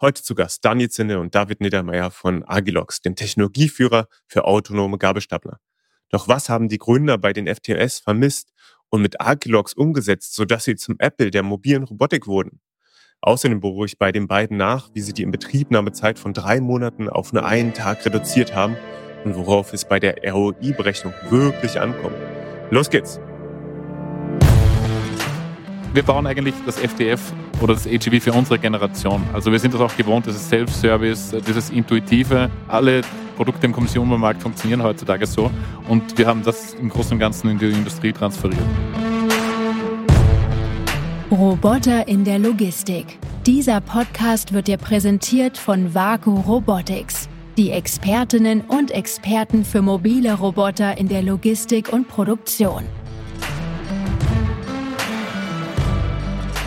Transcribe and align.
Heute 0.00 0.22
zu 0.22 0.36
Gast 0.36 0.64
Daniel 0.64 0.88
Zinne 0.90 1.18
und 1.18 1.34
David 1.34 1.60
Niedermeyer 1.60 2.12
von 2.12 2.44
Agilox, 2.46 3.00
dem 3.00 3.16
Technologieführer 3.16 4.06
für 4.28 4.44
autonome 4.44 4.96
Gabelstapler. 4.96 5.58
Doch 6.10 6.28
was 6.28 6.48
haben 6.48 6.68
die 6.68 6.78
Gründer 6.78 7.18
bei 7.18 7.32
den 7.32 7.52
FTS 7.52 7.98
vermisst 7.98 8.52
und 8.90 9.02
mit 9.02 9.20
Agilox 9.20 9.72
umgesetzt, 9.72 10.36
sodass 10.36 10.62
sie 10.62 10.76
zum 10.76 10.94
Apple 11.00 11.32
der 11.32 11.42
mobilen 11.42 11.82
Robotik 11.82 12.28
wurden? 12.28 12.60
Außerdem 13.22 13.58
beruhige 13.58 13.86
ich 13.86 13.98
bei 13.98 14.12
den 14.12 14.28
beiden 14.28 14.56
nach, 14.56 14.88
wie 14.94 15.00
sie 15.00 15.12
die 15.12 15.24
Inbetriebnahmezeit 15.24 16.20
von 16.20 16.32
drei 16.32 16.60
Monaten 16.60 17.08
auf 17.08 17.32
nur 17.32 17.44
einen 17.44 17.74
Tag 17.74 18.06
reduziert 18.06 18.54
haben 18.54 18.76
und 19.24 19.34
worauf 19.34 19.72
es 19.72 19.84
bei 19.84 19.98
der 19.98 20.22
ROI-Berechnung 20.24 21.12
wirklich 21.28 21.80
ankommt. 21.80 22.14
Los 22.70 22.88
geht's! 22.88 23.18
Wir 25.98 26.04
bauen 26.04 26.28
eigentlich 26.28 26.54
das 26.64 26.78
FDF 26.78 27.20
oder 27.60 27.74
das 27.74 27.84
AGV 27.84 28.22
für 28.22 28.32
unsere 28.32 28.56
Generation. 28.60 29.20
Also 29.32 29.50
wir 29.50 29.58
sind 29.58 29.74
das 29.74 29.80
auch 29.80 29.96
gewohnt, 29.96 30.26
dieses 30.26 30.48
Self-Service, 30.48 31.34
dieses 31.44 31.70
Intuitive. 31.70 32.48
Alle 32.68 33.00
Produkte 33.34 33.66
im 33.66 33.72
Konsumermarkt 33.72 34.40
funktionieren 34.40 34.80
heutzutage 34.80 35.26
so 35.26 35.50
und 35.88 36.16
wir 36.16 36.28
haben 36.28 36.44
das 36.44 36.74
im 36.74 36.88
Großen 36.88 37.14
und 37.14 37.18
Ganzen 37.18 37.50
in 37.50 37.58
die 37.58 37.70
Industrie 37.70 38.12
transferiert. 38.12 38.62
Roboter 41.32 42.06
in 42.06 42.22
der 42.22 42.38
Logistik. 42.38 43.18
Dieser 43.44 43.80
Podcast 43.80 44.52
wird 44.52 44.68
dir 44.68 44.76
präsentiert 44.76 45.58
von 45.58 45.96
Vaku 45.96 46.38
Robotics, 46.42 47.28
die 47.56 47.72
Expertinnen 47.72 48.60
und 48.60 48.92
Experten 48.92 49.64
für 49.64 49.82
mobile 49.82 50.34
Roboter 50.34 50.96
in 50.96 51.08
der 51.08 51.22
Logistik 51.22 51.92
und 51.92 52.06
Produktion. 52.06 52.84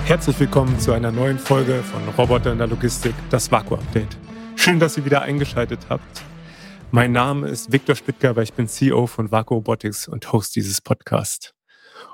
Herzlich 0.05 0.40
willkommen 0.40 0.78
zu 0.80 0.91
einer 0.91 1.12
neuen 1.12 1.40
Folge 1.40 1.84
von 1.84 2.02
Roboter 2.18 2.52
in 2.52 2.58
der 2.58 2.68
Logistik, 2.68 3.14
das 3.30 3.52
Vaku-Update. 3.52 4.18
Schön, 4.55 4.80
dass 4.80 4.98
ihr 4.98 5.05
wieder 5.05 5.22
eingeschaltet 5.22 5.88
habt. 5.90 6.24
Mein 6.91 7.14
Name 7.14 7.48
ist 7.48 7.71
Viktor 7.71 7.96
Spittger, 7.96 8.35
ich 8.38 8.54
bin 8.54 8.68
CEO 8.68 9.08
von 9.08 9.32
Vaku 9.32 9.55
Robotics 9.55 10.08
und 10.08 10.34
Host 10.34 10.55
dieses 10.55 10.82
Podcasts. 10.82 11.54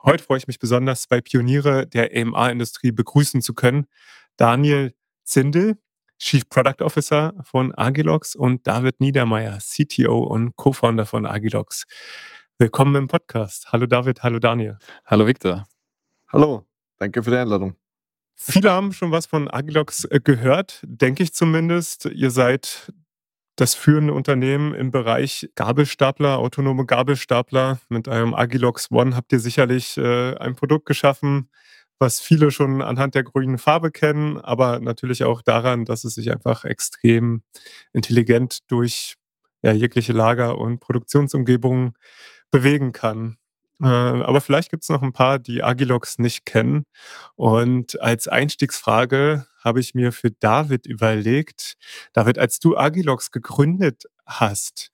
Heute 0.03 0.23
freue 0.23 0.37
ich 0.37 0.47
mich 0.47 0.59
besonders, 0.59 1.03
zwei 1.03 1.21
Pioniere 1.21 1.87
der 1.87 2.11
AMR-Industrie 2.15 2.91
begrüßen 2.91 3.41
zu 3.41 3.53
können. 3.55 3.87
Daniel 4.35 4.93
Zindel, 5.23 5.77
Chief 6.19 6.47
Product 6.47 6.83
Officer 6.83 7.33
von 7.43 7.73
Agilox 7.75 8.35
und 8.35 8.67
David 8.67 8.99
Niedermeyer, 8.99 9.57
CTO 9.59 10.19
und 10.19 10.55
Co-Founder 10.55 11.05
von 11.05 11.25
Agilox. 11.25 11.85
Willkommen 12.59 12.95
im 12.95 13.07
Podcast. 13.07 13.71
Hallo 13.71 13.87
David, 13.87 14.23
hallo 14.23 14.39
Daniel. 14.39 14.77
Hallo 15.05 15.25
Viktor. 15.25 15.67
Hallo, 16.27 16.65
danke 16.97 17.23
für 17.23 17.31
die 17.31 17.37
Einladung. 17.37 17.75
Viele 18.35 18.71
haben 18.71 18.93
schon 18.93 19.11
was 19.11 19.25
von 19.25 19.49
Agilox 19.49 20.05
äh, 20.05 20.19
gehört, 20.23 20.81
denke 20.85 21.23
ich 21.23 21.33
zumindest. 21.33 22.05
Ihr 22.05 22.29
seid 22.29 22.93
das 23.55 23.73
führende 23.73 24.13
Unternehmen 24.13 24.75
im 24.75 24.91
Bereich 24.91 25.49
Gabelstapler, 25.55 26.37
autonome 26.37 26.85
Gabelstapler. 26.85 27.79
Mit 27.89 28.07
eurem 28.07 28.35
Agilox 28.35 28.91
One 28.91 29.15
habt 29.15 29.33
ihr 29.33 29.39
sicherlich 29.39 29.97
äh, 29.97 30.35
ein 30.35 30.55
Produkt 30.55 30.85
geschaffen, 30.85 31.49
was 31.97 32.19
viele 32.19 32.51
schon 32.51 32.83
anhand 32.83 33.15
der 33.15 33.23
grünen 33.23 33.57
Farbe 33.57 33.89
kennen, 33.89 34.37
aber 34.39 34.79
natürlich 34.79 35.23
auch 35.23 35.41
daran, 35.41 35.85
dass 35.85 36.03
es 36.03 36.13
sich 36.13 36.31
einfach 36.31 36.63
extrem 36.63 37.41
intelligent 37.93 38.59
durch 38.69 39.15
ja, 39.63 39.71
jegliche 39.71 40.13
Lager- 40.13 40.59
und 40.59 40.79
Produktionsumgebungen 40.79 41.93
bewegen 42.51 42.91
kann. 42.91 43.37
Äh, 43.81 43.87
aber 43.87 44.41
vielleicht 44.41 44.71
gibt 44.71 44.83
es 44.83 44.89
noch 44.89 45.01
ein 45.01 45.13
paar, 45.13 45.39
die 45.39 45.63
Agilox 45.63 46.19
nicht 46.19 46.45
kennen. 46.45 46.83
Und 47.35 47.99
als 48.01 48.27
Einstiegsfrage 48.27 49.45
habe 49.63 49.79
ich 49.79 49.93
mir 49.93 50.11
für 50.11 50.31
David 50.31 50.85
überlegt, 50.85 51.75
David, 52.13 52.39
als 52.39 52.59
du 52.59 52.77
Agilox 52.77 53.31
gegründet 53.31 54.05
hast, 54.25 54.91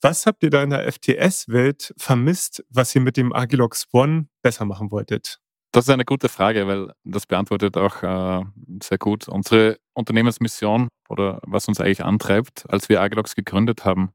was 0.00 0.26
habt 0.26 0.42
ihr 0.42 0.50
da 0.50 0.62
in 0.62 0.70
der 0.70 0.90
FTS-Welt 0.92 1.94
vermisst, 1.96 2.64
was 2.68 2.94
ihr 2.94 3.00
mit 3.00 3.16
dem 3.16 3.32
Agilox 3.32 3.86
One 3.92 4.28
besser 4.42 4.64
machen 4.64 4.90
wolltet? 4.90 5.40
Das 5.72 5.84
ist 5.84 5.90
eine 5.90 6.04
gute 6.04 6.28
Frage, 6.28 6.66
weil 6.66 6.92
das 7.04 7.26
beantwortet 7.26 7.76
auch 7.76 8.02
äh, 8.02 8.44
sehr 8.82 8.98
gut 8.98 9.28
unsere 9.28 9.78
Unternehmensmission 9.94 10.88
oder 11.08 11.40
was 11.46 11.68
uns 11.68 11.80
eigentlich 11.80 12.04
antreibt. 12.04 12.64
Als 12.68 12.88
wir 12.88 13.00
Agilox 13.00 13.34
gegründet 13.34 13.84
haben, 13.84 14.12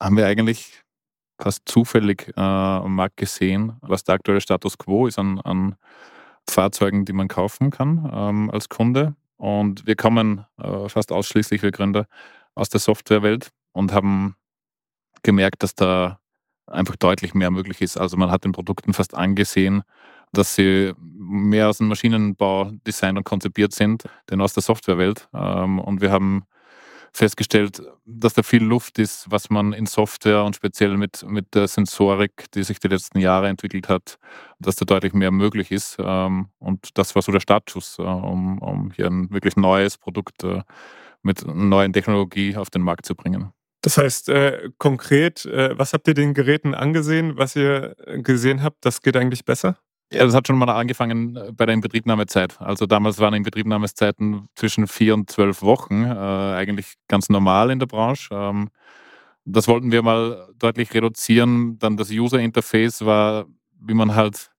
haben 0.00 0.16
wir 0.16 0.26
eigentlich 0.26 0.82
fast 1.42 1.68
zufällig 1.68 2.32
äh, 2.36 2.40
am 2.40 2.94
Markt 2.94 3.16
gesehen, 3.16 3.76
was 3.80 4.04
der 4.04 4.14
aktuelle 4.14 4.40
Status 4.40 4.78
quo 4.78 5.06
ist 5.06 5.18
an, 5.18 5.40
an 5.40 5.76
Fahrzeugen, 6.48 7.04
die 7.04 7.12
man 7.12 7.28
kaufen 7.28 7.70
kann 7.70 8.08
ähm, 8.12 8.50
als 8.50 8.68
Kunde. 8.68 9.14
Und 9.36 9.86
wir 9.86 9.96
kommen 9.96 10.44
äh, 10.58 10.88
fast 10.88 11.10
ausschließlich, 11.10 11.62
wir 11.62 11.72
Gründer, 11.72 12.06
aus 12.54 12.68
der 12.68 12.80
Softwarewelt 12.80 13.50
und 13.72 13.92
haben 13.92 14.36
gemerkt, 15.22 15.62
dass 15.62 15.74
da 15.74 16.20
einfach 16.66 16.96
deutlich 16.96 17.34
mehr 17.34 17.50
möglich 17.50 17.80
ist. 17.82 17.96
Also 17.96 18.16
man 18.16 18.30
hat 18.30 18.44
den 18.44 18.52
Produkten 18.52 18.92
fast 18.92 19.14
angesehen, 19.14 19.82
dass 20.32 20.54
sie 20.54 20.92
mehr 20.98 21.68
aus 21.68 21.78
dem 21.78 21.88
Maschinenbau 21.88 22.70
designt 22.86 23.18
und 23.18 23.24
konzipiert 23.24 23.72
sind, 23.72 24.04
denn 24.30 24.40
aus 24.40 24.54
der 24.54 24.62
Softwarewelt. 24.62 25.28
Ähm, 25.34 25.78
und 25.80 26.00
wir 26.00 26.12
haben 26.12 26.44
festgestellt, 27.12 27.82
dass 28.04 28.34
da 28.34 28.42
viel 28.42 28.62
Luft 28.62 28.98
ist, 28.98 29.30
was 29.30 29.50
man 29.50 29.72
in 29.72 29.86
Software 29.86 30.44
und 30.44 30.56
speziell 30.56 30.96
mit, 30.96 31.24
mit 31.26 31.54
der 31.54 31.68
Sensorik, 31.68 32.50
die 32.54 32.62
sich 32.62 32.80
die 32.80 32.88
letzten 32.88 33.18
Jahre 33.18 33.48
entwickelt 33.48 33.88
hat, 33.88 34.18
dass 34.58 34.76
da 34.76 34.84
deutlich 34.84 35.12
mehr 35.12 35.30
möglich 35.30 35.70
ist. 35.70 35.96
Ähm, 35.98 36.48
und 36.58 36.96
das 36.96 37.14
war 37.14 37.22
so 37.22 37.30
der 37.30 37.40
Startschuss, 37.40 37.98
äh, 37.98 38.02
um, 38.02 38.58
um 38.58 38.90
hier 38.92 39.06
ein 39.06 39.30
wirklich 39.30 39.56
neues 39.56 39.98
Produkt 39.98 40.42
äh, 40.44 40.62
mit 41.22 41.46
neuen 41.46 41.92
Technologie 41.92 42.56
auf 42.56 42.70
den 42.70 42.82
Markt 42.82 43.06
zu 43.06 43.14
bringen. 43.14 43.52
Das 43.82 43.98
heißt, 43.98 44.28
äh, 44.28 44.70
konkret, 44.78 45.44
äh, 45.44 45.76
was 45.76 45.92
habt 45.92 46.08
ihr 46.08 46.14
den 46.14 46.34
Geräten 46.34 46.74
angesehen, 46.74 47.36
was 47.36 47.56
ihr 47.56 47.96
gesehen 48.22 48.62
habt, 48.62 48.84
das 48.84 49.02
geht 49.02 49.16
eigentlich 49.16 49.44
besser? 49.44 49.76
Ja, 50.12 50.24
das 50.26 50.34
hat 50.34 50.46
schon 50.46 50.58
mal 50.58 50.68
angefangen 50.68 51.36
äh, 51.36 51.52
bei 51.52 51.64
der 51.66 51.74
Inbetriebnahmezeit. 51.74 52.60
Also 52.60 52.86
damals 52.86 53.18
waren 53.18 53.34
Inbetriebnahmezeiten 53.34 54.48
zwischen 54.54 54.86
vier 54.86 55.14
und 55.14 55.30
zwölf 55.30 55.62
Wochen, 55.62 56.04
äh, 56.04 56.08
eigentlich 56.08 56.94
ganz 57.08 57.28
normal 57.30 57.70
in 57.70 57.78
der 57.78 57.86
Branche. 57.86 58.28
Ähm, 58.34 58.68
das 59.44 59.68
wollten 59.68 59.92
wir 59.92 60.02
mal 60.02 60.48
deutlich 60.58 60.92
reduzieren. 60.94 61.78
Dann 61.78 61.96
das 61.96 62.10
User 62.10 62.38
Interface 62.40 63.04
war, 63.06 63.46
wie 63.80 63.94
man 63.94 64.14
halt 64.14 64.50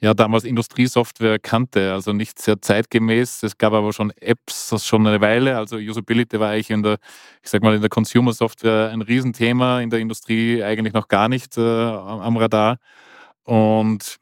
ja 0.00 0.14
damals 0.14 0.44
Industriesoftware 0.44 1.38
kannte, 1.38 1.92
also 1.92 2.12
nicht 2.12 2.40
sehr 2.40 2.60
zeitgemäß. 2.60 3.42
Es 3.44 3.58
gab 3.58 3.72
aber 3.74 3.92
schon 3.92 4.10
Apps 4.20 4.70
das 4.70 4.86
schon 4.86 5.06
eine 5.06 5.20
Weile. 5.20 5.56
Also 5.58 5.76
Usability 5.76 6.40
war 6.40 6.50
eigentlich 6.50 6.70
in 6.70 6.82
der, 6.82 6.98
ich 7.42 7.50
sag 7.50 7.62
mal, 7.62 7.74
in 7.74 7.80
der 7.82 7.90
Consumer 7.90 8.32
Software 8.32 8.90
ein 8.92 9.02
Riesenthema, 9.02 9.80
in 9.80 9.90
der 9.90 10.00
Industrie 10.00 10.62
eigentlich 10.64 10.94
noch 10.94 11.08
gar 11.08 11.28
nicht 11.28 11.58
äh, 11.58 11.60
am 11.62 12.36
Radar. 12.36 12.78
Und 13.44 14.18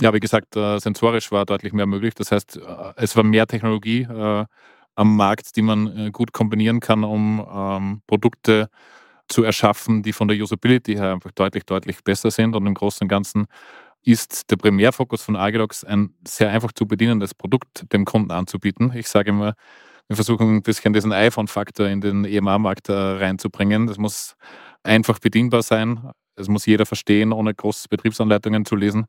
ja, 0.00 0.12
wie 0.12 0.20
gesagt, 0.20 0.56
äh, 0.56 0.78
sensorisch 0.78 1.30
war 1.32 1.46
deutlich 1.46 1.72
mehr 1.72 1.86
möglich. 1.86 2.14
Das 2.14 2.32
heißt, 2.32 2.56
äh, 2.56 2.92
es 2.96 3.16
war 3.16 3.22
mehr 3.22 3.46
Technologie 3.46 4.02
äh, 4.02 4.44
am 4.96 5.16
Markt, 5.16 5.56
die 5.56 5.62
man 5.62 5.96
äh, 5.96 6.10
gut 6.10 6.32
kombinieren 6.32 6.80
kann, 6.80 7.04
um 7.04 7.44
ähm, 7.52 8.02
Produkte 8.06 8.68
zu 9.28 9.42
erschaffen, 9.42 10.02
die 10.02 10.12
von 10.12 10.28
der 10.28 10.36
Usability 10.36 10.94
her 10.94 11.12
einfach 11.12 11.30
deutlich, 11.32 11.64
deutlich 11.64 12.02
besser 12.04 12.30
sind. 12.30 12.54
Und 12.56 12.66
im 12.66 12.74
Großen 12.74 13.04
und 13.04 13.08
Ganzen 13.08 13.46
ist 14.02 14.50
der 14.50 14.56
Primärfokus 14.56 15.22
von 15.22 15.36
Agilox 15.36 15.84
ein 15.84 16.14
sehr 16.26 16.50
einfach 16.50 16.72
zu 16.72 16.86
bedienendes 16.86 17.34
Produkt 17.34 17.90
dem 17.92 18.04
Kunden 18.04 18.30
anzubieten. 18.30 18.92
Ich 18.94 19.08
sage 19.08 19.30
immer, 19.30 19.54
wir 20.08 20.16
versuchen 20.16 20.56
ein 20.56 20.62
bisschen 20.62 20.92
diesen 20.92 21.12
iPhone-Faktor 21.12 21.88
in 21.88 22.00
den 22.00 22.24
EMA-Markt 22.24 22.90
äh, 22.90 22.92
reinzubringen. 22.92 23.86
Das 23.86 23.96
muss 23.96 24.36
einfach 24.82 25.18
bedienbar 25.18 25.62
sein. 25.62 26.10
Es 26.36 26.48
muss 26.48 26.66
jeder 26.66 26.84
verstehen, 26.84 27.32
ohne 27.32 27.54
große 27.54 27.88
Betriebsanleitungen 27.88 28.66
zu 28.66 28.76
lesen. 28.76 29.06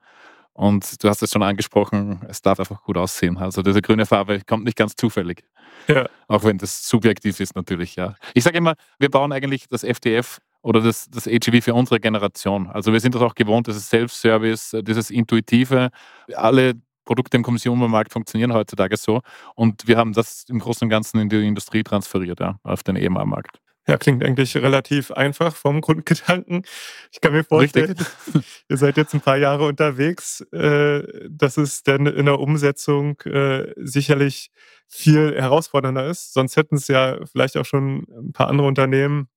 Und 0.55 1.03
du 1.03 1.09
hast 1.09 1.21
es 1.21 1.31
schon 1.31 1.43
angesprochen, 1.43 2.21
es 2.29 2.41
darf 2.41 2.61
einfach 2.61 2.81
gut 2.81 2.95
aussehen. 2.95 3.37
Also 3.37 3.61
diese 3.61 3.81
grüne 3.81 4.05
Farbe 4.05 4.39
kommt 4.47 4.63
nicht 4.63 4.77
ganz 4.77 4.95
zufällig. 4.95 5.43
Ja. 5.89 6.07
Auch 6.29 6.45
wenn 6.45 6.57
das 6.57 6.87
subjektiv 6.87 7.41
ist 7.41 7.57
natürlich, 7.57 7.97
ja. 7.97 8.15
Ich 8.33 8.45
sage 8.45 8.57
immer, 8.57 8.75
wir 8.97 9.11
bauen 9.11 9.33
eigentlich 9.33 9.67
das 9.67 9.83
FDF 9.83 10.39
oder 10.61 10.79
das, 10.79 11.09
das 11.09 11.27
AGV 11.27 11.61
für 11.61 11.73
unsere 11.73 11.99
Generation. 11.99 12.67
Also 12.67 12.93
wir 12.93 13.01
sind 13.01 13.15
das 13.15 13.21
auch 13.21 13.35
gewohnt, 13.35 13.67
dieses 13.67 13.89
Self-Service, 13.89 14.77
dieses 14.81 15.09
Intuitive. 15.09 15.89
Alle 16.33 16.75
Produkte 17.03 17.35
im 17.35 17.43
Konsumermarkt 17.43 18.13
funktionieren 18.13 18.53
heutzutage 18.53 18.95
so. 18.95 19.21
Und 19.55 19.89
wir 19.89 19.97
haben 19.97 20.13
das 20.13 20.45
im 20.47 20.59
Großen 20.59 20.85
und 20.85 20.89
Ganzen 20.89 21.19
in 21.19 21.27
die 21.27 21.45
Industrie 21.45 21.83
transferiert, 21.83 22.39
ja, 22.39 22.59
auf 22.63 22.81
den 22.81 22.95
EMA-Markt. 22.95 23.59
Ja, 23.87 23.97
klingt 23.97 24.23
eigentlich 24.23 24.57
relativ 24.57 25.11
einfach 25.11 25.55
vom 25.55 25.79
Grundgedanken. 25.81 26.63
Ich 27.11 27.21
kann 27.21 27.33
mir 27.33 27.43
vorstellen, 27.43 27.95
ihr 28.69 28.77
seid 28.77 28.97
jetzt 28.97 29.13
ein 29.13 29.21
paar 29.21 29.37
Jahre 29.37 29.67
unterwegs, 29.67 30.41
äh, 30.51 31.03
dass 31.29 31.57
es 31.57 31.83
dann 31.83 32.07
in 32.07 32.25
der 32.25 32.39
Umsetzung 32.39 33.19
äh, 33.21 33.73
sicherlich 33.77 34.49
viel 34.87 35.35
herausfordernder 35.39 36.07
ist. 36.07 36.33
Sonst 36.33 36.57
hätten 36.57 36.75
es 36.75 36.87
ja 36.87 37.19
vielleicht 37.31 37.57
auch 37.57 37.65
schon 37.65 38.07
ein 38.09 38.33
paar 38.33 38.47
andere 38.47 38.67
Unternehmen 38.67 39.29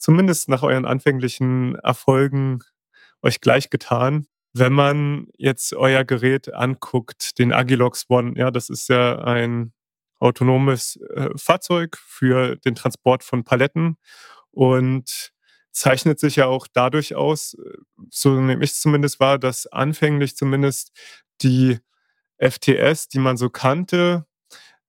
zumindest 0.00 0.48
nach 0.48 0.62
euren 0.62 0.86
anfänglichen 0.86 1.76
Erfolgen 1.76 2.60
euch 3.22 3.40
gleich 3.40 3.70
getan. 3.70 4.26
Wenn 4.52 4.72
man 4.72 5.28
jetzt 5.36 5.74
euer 5.74 6.04
Gerät 6.04 6.52
anguckt, 6.52 7.38
den 7.38 7.52
Agilox 7.52 8.06
One, 8.08 8.32
ja, 8.36 8.50
das 8.50 8.68
ist 8.68 8.88
ja 8.88 9.18
ein 9.18 9.72
autonomes 10.20 10.96
äh, 11.14 11.30
Fahrzeug 11.36 11.98
für 11.98 12.56
den 12.56 12.74
Transport 12.74 13.24
von 13.24 13.44
Paletten 13.44 13.96
und 14.50 15.32
zeichnet 15.72 16.20
sich 16.20 16.36
ja 16.36 16.46
auch 16.46 16.66
dadurch 16.72 17.14
aus, 17.14 17.56
so 18.10 18.40
nehme 18.40 18.64
ich 18.64 18.72
es 18.72 18.80
zumindest 18.80 19.20
wahr, 19.20 19.38
dass 19.38 19.66
anfänglich 19.66 20.36
zumindest 20.36 20.92
die 21.42 21.78
FTS, 22.38 23.08
die 23.08 23.18
man 23.18 23.36
so 23.36 23.50
kannte, 23.50 24.26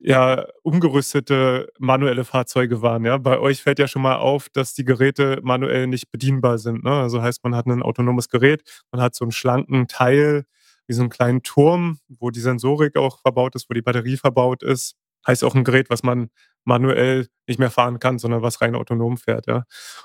ja 0.01 0.48
umgerüstete 0.63 1.72
manuelle 1.80 2.24
Fahrzeuge 2.25 2.81
waren. 2.81 3.06
Ja? 3.06 3.18
Bei 3.18 3.39
euch 3.39 3.62
fällt 3.62 3.80
ja 3.80 3.88
schon 3.88 4.01
mal 4.01 4.18
auf, 4.18 4.50
dass 4.50 4.74
die 4.74 4.86
Geräte 4.86 5.39
manuell 5.44 5.88
nicht 5.88 6.12
bedienbar 6.12 6.57
sind. 6.57 6.84
Ne? 6.84 6.92
Also 6.92 7.22
heißt, 7.22 7.44
man 7.44 7.56
hat 7.56 7.68
ein 7.68 7.84
autonomes 7.84 8.30
Gerät, 8.30 8.63
man 8.92 9.01
hat 9.01 9.16
so 9.16 9.25
einen 9.25 9.31
schlanken 9.31 9.88
Teil, 9.88 10.45
wie 10.88 10.94
so 10.94 11.01
einen 11.01 11.10
kleinen 11.10 11.44
Turm, 11.44 12.00
wo 12.10 12.31
die 12.31 12.39
Sensorik 12.39 12.98
auch 12.98 13.19
verbaut 13.19 13.56
ist, 13.56 13.69
wo 13.69 13.74
die 13.74 13.81
Batterie 13.81 14.18
verbaut 14.18 14.63
ist. 14.63 14.95
Heißt 15.27 15.44
auch 15.44 15.56
ein 15.56 15.63
Gerät, 15.63 15.89
was 15.89 16.03
man 16.03 16.29
manuell 16.63 17.27
nicht 17.47 17.59
mehr 17.59 17.71
fahren 17.71 18.00
kann, 18.00 18.19
sondern 18.19 18.41
was 18.41 18.62
rein 18.62 18.75
autonom 18.75 19.18
fährt. 19.18 19.47
Ja? 19.47 19.63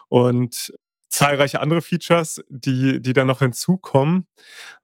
Und 0.08 0.72
zahlreiche 1.08 1.60
andere 1.60 1.82
Features, 1.82 2.42
die, 2.48 3.00
die 3.00 3.12
da 3.12 3.24
noch 3.24 3.38
hinzukommen. 3.38 4.26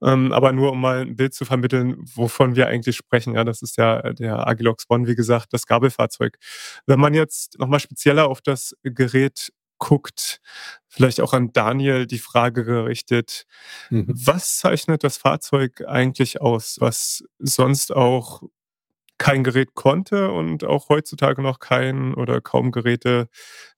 Ähm, 0.01 0.31
aber 0.31 0.51
nur 0.51 0.71
um 0.71 0.81
mal 0.81 1.01
ein 1.01 1.15
Bild 1.15 1.33
zu 1.33 1.45
vermitteln, 1.45 1.97
wovon 2.15 2.55
wir 2.55 2.67
eigentlich 2.67 2.95
sprechen. 2.97 3.35
Ja, 3.35 3.43
das 3.43 3.61
ist 3.61 3.77
ja 3.77 4.01
der 4.13 4.47
Agilox 4.47 4.85
One, 4.89 5.07
wie 5.07 5.15
gesagt, 5.15 5.53
das 5.53 5.67
Gabelfahrzeug. 5.67 6.37
Wenn 6.85 6.99
man 6.99 7.13
jetzt 7.13 7.59
nochmal 7.59 7.79
spezieller 7.79 8.27
auf 8.27 8.41
das 8.41 8.75
Gerät 8.83 9.51
guckt, 9.77 10.39
vielleicht 10.87 11.19
auch 11.19 11.33
an 11.33 11.51
Daniel 11.51 12.07
die 12.07 12.19
Frage 12.19 12.63
gerichtet, 12.63 13.45
mhm. 13.89 14.05
was 14.07 14.59
zeichnet 14.59 15.03
das 15.03 15.17
Fahrzeug 15.17 15.83
eigentlich 15.87 16.41
aus, 16.41 16.77
was 16.79 17.23
sonst 17.39 17.93
auch 17.93 18.43
kein 19.17 19.43
Gerät 19.43 19.75
konnte 19.75 20.31
und 20.31 20.63
auch 20.63 20.89
heutzutage 20.89 21.41
noch 21.41 21.59
kein 21.59 22.13
oder 22.13 22.41
kaum 22.41 22.71
Geräte 22.71 23.29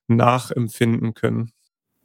nachempfinden 0.08 1.14
können? 1.14 1.52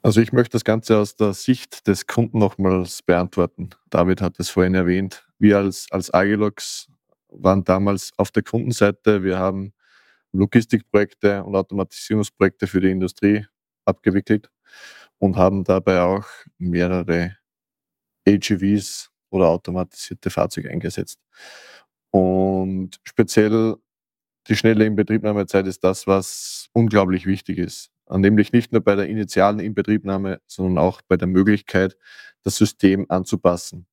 Also 0.02 0.20
ich 0.20 0.32
möchte 0.32 0.52
das 0.52 0.64
Ganze 0.64 0.96
aus 0.98 1.16
der 1.16 1.34
Sicht 1.34 1.86
des 1.86 2.06
Kunden 2.06 2.38
nochmals 2.38 3.02
beantworten. 3.02 3.70
David 3.90 4.22
hat 4.22 4.38
es 4.38 4.48
vorhin 4.48 4.74
erwähnt. 4.74 5.26
Wir 5.38 5.58
als, 5.58 5.86
als 5.90 6.12
Agilox 6.12 6.88
waren 7.28 7.64
damals 7.64 8.10
auf 8.16 8.30
der 8.30 8.42
Kundenseite. 8.42 9.22
Wir 9.22 9.38
haben 9.38 9.72
Logistikprojekte 10.32 11.44
und 11.44 11.54
Automatisierungsprojekte 11.54 12.66
für 12.66 12.80
die 12.80 12.90
Industrie 12.90 13.46
abgewickelt 13.84 14.50
und 15.18 15.36
haben 15.36 15.64
dabei 15.64 16.00
auch 16.00 16.26
mehrere 16.58 17.36
AGVs 18.26 19.10
oder 19.30 19.48
automatisierte 19.48 20.30
Fahrzeuge 20.30 20.70
eingesetzt. 20.70 21.18
Und 22.10 23.00
speziell 23.04 23.76
die 24.48 24.56
schnelle 24.56 24.86
Inbetriebnahmezeit 24.86 25.66
ist 25.66 25.84
das, 25.84 26.06
was 26.06 26.68
unglaublich 26.72 27.26
wichtig 27.26 27.58
ist 27.58 27.90
nämlich 28.18 28.52
nicht 28.52 28.72
nur 28.72 28.80
bei 28.82 28.96
der 28.96 29.08
initialen 29.08 29.60
Inbetriebnahme, 29.60 30.40
sondern 30.46 30.78
auch 30.78 31.00
bei 31.02 31.16
der 31.16 31.28
Möglichkeit, 31.28 31.96
das 32.42 32.56
System 32.56 33.06
anzupassen. 33.08 33.86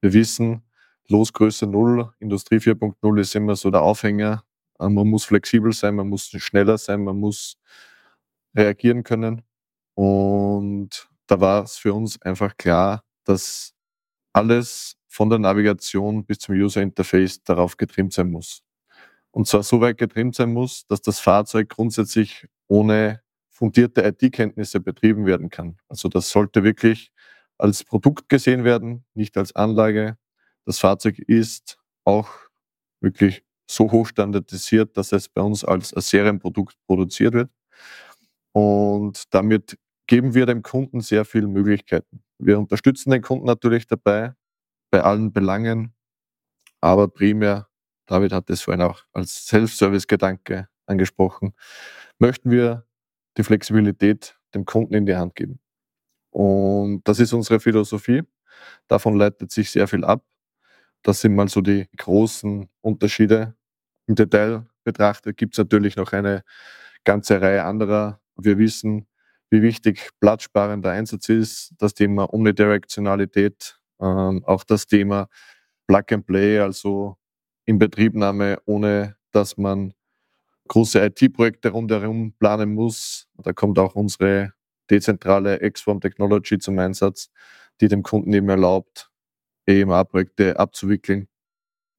Wir 0.00 0.12
wissen, 0.12 0.62
Losgröße 1.08 1.66
0, 1.66 2.12
Industrie 2.20 2.56
4.0 2.56 3.20
ist 3.20 3.34
immer 3.34 3.56
so 3.56 3.70
der 3.70 3.82
Aufhänger. 3.82 4.44
Äh, 4.78 4.88
man 4.88 5.08
muss 5.08 5.24
flexibel 5.24 5.72
sein, 5.72 5.96
man 5.96 6.08
muss 6.08 6.28
schneller 6.28 6.78
sein, 6.78 7.02
man 7.02 7.18
muss 7.18 7.56
reagieren 8.54 9.02
können. 9.02 9.42
Und 9.94 11.08
da 11.26 11.40
war 11.40 11.64
es 11.64 11.76
für 11.76 11.94
uns 11.94 12.20
einfach 12.22 12.56
klar, 12.56 13.02
dass 13.24 13.74
alles 14.32 14.96
von 15.16 15.30
der 15.30 15.38
Navigation 15.38 16.26
bis 16.26 16.40
zum 16.40 16.56
User 16.56 16.82
Interface 16.82 17.42
darauf 17.42 17.78
getrimmt 17.78 18.12
sein 18.12 18.30
muss. 18.30 18.62
Und 19.30 19.46
zwar 19.48 19.62
so 19.62 19.80
weit 19.80 19.96
getrimmt 19.96 20.34
sein 20.34 20.52
muss, 20.52 20.86
dass 20.88 21.00
das 21.00 21.20
Fahrzeug 21.20 21.70
grundsätzlich 21.70 22.46
ohne 22.68 23.22
fundierte 23.48 24.02
IT-Kenntnisse 24.02 24.78
betrieben 24.78 25.24
werden 25.24 25.48
kann. 25.48 25.78
Also 25.88 26.10
das 26.10 26.28
sollte 26.28 26.64
wirklich 26.64 27.12
als 27.56 27.82
Produkt 27.82 28.28
gesehen 28.28 28.64
werden, 28.64 29.06
nicht 29.14 29.38
als 29.38 29.56
Anlage. 29.56 30.18
Das 30.66 30.80
Fahrzeug 30.80 31.18
ist 31.18 31.78
auch 32.04 32.28
wirklich 33.00 33.42
so 33.66 33.90
hoch 33.90 34.08
standardisiert, 34.08 34.98
dass 34.98 35.12
es 35.12 35.30
bei 35.30 35.40
uns 35.40 35.64
als 35.64 35.94
Serienprodukt 35.96 36.76
produziert 36.86 37.32
wird. 37.32 37.50
Und 38.52 39.32
damit 39.32 39.78
geben 40.06 40.34
wir 40.34 40.44
dem 40.44 40.62
Kunden 40.62 41.00
sehr 41.00 41.24
viele 41.24 41.46
Möglichkeiten. 41.46 42.22
Wir 42.38 42.58
unterstützen 42.58 43.12
den 43.12 43.22
Kunden 43.22 43.46
natürlich 43.46 43.86
dabei, 43.86 44.34
bei 44.96 45.02
allen 45.02 45.30
Belangen, 45.30 45.92
aber 46.80 47.08
primär, 47.08 47.68
David 48.06 48.32
hat 48.32 48.48
es 48.48 48.62
vorhin 48.62 48.80
auch 48.80 49.02
als 49.12 49.46
Self-Service-Gedanke 49.46 50.68
angesprochen, 50.86 51.52
möchten 52.18 52.50
wir 52.50 52.86
die 53.36 53.42
Flexibilität 53.42 54.38
dem 54.54 54.64
Kunden 54.64 54.94
in 54.94 55.04
die 55.04 55.14
Hand 55.14 55.34
geben. 55.34 55.60
Und 56.30 57.02
das 57.04 57.20
ist 57.20 57.34
unsere 57.34 57.60
Philosophie. 57.60 58.22
Davon 58.88 59.18
leitet 59.18 59.50
sich 59.50 59.70
sehr 59.70 59.86
viel 59.86 60.02
ab. 60.02 60.24
Das 61.02 61.20
sind 61.20 61.34
mal 61.34 61.48
so 61.48 61.60
die 61.60 61.86
großen 61.98 62.66
Unterschiede. 62.80 63.54
Im 64.06 64.14
Detail 64.14 64.64
betrachtet 64.82 65.36
gibt 65.36 65.52
es 65.52 65.58
natürlich 65.58 65.96
noch 65.96 66.14
eine 66.14 66.42
ganze 67.04 67.42
Reihe 67.42 67.64
anderer. 67.64 68.22
Wir 68.36 68.56
wissen, 68.56 69.06
wie 69.50 69.60
wichtig 69.60 70.08
platzsparender 70.20 70.90
Einsatz 70.90 71.28
ist, 71.28 71.74
das 71.76 71.92
Thema 71.92 72.32
Omnidirektionalität, 72.32 73.75
ähm, 74.00 74.44
auch 74.44 74.64
das 74.64 74.86
Thema 74.86 75.28
Plug 75.86 76.04
and 76.12 76.26
Play, 76.26 76.58
also 76.60 77.16
Inbetriebnahme, 77.66 78.58
ohne 78.66 79.16
dass 79.32 79.56
man 79.56 79.94
große 80.68 81.04
IT-Projekte 81.04 81.70
rundherum 81.70 82.32
planen 82.38 82.74
muss. 82.74 83.28
Da 83.36 83.52
kommt 83.52 83.78
auch 83.78 83.94
unsere 83.94 84.52
dezentrale 84.90 85.62
X-Form 85.62 86.00
Technology 86.00 86.58
zum 86.58 86.78
Einsatz, 86.78 87.28
die 87.80 87.88
dem 87.88 88.02
Kunden 88.02 88.32
eben 88.32 88.48
erlaubt, 88.48 89.10
EMA-Projekte 89.66 90.58
abzuwickeln 90.58 91.28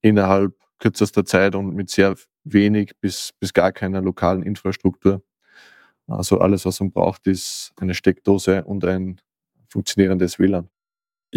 innerhalb 0.01 0.53
kürzester 0.79 1.25
Zeit 1.25 1.55
und 1.55 1.75
mit 1.75 1.89
sehr 1.89 2.15
wenig 2.43 2.93
bis, 3.01 3.33
bis 3.39 3.53
gar 3.53 3.71
keiner 3.71 4.01
lokalen 4.01 4.43
Infrastruktur. 4.43 5.23
Also 6.07 6.39
alles, 6.39 6.65
was 6.65 6.79
man 6.79 6.91
braucht, 6.91 7.27
ist 7.27 7.73
eine 7.77 7.93
Steckdose 7.93 8.63
und 8.63 8.85
ein 8.85 9.19
funktionierendes 9.69 10.39
WLAN. 10.39 10.69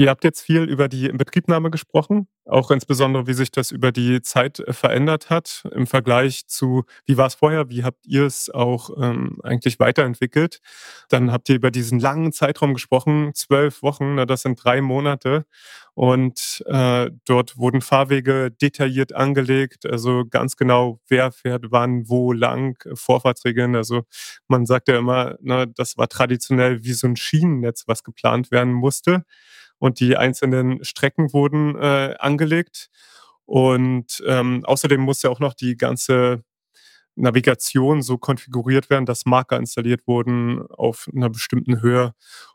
Ihr 0.00 0.08
habt 0.08 0.24
jetzt 0.24 0.40
viel 0.40 0.62
über 0.62 0.88
die 0.88 1.08
Inbetriebnahme 1.08 1.70
gesprochen, 1.70 2.26
auch 2.46 2.70
insbesondere, 2.70 3.26
wie 3.26 3.34
sich 3.34 3.50
das 3.50 3.70
über 3.70 3.92
die 3.92 4.22
Zeit 4.22 4.58
äh, 4.58 4.72
verändert 4.72 5.28
hat 5.28 5.68
im 5.72 5.86
Vergleich 5.86 6.46
zu, 6.46 6.84
wie 7.04 7.18
war 7.18 7.26
es 7.26 7.34
vorher, 7.34 7.68
wie 7.68 7.84
habt 7.84 8.06
ihr 8.06 8.24
es 8.24 8.48
auch 8.48 8.88
ähm, 8.98 9.40
eigentlich 9.42 9.78
weiterentwickelt. 9.78 10.62
Dann 11.10 11.30
habt 11.30 11.50
ihr 11.50 11.56
über 11.56 11.70
diesen 11.70 12.00
langen 12.00 12.32
Zeitraum 12.32 12.72
gesprochen, 12.72 13.32
zwölf 13.34 13.82
Wochen, 13.82 14.14
na, 14.14 14.24
das 14.24 14.40
sind 14.40 14.64
drei 14.64 14.80
Monate. 14.80 15.44
Und 15.92 16.64
äh, 16.64 17.10
dort 17.26 17.58
wurden 17.58 17.82
Fahrwege 17.82 18.50
detailliert 18.50 19.12
angelegt, 19.14 19.84
also 19.84 20.24
ganz 20.24 20.56
genau, 20.56 20.98
wer 21.08 21.30
fährt 21.30 21.66
wann, 21.72 22.08
wo 22.08 22.32
lang, 22.32 22.82
Vorfahrtsregeln. 22.94 23.76
Also 23.76 24.04
man 24.48 24.64
sagt 24.64 24.88
ja 24.88 24.96
immer, 24.96 25.36
na, 25.42 25.66
das 25.66 25.98
war 25.98 26.08
traditionell 26.08 26.84
wie 26.84 26.94
so 26.94 27.06
ein 27.06 27.16
Schienennetz, 27.16 27.84
was 27.86 28.02
geplant 28.02 28.50
werden 28.50 28.72
musste 28.72 29.26
und 29.80 30.00
die 30.00 30.16
einzelnen 30.16 30.84
Strecken 30.84 31.32
wurden 31.32 31.76
äh, 31.76 32.14
angelegt. 32.20 32.90
Und 33.46 34.22
ähm, 34.28 34.64
außerdem 34.64 35.00
muss 35.00 35.22
ja 35.22 35.30
auch 35.30 35.40
noch 35.40 35.54
die 35.54 35.76
ganze 35.76 36.44
Navigation 37.16 38.02
so 38.02 38.18
konfiguriert 38.18 38.90
werden, 38.90 39.06
dass 39.06 39.26
Marker 39.26 39.56
installiert 39.58 40.06
wurden 40.06 40.62
auf 40.70 41.08
einer 41.14 41.30
bestimmten 41.30 41.82
Höhe, 41.82 42.14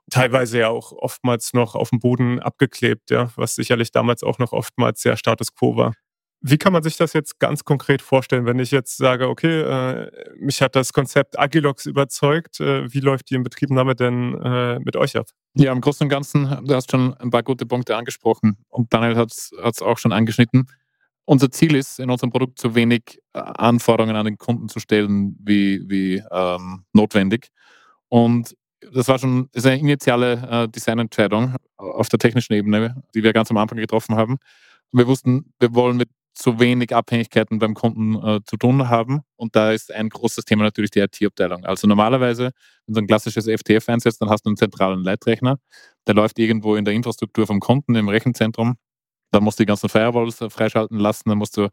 teilweise 0.10 0.60
ja 0.60 0.70
auch 0.70 0.91
oftmals 0.94 1.53
noch 1.53 1.75
auf 1.75 1.89
dem 1.91 2.00
Boden 2.00 2.39
abgeklebt, 2.39 3.12
ja, 3.12 3.32
was 3.36 3.55
sicherlich 3.55 3.91
damals 3.91 4.24
auch 4.24 4.39
noch 4.39 4.53
oftmals 4.53 5.01
sehr 5.01 5.17
Status 5.17 5.53
quo 5.55 5.75
war. 5.77 5.94
Wie 6.42 6.58
kann 6.58 6.74
man 6.74 6.84
sich 6.84 6.98
das 6.98 7.13
jetzt 7.13 7.39
ganz 7.39 7.63
konkret 7.63 8.01
vorstellen, 8.01 8.46
wenn 8.46 8.60
ich 8.60 8.70
jetzt 8.70 8.98
sage, 8.98 9.30
okay, 9.30 9.62
äh, 9.62 10.12
mich 10.38 10.62
hat 10.62 10.75
das 10.75 10.94
Konzept 10.94 11.39
Agilox 11.39 11.86
überzeugt, 11.86 12.60
äh, 12.60 12.92
wie 12.94 13.00
läuft 13.00 13.30
die 13.30 13.36
Inbetriebnahme 13.36 13.96
denn 13.96 14.39
äh, 14.42 14.80
mit 14.80 14.96
euch 14.96 15.18
ab? 15.18 15.27
Ja, 15.56 15.72
im 15.72 15.82
Großen 15.82 16.06
und 16.06 16.10
Ganzen, 16.10 16.65
du 16.65 16.75
hast 16.75 16.92
schon 16.92 17.15
ein 17.15 17.32
paar 17.32 17.42
gute 17.42 17.65
Punkte 17.65 17.96
angesprochen 17.96 18.58
und 18.70 18.94
Daniel 18.94 19.15
hat 19.15 19.32
es 19.32 19.82
auch 19.82 19.98
schon 19.98 20.12
angeschnitten. 20.12 20.68
Unser 21.25 21.50
Ziel 21.50 21.75
ist, 21.75 22.00
in 22.00 22.12
unserem 22.12 22.30
Produkt 22.30 22.60
so 22.60 22.75
wenig 22.75 23.20
äh, 23.34 23.39
Anforderungen 23.39 24.15
an 24.15 24.25
den 24.25 24.38
Kunden 24.38 24.70
zu 24.70 24.80
stellen 24.80 25.36
wie, 25.44 25.82
wie 25.89 26.22
ähm, 26.32 26.86
notwendig. 26.94 27.50
Und 28.10 28.56
das 28.94 29.08
war 29.08 29.18
schon 29.18 29.50
das 29.51 29.65
eine 29.65 29.80
initiale 29.80 30.65
äh, 30.65 30.70
Designentscheidung 30.70 31.56
auf 31.77 32.10
der 32.10 32.20
technischen 32.20 32.54
Ebene, 32.54 33.04
die 33.15 33.24
wir 33.24 33.34
ganz 33.34 33.50
am 33.50 33.58
Anfang 33.58 33.80
getroffen 33.80 34.15
haben. 34.15 34.38
Wir 34.92 35.08
wussten, 35.08 35.54
wir 35.60 35.74
wollen 35.74 35.98
mit 35.98 36.10
so 36.38 36.60
wenig 36.60 36.94
Abhängigkeiten 36.96 37.60
beim 37.60 37.74
Kunden 37.74 38.15
äh, 38.15 38.39
zu 38.46 38.58
tun 38.58 38.89
haben. 38.89 39.22
Und 39.38 39.56
da 39.56 39.72
ist 39.72 39.94
ein 39.94 40.10
großes 40.10 40.46
Thema 40.46 40.63
natürlich 40.63 40.92
die 40.92 41.00
IT-Abteilung. 41.00 41.65
Also 41.65 41.88
normalerweise, 41.88 42.51
wenn 42.86 42.94
du 42.94 43.01
ein 43.01 43.08
klassisches 43.08 43.48
FTF 43.48 43.88
einsetzt, 43.89 44.22
dann 44.22 44.30
hast 44.30 44.44
du 44.46 44.50
einen 44.50 44.58
zentralen 44.58 45.04
Leitrechner. 45.04 45.58
Der 46.08 46.15
läuft 46.15 46.38
irgendwo 46.39 46.75
in 46.75 46.86
der 46.86 46.94
Infrastruktur 46.94 47.48
vom 47.48 47.60
Kunden 47.60 47.96
im 47.96 48.10
Rechenzentrum. 48.10 48.75
Dann 49.32 49.44
musst 49.44 49.60
du 49.60 49.63
die 49.63 49.68
ganzen 49.68 49.89
Firewalls 49.89 50.38
freischalten 50.50 50.98
lassen, 50.98 51.30
dann 51.30 51.38
musst 51.38 51.58
du 51.58 51.63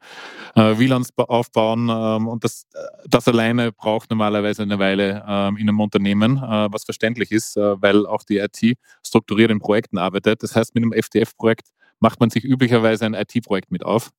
äh, 0.57 0.79
WLANs 0.79 1.11
aufbauen 1.17 1.89
ähm, 1.91 2.27
und 2.27 2.43
das, 2.43 2.67
das 3.07 3.29
alleine 3.29 3.71
braucht 3.71 4.11
normalerweise 4.11 4.63
eine 4.63 4.81
Weile 4.81 5.23
ähm, 5.29 5.57
in 5.57 5.69
einem 5.69 5.79
Unternehmen, 5.79 6.39
äh, 6.39 6.73
was 6.73 6.83
verständlich 6.85 7.31
ist, 7.31 7.57
äh, 7.57 7.81
weil 7.81 8.05
auch 8.07 8.25
die 8.25 8.39
IT 8.39 8.77
strukturiert 9.07 9.51
in 9.53 9.61
Projekten 9.61 9.99
arbeitet. 9.99 10.43
Das 10.43 10.57
heißt, 10.57 10.75
mit 10.75 10.83
einem 10.83 10.93
FDF-Projekt 10.93 11.69
macht 12.01 12.19
man 12.19 12.31
sich 12.31 12.43
üblicherweise 12.43 13.07
ein 13.07 13.15
IT-Projekt 13.15 13.71
mit 13.71 13.85
auf. 13.85 14.11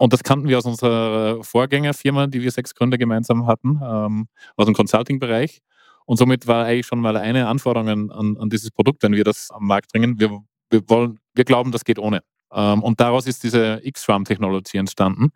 Und 0.00 0.14
das 0.14 0.22
kannten 0.22 0.48
wir 0.48 0.56
aus 0.56 0.64
unserer 0.64 1.44
Vorgängerfirma, 1.44 2.26
die 2.26 2.40
wir 2.40 2.50
sechs 2.50 2.74
Gründer 2.74 2.96
gemeinsam 2.96 3.46
hatten, 3.46 3.78
ähm, 3.84 4.28
aus 4.56 4.64
dem 4.64 4.74
Consulting-Bereich. 4.74 5.60
Und 6.06 6.16
somit 6.16 6.46
war 6.46 6.64
eigentlich 6.64 6.86
schon 6.86 7.00
mal 7.00 7.18
eine 7.18 7.48
Anforderung 7.48 8.10
an, 8.10 8.38
an 8.38 8.48
dieses 8.48 8.70
Produkt, 8.70 9.02
wenn 9.02 9.12
wir 9.12 9.24
das 9.24 9.50
am 9.50 9.66
Markt 9.66 9.92
bringen. 9.92 10.18
Wir, 10.18 10.40
wir, 10.70 10.88
wollen, 10.88 11.18
wir 11.34 11.44
glauben, 11.44 11.70
das 11.70 11.84
geht 11.84 11.98
ohne. 11.98 12.22
Ähm, 12.50 12.82
und 12.82 12.98
daraus 12.98 13.26
ist 13.26 13.44
diese 13.44 13.80
X-Farm-Technologie 13.82 14.78
entstanden. 14.78 15.32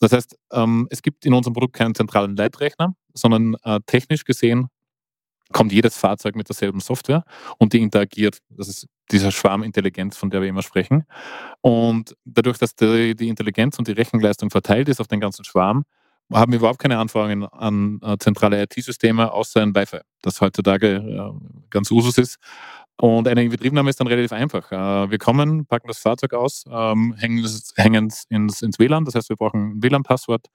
Das 0.00 0.10
heißt, 0.10 0.36
ähm, 0.50 0.88
es 0.90 1.02
gibt 1.02 1.24
in 1.24 1.32
unserem 1.32 1.54
Produkt 1.54 1.74
keinen 1.74 1.94
zentralen 1.94 2.34
Leitrechner, 2.34 2.96
sondern 3.14 3.54
äh, 3.62 3.78
technisch 3.86 4.24
gesehen 4.24 4.70
kommt 5.52 5.72
jedes 5.72 5.96
Fahrzeug 5.96 6.36
mit 6.36 6.48
derselben 6.48 6.80
Software 6.80 7.24
und 7.58 7.72
die 7.72 7.80
interagiert. 7.80 8.38
Das 8.50 8.68
ist 8.68 8.86
dieser 9.10 9.30
Schwarmintelligenz, 9.30 10.16
von 10.16 10.30
der 10.30 10.42
wir 10.42 10.48
immer 10.48 10.62
sprechen. 10.62 11.04
Und 11.62 12.16
dadurch, 12.24 12.58
dass 12.58 12.74
die, 12.74 13.14
die 13.14 13.28
Intelligenz 13.28 13.78
und 13.78 13.86
die 13.88 13.92
Rechenleistung 13.92 14.50
verteilt 14.50 14.88
ist 14.88 15.00
auf 15.00 15.08
den 15.08 15.20
ganzen 15.20 15.44
Schwarm, 15.44 15.84
haben 16.32 16.52
wir 16.52 16.58
überhaupt 16.58 16.78
keine 16.78 16.98
Anforderungen 16.98 17.44
an 17.44 18.00
äh, 18.02 18.16
zentrale 18.18 18.62
IT-Systeme, 18.62 19.32
außer 19.32 19.62
ein 19.62 19.74
Wi-Fi, 19.74 19.98
das 20.22 20.40
heutzutage 20.40 20.96
äh, 20.96 21.66
ganz 21.70 21.90
Usus 21.90 22.18
ist. 22.18 22.36
Und 22.96 23.26
eine 23.26 23.42
Inbetriebnahme 23.42 23.90
ist 23.90 23.98
dann 23.98 24.06
relativ 24.06 24.32
einfach. 24.32 24.70
Äh, 24.70 25.10
wir 25.10 25.18
kommen, 25.18 25.66
packen 25.66 25.88
das 25.88 25.98
Fahrzeug 25.98 26.34
aus, 26.34 26.64
ähm, 26.70 27.14
hängen 27.18 27.44
es 27.44 28.24
ins, 28.28 28.62
ins 28.62 28.78
WLAN, 28.78 29.04
das 29.04 29.14
heißt, 29.14 29.28
wir 29.28 29.36
brauchen 29.36 29.72
ein 29.72 29.82
WLAN-Passwort 29.82 30.46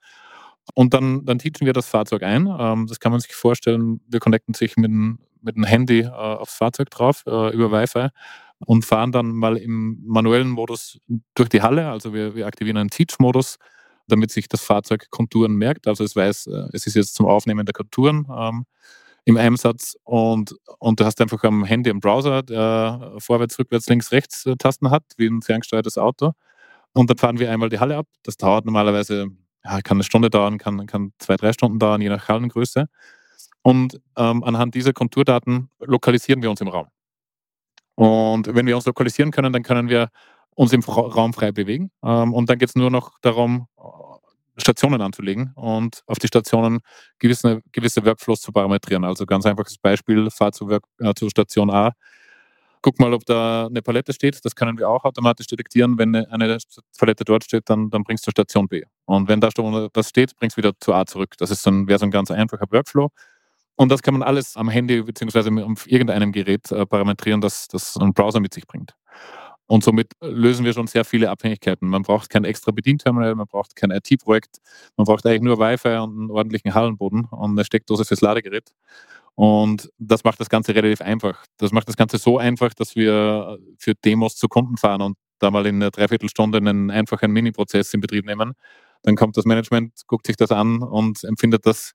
und 0.74 0.94
dann, 0.94 1.24
dann 1.24 1.38
teachen 1.38 1.66
wir 1.66 1.72
das 1.72 1.88
Fahrzeug 1.88 2.22
ein. 2.22 2.48
Ähm, 2.58 2.86
das 2.86 2.98
kann 2.98 3.12
man 3.12 3.20
sich 3.20 3.34
vorstellen, 3.34 4.00
wir 4.08 4.20
connecten 4.20 4.54
sich 4.54 4.76
mit, 4.76 4.90
mit 4.90 5.56
einem 5.56 5.64
Handy 5.64 6.06
aufs 6.06 6.56
Fahrzeug 6.56 6.90
drauf 6.90 7.22
über 7.26 7.70
Wi-Fi 7.70 8.08
und 8.64 8.84
fahren 8.84 9.12
dann 9.12 9.32
mal 9.32 9.56
im 9.56 10.02
manuellen 10.06 10.50
Modus 10.50 10.98
durch 11.34 11.48
die 11.48 11.62
Halle. 11.62 11.88
Also 11.88 12.14
wir, 12.14 12.34
wir 12.34 12.46
aktivieren 12.46 12.78
einen 12.78 12.90
Teach-Modus, 12.90 13.56
damit 14.08 14.30
sich 14.30 14.48
das 14.48 14.62
Fahrzeug 14.62 15.10
Konturen 15.10 15.54
merkt. 15.56 15.86
Also 15.86 16.04
es 16.04 16.16
weiß, 16.16 16.46
äh, 16.46 16.68
es 16.72 16.86
ist 16.86 16.94
jetzt 16.94 17.14
zum 17.14 17.26
Aufnehmen 17.26 17.66
der 17.66 17.74
Konturen 17.74 18.26
ähm, 18.34 18.64
im 19.24 19.36
Einsatz 19.36 19.96
und, 20.04 20.54
und 20.78 21.00
du 21.00 21.04
hast 21.04 21.20
einfach 21.20 21.42
am 21.44 21.64
Handy 21.64 21.90
im 21.90 22.00
Browser, 22.00 22.42
der 22.42 23.14
vorwärts, 23.18 23.58
rückwärts, 23.58 23.88
links, 23.88 24.12
rechts 24.12 24.46
äh, 24.46 24.56
Tasten 24.56 24.90
hat, 24.90 25.04
wie 25.16 25.26
ein 25.26 25.42
ferngesteuertes 25.42 25.98
Auto. 25.98 26.32
Und 26.92 27.10
dann 27.10 27.18
fahren 27.18 27.38
wir 27.38 27.50
einmal 27.50 27.68
die 27.68 27.80
Halle 27.80 27.96
ab. 27.96 28.06
Das 28.22 28.36
dauert 28.36 28.64
normalerweise 28.64 29.26
ja, 29.64 29.80
kann 29.82 29.96
eine 29.96 30.04
Stunde 30.04 30.30
dauern, 30.30 30.58
kann, 30.58 30.86
kann 30.86 31.12
zwei, 31.18 31.36
drei 31.36 31.52
Stunden 31.52 31.78
dauern, 31.78 32.00
je 32.00 32.08
nach 32.08 32.28
Hallengröße. 32.28 32.86
Und 33.62 34.00
ähm, 34.16 34.44
anhand 34.44 34.74
dieser 34.76 34.92
Konturdaten 34.92 35.70
lokalisieren 35.80 36.40
wir 36.42 36.50
uns 36.50 36.60
im 36.60 36.68
Raum. 36.68 36.86
Und 37.96 38.54
wenn 38.54 38.66
wir 38.66 38.76
uns 38.76 38.86
lokalisieren 38.86 39.32
können, 39.32 39.52
dann 39.52 39.62
können 39.62 39.88
wir 39.88 40.08
uns 40.54 40.72
im 40.72 40.80
Raum 40.82 41.34
frei 41.34 41.52
bewegen. 41.52 41.90
Ähm, 42.04 42.32
und 42.32 42.48
dann 42.48 42.58
geht 42.58 42.68
es 42.70 42.76
nur 42.76 42.90
noch 42.90 43.18
darum, 43.20 43.66
Stationen 44.58 45.02
anzulegen 45.02 45.52
und 45.54 46.02
auf 46.06 46.18
die 46.18 46.28
Stationen 46.28 46.80
gewisse, 47.18 47.60
gewisse 47.72 48.04
Workflows 48.04 48.40
zu 48.40 48.52
parametrieren. 48.52 49.04
Also 49.04 49.26
ganz 49.26 49.44
einfaches 49.44 49.76
Beispiel, 49.78 50.30
fahr 50.30 50.52
zu, 50.52 50.68
Work, 50.68 50.84
äh, 50.98 51.12
zu 51.14 51.28
Station 51.28 51.70
A, 51.70 51.92
guck 52.80 52.98
mal, 53.00 53.12
ob 53.12 53.24
da 53.26 53.66
eine 53.66 53.82
Palette 53.82 54.12
steht. 54.12 54.44
Das 54.44 54.54
können 54.54 54.78
wir 54.78 54.88
auch 54.88 55.04
automatisch 55.04 55.46
detektieren. 55.46 55.98
Wenn 55.98 56.14
eine 56.14 56.58
Palette 56.98 57.24
dort 57.24 57.44
steht, 57.44 57.68
dann, 57.68 57.90
dann 57.90 58.04
bringst 58.04 58.26
du 58.26 58.30
Station 58.30 58.68
B. 58.68 58.82
Und 59.06 59.28
wenn 59.28 59.40
da 59.40 59.50
was 59.94 60.08
steht, 60.08 60.36
bringst 60.36 60.56
du 60.56 60.62
wieder 60.62 60.72
zu 60.80 60.94
A 60.94 61.04
zurück. 61.04 61.34
Das 61.38 61.50
so 61.50 61.70
wäre 61.88 61.98
so 61.98 62.06
ein 62.06 62.10
ganz 62.10 62.30
einfacher 62.30 62.66
Workflow. 62.70 63.10
Und 63.76 63.90
das 63.90 64.02
kann 64.02 64.14
man 64.14 64.22
alles 64.22 64.56
am 64.56 64.68
Handy 64.68 65.02
bzw. 65.02 65.62
auf 65.62 65.90
irgendeinem 65.90 66.32
Gerät 66.32 66.72
äh, 66.72 66.86
parametrieren, 66.86 67.40
das, 67.40 67.68
das 67.68 67.96
ein 67.96 68.14
Browser 68.14 68.40
mit 68.40 68.54
sich 68.54 68.66
bringt. 68.66 68.94
Und 69.66 69.82
somit 69.82 70.12
lösen 70.20 70.64
wir 70.64 70.72
schon 70.72 70.86
sehr 70.86 71.04
viele 71.04 71.28
Abhängigkeiten. 71.28 71.88
Man 71.88 72.02
braucht 72.02 72.30
kein 72.30 72.44
extra 72.44 72.70
Bedienterminal, 72.70 73.34
man 73.34 73.46
braucht 73.48 73.74
kein 73.74 73.90
IT-Projekt, 73.90 74.58
man 74.96 75.06
braucht 75.06 75.26
eigentlich 75.26 75.42
nur 75.42 75.58
Wi-Fi 75.58 75.96
und 75.98 76.18
einen 76.18 76.30
ordentlichen 76.30 76.72
Hallenboden 76.72 77.24
und 77.24 77.50
eine 77.50 77.64
Steckdose 77.64 78.04
fürs 78.04 78.20
Ladegerät. 78.20 78.70
Und 79.34 79.90
das 79.98 80.24
macht 80.24 80.40
das 80.40 80.48
Ganze 80.48 80.74
relativ 80.74 81.00
einfach. 81.02 81.44
Das 81.58 81.72
macht 81.72 81.88
das 81.88 81.96
Ganze 81.96 82.18
so 82.18 82.38
einfach, 82.38 82.72
dass 82.74 82.96
wir 82.96 83.58
für 83.76 83.94
Demos 83.94 84.36
zu 84.36 84.48
Kunden 84.48 84.76
fahren 84.76 85.02
und 85.02 85.18
da 85.40 85.50
mal 85.50 85.66
in 85.66 85.76
einer 85.76 85.90
Dreiviertelstunde 85.90 86.58
einen 86.58 86.90
einfachen 86.90 87.32
Mini-Prozess 87.32 87.92
in 87.92 88.00
Betrieb 88.00 88.24
nehmen. 88.24 88.54
Dann 89.02 89.16
kommt 89.16 89.36
das 89.36 89.44
Management, 89.44 89.92
guckt 90.06 90.26
sich 90.26 90.36
das 90.36 90.52
an 90.52 90.82
und 90.82 91.22
empfindet 91.24 91.66
das 91.66 91.92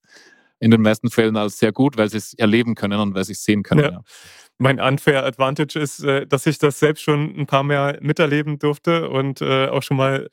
in 0.62 0.72
den 0.72 0.82
meisten 0.82 1.10
Fällen 1.10 1.36
als 1.36 1.60
sehr 1.60 1.72
gut, 1.72 1.98
weil 1.98 2.10
sie 2.10 2.18
es 2.18 2.34
erleben 2.36 2.76
können 2.76 3.00
und 3.00 3.16
weil 3.16 3.26
sie 3.26 3.34
es 3.34 3.44
sehen 3.44 3.64
können. 3.64 3.82
Ja. 3.82 3.92
Ja. 3.92 4.02
Mein 4.58 4.80
unfair 4.80 5.26
Advantage 5.26 5.80
ist, 5.80 6.04
äh, 6.04 6.28
dass 6.28 6.46
ich 6.46 6.60
das 6.60 6.80
selbst 6.80 7.02
schon 7.02 7.36
ein 7.36 7.48
paar 7.48 7.64
Mehr 7.64 7.98
miterleben 8.02 8.60
durfte 8.60 9.10
und 9.10 9.42
äh, 9.42 9.68
auch 9.68 9.82
schon 9.82 9.98
mal 9.98 10.30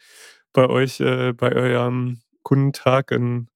bei 0.52 0.68
euch, 0.68 1.00
äh, 1.00 1.32
bei 1.32 1.52
eurem 1.52 2.20
Kundentag 2.42 3.10
in 3.10 3.48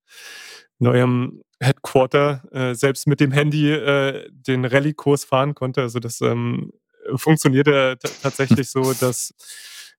eurem 0.81 1.43
Headquarter 1.61 2.43
äh, 2.53 2.75
selbst 2.75 3.07
mit 3.07 3.21
dem 3.21 3.33
Handy 3.33 3.71
äh, 3.71 4.29
den 4.31 4.65
Rallye-Kurs 4.65 5.25
fahren 5.25 5.55
konnte. 5.55 5.83
Also 5.83 6.01
das 6.01 6.21
ähm, 6.23 6.73
funktionierte 7.17 7.99
tatsächlich 8.23 8.71
so, 8.71 8.93
dass 9.01 9.35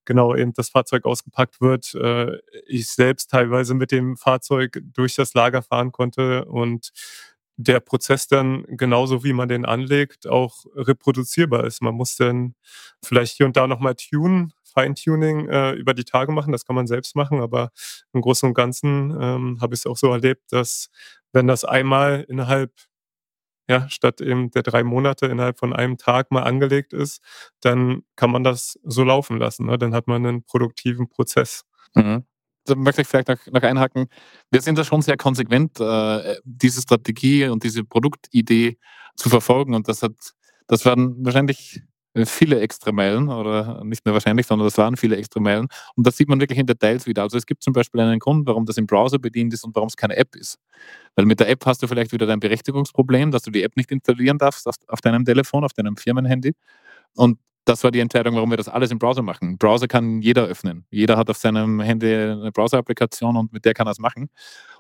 genau 0.06 0.36
eben 0.36 0.54
das 0.54 0.70
Fahrzeug 0.70 1.06
ausgepackt 1.06 1.62
wird. 1.62 1.96
Äh, 1.96 2.40
ich 2.68 2.88
selbst 2.90 3.32
teilweise 3.32 3.74
mit 3.74 3.92
dem 3.92 4.18
Fahrzeug 4.18 4.82
durch 4.94 5.16
das 5.16 5.34
Lager 5.34 5.62
fahren 5.62 5.92
konnte 5.92 6.46
und 6.46 6.92
der 7.56 7.80
Prozess 7.80 8.28
dann 8.28 8.66
genauso 8.68 9.24
wie 9.24 9.34
man 9.34 9.48
den 9.48 9.66
anlegt 9.66 10.28
auch 10.28 10.66
reproduzierbar 10.76 11.66
ist. 11.66 11.82
Man 11.82 11.96
muss 11.96 12.16
dann 12.16 12.56
vielleicht 13.04 13.38
hier 13.38 13.46
und 13.46 13.56
da 13.56 13.68
nochmal 13.68 13.96
tunen, 13.96 14.54
Feintuning 14.64 15.50
äh, 15.50 15.74
über 15.74 15.94
die 15.94 16.04
Tage 16.04 16.32
machen, 16.32 16.52
das 16.52 16.66
kann 16.66 16.76
man 16.76 16.88
selbst 16.88 17.16
machen, 17.16 17.40
aber 17.42 17.72
im 18.12 18.22
Großen 18.22 18.50
und 18.50 18.56
Ganzen 18.56 19.16
ähm, 19.20 19.60
habe 19.62 19.76
ich 19.76 19.82
es 19.82 19.86
auch 19.86 19.98
so 19.98 20.12
erlebt, 20.12 20.52
dass 20.52 20.90
wenn 21.32 21.48
das 21.48 21.64
einmal 21.64 22.26
innerhalb, 22.28 22.72
ja, 23.68 23.88
statt 23.90 24.22
eben 24.22 24.52
der 24.52 24.64
drei 24.64 24.84
Monate 24.84 25.28
innerhalb 25.28 25.58
von 25.58 25.74
einem 25.74 25.98
Tag 25.98 26.32
mal 26.32 26.44
angelegt 26.44 26.94
ist, 26.94 27.22
dann 27.62 28.04
kann 28.16 28.32
man 28.32 28.44
das 28.44 28.78
so 28.84 29.04
laufen 29.04 29.38
lassen. 29.38 29.68
Ne? 29.68 29.78
Dann 29.78 29.94
hat 29.94 30.08
man 30.08 30.26
einen 30.26 30.44
produktiven 30.44 31.08
Prozess. 31.08 31.64
Mhm. 31.96 32.26
Da 32.66 32.76
möchte 32.76 33.02
ich 33.02 33.08
vielleicht 33.08 33.28
noch, 33.28 33.38
noch 33.52 33.62
einhaken. 33.62 34.08
Wir 34.52 34.62
sind 34.62 34.78
da 34.78 34.84
schon 34.84 35.02
sehr 35.02 35.18
konsequent, 35.18 35.80
äh, 35.80 36.36
diese 36.44 36.82
Strategie 36.82 37.46
und 37.48 37.64
diese 37.64 37.84
Produktidee 37.84 38.78
zu 39.16 39.30
verfolgen. 39.30 39.76
Und 39.76 39.88
das 39.88 40.02
hat, 40.02 40.14
das 40.68 40.86
waren 40.86 41.26
wahrscheinlich 41.26 41.82
viele 42.26 42.60
Extrameilen 42.60 43.30
oder 43.30 43.84
nicht 43.84 44.06
nur 44.06 44.14
wahrscheinlich, 44.14 44.46
sondern 44.46 44.68
das 44.68 44.78
waren 44.78 44.98
viele 44.98 45.18
Extrameilen. 45.18 45.68
Und 45.96 46.08
das 46.08 46.18
sieht 46.18 46.30
man 46.30 46.40
wirklich 46.40 46.60
in 46.60 46.68
Details 46.68 47.08
wieder. 47.08 47.24
Also 47.24 47.38
es 47.38 47.46
gibt 47.46 47.64
zum 47.64 47.74
Beispiel 47.74 48.02
einen 48.02 48.20
Grund, 48.20 48.48
warum 48.48 48.66
das 48.66 48.78
im 48.78 48.86
Browser 48.86 49.20
bedient 49.20 49.54
ist 49.54 49.64
und 49.64 49.76
warum 49.76 49.88
es 49.88 49.98
keine 49.98 50.16
App 50.16 50.36
ist. 50.36 50.60
Weil 51.16 51.26
mit 51.26 51.40
der 51.40 51.50
App 51.50 51.66
hast 51.66 51.82
du 51.82 51.88
vielleicht 51.88 52.12
wieder 52.12 52.26
dein 52.28 52.40
Berechtigungsproblem, 52.40 53.32
dass 53.32 53.44
du 53.44 53.52
die 53.52 53.64
App 53.64 53.76
nicht 53.76 53.92
installieren 53.92 54.38
darfst 54.38 54.68
auf 54.68 55.02
deinem 55.02 55.26
Telefon, 55.26 55.64
auf 55.64 55.74
deinem 55.74 55.98
Firmenhandy. 55.98 56.54
Und 57.16 57.40
das 57.66 57.84
war 57.84 57.92
die 57.92 58.00
Entscheidung, 58.00 58.36
warum 58.36 58.50
wir 58.50 58.58
das 58.58 58.68
alles 58.68 58.92
im 58.92 59.00
Browser 59.00 59.22
machen. 59.22 59.58
Browser 59.58 59.88
kann 59.88 60.22
jeder 60.22 60.46
öffnen. 60.46 60.86
Jeder 60.92 61.18
hat 61.18 61.30
auf 61.30 61.38
seinem 61.38 61.80
Handy 61.80 62.14
eine 62.14 62.52
Browser-Applikation 62.52 63.38
und 63.38 63.54
mit 63.54 63.64
der 63.66 63.74
kann 63.74 63.88
er 63.88 63.92
es 63.92 64.00
machen. 64.00 64.30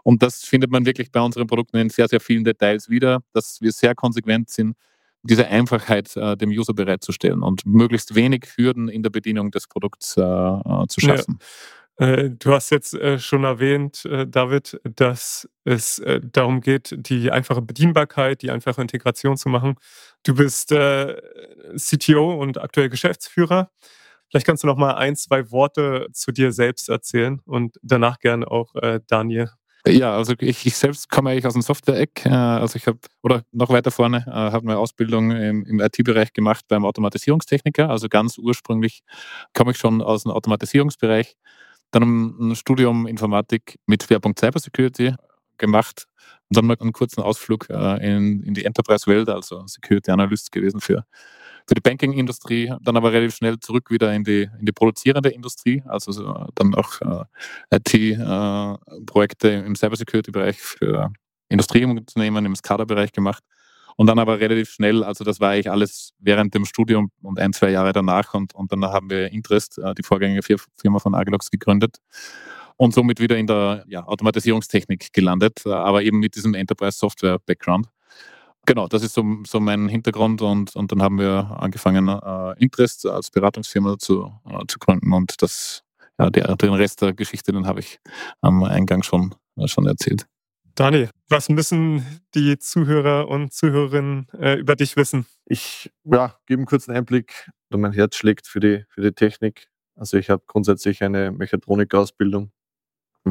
Und 0.03 0.21
das 0.21 0.43
findet 0.43 0.69
man 0.69 0.85
wirklich 0.85 1.11
bei 1.11 1.21
unseren 1.21 1.47
Produkten 1.47 1.77
in 1.77 1.89
sehr, 1.89 2.07
sehr 2.07 2.19
vielen 2.19 2.43
Details 2.43 2.89
wieder, 2.89 3.21
dass 3.31 3.61
wir 3.61 3.71
sehr 3.71 3.95
konsequent 3.95 4.49
sind, 4.49 4.75
diese 5.23 5.47
Einfachheit 5.47 6.15
äh, 6.15 6.35
dem 6.35 6.49
User 6.49 6.73
bereitzustellen 6.73 7.41
und 7.43 7.65
möglichst 7.65 8.13
wenig 8.13 8.45
Hürden 8.55 8.89
in 8.89 9.03
der 9.03 9.09
Bedienung 9.09 9.51
des 9.51 9.67
Produkts 9.67 10.17
äh, 10.17 10.21
äh 10.21 10.87
zu 10.87 10.99
schaffen. 10.99 11.39
Ja. 11.99 12.07
Äh, 12.07 12.31
du 12.31 12.51
hast 12.51 12.71
jetzt 12.71 12.93
äh, 12.93 13.19
schon 13.19 13.43
erwähnt, 13.43 14.03
David, 14.27 14.79
dass 14.83 15.47
es 15.63 16.01
darum 16.31 16.59
geht, 16.59 16.93
die 16.97 17.31
einfache 17.31 17.61
Bedienbarkeit, 17.61 18.41
die 18.41 18.51
einfache 18.51 18.81
Integration 18.81 19.37
zu 19.37 19.47
machen. 19.47 19.75
Du 20.23 20.35
bist 20.35 20.69
CTO 20.69 22.33
und 22.33 22.59
aktuell 22.59 22.89
Geschäftsführer. 22.89 23.71
Vielleicht 24.29 24.45
kannst 24.45 24.63
du 24.63 24.67
noch 24.67 24.75
mal 24.75 24.95
ein, 24.95 25.15
zwei 25.15 25.51
Worte 25.51 26.07
zu 26.11 26.31
dir 26.31 26.51
selbst 26.51 26.89
erzählen 26.89 27.39
und 27.45 27.77
danach 27.81 28.19
gerne 28.19 28.49
auch 28.49 28.73
Daniel. 29.07 29.51
Ja, 29.85 30.15
also 30.15 30.33
ich, 30.39 30.65
ich 30.65 30.75
selbst 30.77 31.09
komme 31.09 31.31
eigentlich 31.31 31.45
aus 31.45 31.53
dem 31.53 31.61
Software-Eck. 31.61 32.25
Äh, 32.25 32.29
also 32.29 32.77
ich 32.77 32.87
habe, 32.87 32.99
oder 33.21 33.43
noch 33.51 33.69
weiter 33.69 33.91
vorne, 33.91 34.23
äh, 34.27 34.31
habe 34.31 34.65
meine 34.65 34.79
Ausbildung 34.79 35.31
im, 35.31 35.65
im 35.65 35.79
IT-Bereich 35.81 36.31
gemacht 36.31 36.65
beim 36.69 36.85
Automatisierungstechniker. 36.85 37.89
Also 37.89 38.07
ganz 38.07 38.37
ursprünglich 38.37 39.03
komme 39.53 39.71
ich 39.71 39.77
schon 39.77 40.01
aus 40.01 40.23
dem 40.23 40.31
Automatisierungsbereich. 40.31 41.35
Dann 41.91 42.51
ein 42.51 42.55
Studium 42.55 43.07
Informatik 43.07 43.77
mit 43.85 44.03
Schwerpunkt 44.03 44.39
Cybersecurity 44.39 45.15
gemacht 45.57 46.05
und 46.49 46.57
dann 46.57 46.65
mal 46.65 46.77
einen 46.79 46.93
kurzen 46.93 47.21
Ausflug 47.21 47.69
äh, 47.69 47.97
in, 48.15 48.41
in 48.43 48.53
die 48.53 48.63
Enterprise-Welt, 48.65 49.27
also 49.29 49.67
Security 49.67 50.11
Analyst 50.11 50.51
gewesen 50.53 50.79
für, 50.79 51.05
für 51.67 51.75
die 51.75 51.81
Banking-Industrie, 51.81 52.73
dann 52.81 52.97
aber 52.97 53.11
relativ 53.11 53.35
schnell 53.35 53.59
zurück 53.59 53.89
wieder 53.89 54.13
in 54.13 54.23
die, 54.23 54.49
in 54.59 54.65
die 54.65 54.71
produzierende 54.71 55.29
Industrie, 55.29 55.83
also 55.85 56.11
so, 56.11 56.47
dann 56.55 56.75
auch 56.75 57.01
äh, 57.71 57.77
IT-Projekte 57.77 59.51
äh, 59.51 59.65
im 59.65 59.75
Cybersecurity-Bereich 59.75 60.57
für 60.59 61.11
Industrieunternehmen 61.49 62.45
im 62.45 62.55
SCADA-Bereich 62.55 63.11
gemacht. 63.11 63.43
Und 63.95 64.07
dann 64.07 64.17
aber 64.17 64.39
relativ 64.39 64.71
schnell, 64.71 65.03
also 65.03 65.23
das 65.23 65.39
war 65.39 65.51
eigentlich 65.51 65.69
alles 65.69 66.13
während 66.17 66.55
dem 66.55 66.65
Studium 66.65 67.11
und 67.21 67.39
ein, 67.39 67.53
zwei 67.53 67.69
Jahre 67.69 67.93
danach. 67.93 68.33
Und, 68.33 68.55
und 68.55 68.71
dann 68.71 68.83
haben 68.85 69.09
wir 69.09 69.31
Interest, 69.31 69.77
äh, 69.77 69.93
die 69.93 70.03
vorgängige 70.03 70.59
Firma 70.81 70.99
von 70.99 71.13
Agilox, 71.13 71.51
gegründet 71.51 71.97
und 72.77 72.93
somit 72.93 73.19
wieder 73.19 73.37
in 73.37 73.47
der 73.47 73.83
ja, 73.87 74.05
Automatisierungstechnik 74.05 75.13
gelandet, 75.13 75.61
äh, 75.65 75.71
aber 75.71 76.03
eben 76.03 76.19
mit 76.19 76.35
diesem 76.35 76.53
Enterprise-Software-Background. 76.53 77.87
Genau, 78.65 78.87
das 78.87 79.03
ist 79.03 79.13
so, 79.13 79.23
so 79.45 79.59
mein 79.59 79.89
Hintergrund 79.89 80.41
und, 80.41 80.75
und 80.75 80.91
dann 80.91 81.01
haben 81.01 81.19
wir 81.19 81.57
angefangen, 81.59 82.07
äh, 82.07 82.63
Interest 82.63 83.05
als 83.05 83.29
Beratungsfirma 83.29 83.97
zu, 83.97 84.31
äh, 84.49 84.65
zu 84.67 84.79
gründen 84.79 85.11
und 85.11 85.41
das, 85.41 85.83
ja, 86.17 86.29
der, 86.29 86.55
den 86.55 86.73
Rest 86.73 87.01
der 87.01 87.13
Geschichte, 87.13 87.51
den 87.51 87.67
habe 87.67 87.81
ich 87.81 87.99
am 88.39 88.63
Eingang 88.63 89.03
schon, 89.03 89.35
äh, 89.57 89.67
schon 89.67 89.85
erzählt. 89.85 90.27
Dani, 90.75 91.09
was 91.27 91.49
müssen 91.49 92.05
die 92.33 92.57
Zuhörer 92.57 93.27
und 93.27 93.53
Zuhörerinnen 93.53 94.27
äh, 94.39 94.55
über 94.55 94.75
dich 94.75 94.95
wissen? 94.95 95.25
Ich 95.45 95.91
ja, 96.05 96.35
gebe 96.47 96.59
einen 96.59 96.65
kurzen 96.65 96.95
Einblick, 96.95 97.51
mein 97.69 97.91
Herz 97.91 98.15
schlägt 98.15 98.47
für 98.47 98.61
die, 98.61 98.85
für 98.87 99.01
die 99.01 99.11
Technik. 99.11 99.67
Also 99.95 100.17
ich 100.17 100.29
habe 100.29 100.41
grundsätzlich 100.47 101.03
eine 101.03 101.31
Mechatronik-Ausbildung 101.31 102.51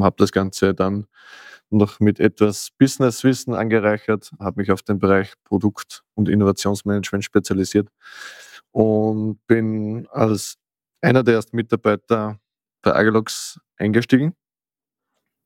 habe 0.01 0.15
das 0.17 0.31
Ganze 0.31 0.73
dann 0.73 1.07
noch 1.69 1.99
mit 1.99 2.19
etwas 2.19 2.69
Businesswissen 2.77 3.53
angereichert, 3.53 4.31
habe 4.39 4.61
mich 4.61 4.71
auf 4.71 4.83
den 4.83 4.99
Bereich 4.99 5.33
Produkt- 5.43 6.03
und 6.13 6.29
Innovationsmanagement 6.29 7.25
spezialisiert 7.25 7.89
und 8.71 9.39
bin 9.47 10.07
als 10.11 10.57
einer 11.01 11.23
der 11.23 11.35
ersten 11.35 11.55
Mitarbeiter 11.55 12.39
bei 12.81 12.95
Agilox 12.95 13.59
eingestiegen 13.77 14.35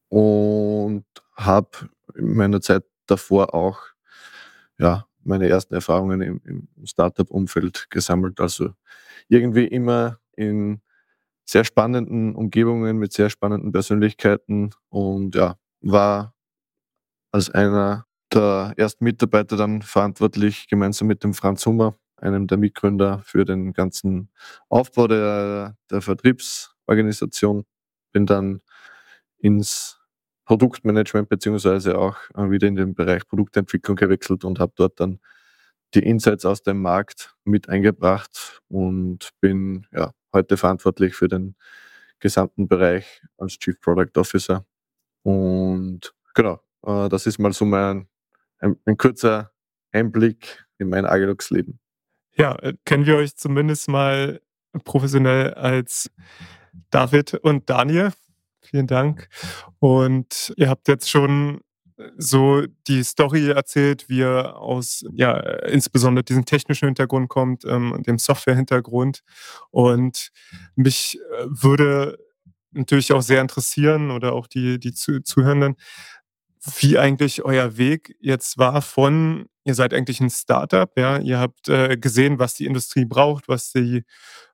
und 0.09 1.05
habe 1.35 1.89
in 2.15 2.35
meiner 2.35 2.61
Zeit 2.61 2.83
davor 3.05 3.53
auch 3.53 3.79
ja, 4.77 5.07
meine 5.23 5.47
ersten 5.49 5.73
Erfahrungen 5.73 6.21
im, 6.21 6.41
im 6.45 6.85
Startup-Umfeld 6.85 7.87
gesammelt. 7.89 8.39
Also 8.39 8.73
irgendwie 9.27 9.65
immer 9.65 10.19
in 10.35 10.81
sehr 11.47 11.63
spannenden 11.63 12.35
Umgebungen 12.35 12.97
mit 12.97 13.13
sehr 13.13 13.29
spannenden 13.29 13.71
Persönlichkeiten 13.71 14.71
und 14.89 15.35
ja, 15.35 15.57
war 15.81 16.35
als 17.31 17.49
einer 17.49 18.05
der 18.33 18.73
ersten 18.75 19.05
Mitarbeiter 19.05 19.55
dann 19.55 19.81
verantwortlich, 19.81 20.67
gemeinsam 20.67 21.07
mit 21.07 21.23
dem 21.23 21.33
Franz 21.33 21.65
Hummer, 21.65 21.95
einem 22.17 22.47
der 22.47 22.57
Mitgründer, 22.57 23.21
für 23.23 23.45
den 23.45 23.73
ganzen 23.73 24.29
Aufbau 24.69 25.07
der, 25.07 25.77
der 25.89 26.01
Vertriebsorganisation. 26.01 27.65
Bin 28.11 28.25
dann 28.25 28.61
ins 29.37 29.99
Produktmanagement 30.45 31.29
beziehungsweise 31.29 31.97
auch 31.97 32.17
äh, 32.35 32.49
wieder 32.49 32.67
in 32.67 32.75
den 32.75 32.95
Bereich 32.95 33.27
Produktentwicklung 33.27 33.95
gewechselt 33.95 34.43
und 34.43 34.59
habe 34.59 34.73
dort 34.75 34.99
dann 34.99 35.19
die 35.93 36.03
Insights 36.03 36.45
aus 36.45 36.63
dem 36.63 36.81
Markt 36.81 37.35
mit 37.45 37.69
eingebracht 37.69 38.61
und 38.67 39.29
bin 39.41 39.87
ja, 39.93 40.11
heute 40.37 40.57
verantwortlich 40.57 41.15
für 41.15 41.27
den 41.27 41.55
gesamten 42.19 42.67
Bereich 42.67 43.21
als 43.37 43.59
Chief 43.59 43.79
Product 43.79 44.17
Officer. 44.17 44.65
Und 45.23 46.13
genau, 46.33 46.61
äh, 46.85 47.09
das 47.09 47.27
ist 47.27 47.39
mal 47.39 47.53
so 47.53 47.65
mein 47.65 48.07
ein, 48.59 48.77
ein 48.85 48.97
kurzer 48.97 49.51
Einblick 49.91 50.65
in 50.77 50.89
mein 50.89 51.05
Agilux-Leben. 51.05 51.79
Ja, 52.35 52.55
äh, 52.59 52.73
kennen 52.85 53.05
wir 53.05 53.17
euch 53.17 53.35
zumindest 53.35 53.87
mal 53.87 54.41
professionell 54.83 55.53
als 55.53 56.09
David 56.89 57.33
und 57.35 57.69
Daniel. 57.69 58.11
Vielen 58.61 58.87
Dank. 58.87 59.29
Und 59.79 60.53
ihr 60.57 60.69
habt 60.69 60.87
jetzt 60.87 61.09
schon 61.09 61.61
so 62.17 62.63
die 62.87 63.03
Story 63.03 63.49
erzählt, 63.49 64.09
wie 64.09 64.21
er 64.21 64.57
aus, 64.57 65.03
ja, 65.13 65.37
insbesondere 65.65 66.23
diesem 66.23 66.45
technischen 66.45 66.85
Hintergrund 66.87 67.29
kommt, 67.29 67.65
ähm, 67.65 68.01
dem 68.05 68.19
Software-Hintergrund. 68.19 69.23
Und 69.71 70.29
mich 70.75 71.19
äh, 71.19 71.45
würde 71.47 72.17
natürlich 72.71 73.13
auch 73.13 73.21
sehr 73.21 73.41
interessieren 73.41 74.11
oder 74.11 74.33
auch 74.33 74.47
die, 74.47 74.79
die 74.79 74.93
Zuhörenden, 74.93 75.75
wie 76.79 76.97
eigentlich 76.97 77.43
euer 77.43 77.77
Weg 77.77 78.15
jetzt 78.19 78.57
war 78.57 78.81
von, 78.81 79.47
ihr 79.67 79.75
seid 79.75 79.93
eigentlich 79.93 80.21
ein 80.21 80.29
Startup, 80.29 80.89
ja, 80.97 81.19
ihr 81.19 81.39
habt 81.39 81.67
äh, 81.67 81.97
gesehen, 81.97 82.39
was 82.39 82.53
die 82.53 82.65
Industrie 82.65 83.03
braucht, 83.05 83.49
was 83.49 83.73
die 83.73 84.03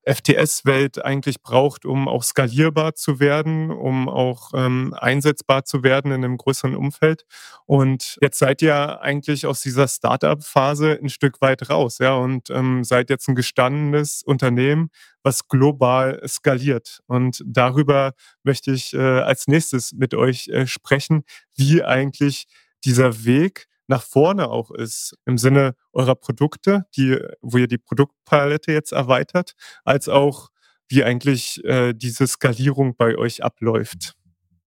FTS-Welt 0.05 1.05
eigentlich 1.05 1.41
braucht, 1.41 1.85
um 1.85 2.07
auch 2.07 2.23
skalierbar 2.23 2.95
zu 2.95 3.19
werden, 3.19 3.71
um 3.71 4.09
auch 4.09 4.51
ähm, 4.55 4.93
einsetzbar 4.97 5.65
zu 5.65 5.83
werden 5.83 6.11
in 6.11 6.25
einem 6.25 6.37
größeren 6.37 6.75
Umfeld. 6.75 7.25
Und 7.65 8.17
jetzt 8.21 8.39
seid 8.39 8.61
ihr 8.61 9.01
eigentlich 9.01 9.45
aus 9.45 9.61
dieser 9.61 9.87
Startup-Phase 9.87 10.99
ein 11.01 11.09
Stück 11.09 11.39
weit 11.41 11.69
raus, 11.69 11.99
ja, 11.99 12.15
und 12.15 12.49
ähm, 12.49 12.83
seid 12.83 13.11
jetzt 13.11 13.29
ein 13.29 13.35
gestandenes 13.35 14.23
Unternehmen, 14.23 14.89
was 15.21 15.47
global 15.47 16.21
skaliert. 16.27 17.01
Und 17.05 17.43
darüber 17.45 18.13
möchte 18.43 18.71
ich 18.71 18.93
äh, 18.93 18.97
als 18.97 19.47
nächstes 19.47 19.93
mit 19.93 20.15
euch 20.15 20.47
äh, 20.49 20.65
sprechen, 20.65 21.23
wie 21.55 21.83
eigentlich 21.83 22.47
dieser 22.83 23.23
Weg 23.25 23.67
nach 23.87 24.03
vorne 24.03 24.49
auch 24.49 24.71
ist, 24.71 25.15
im 25.25 25.37
Sinne 25.37 25.75
eurer 25.91 26.15
Produkte, 26.15 26.85
die, 26.95 27.19
wo 27.41 27.57
ihr 27.57 27.67
die 27.67 27.77
Produktpalette 27.77 28.71
jetzt 28.71 28.91
erweitert, 28.91 29.53
als 29.83 30.09
auch 30.09 30.49
wie 30.87 31.03
eigentlich 31.03 31.63
äh, 31.63 31.93
diese 31.93 32.27
Skalierung 32.27 32.95
bei 32.95 33.17
euch 33.17 33.43
abläuft. 33.43 34.13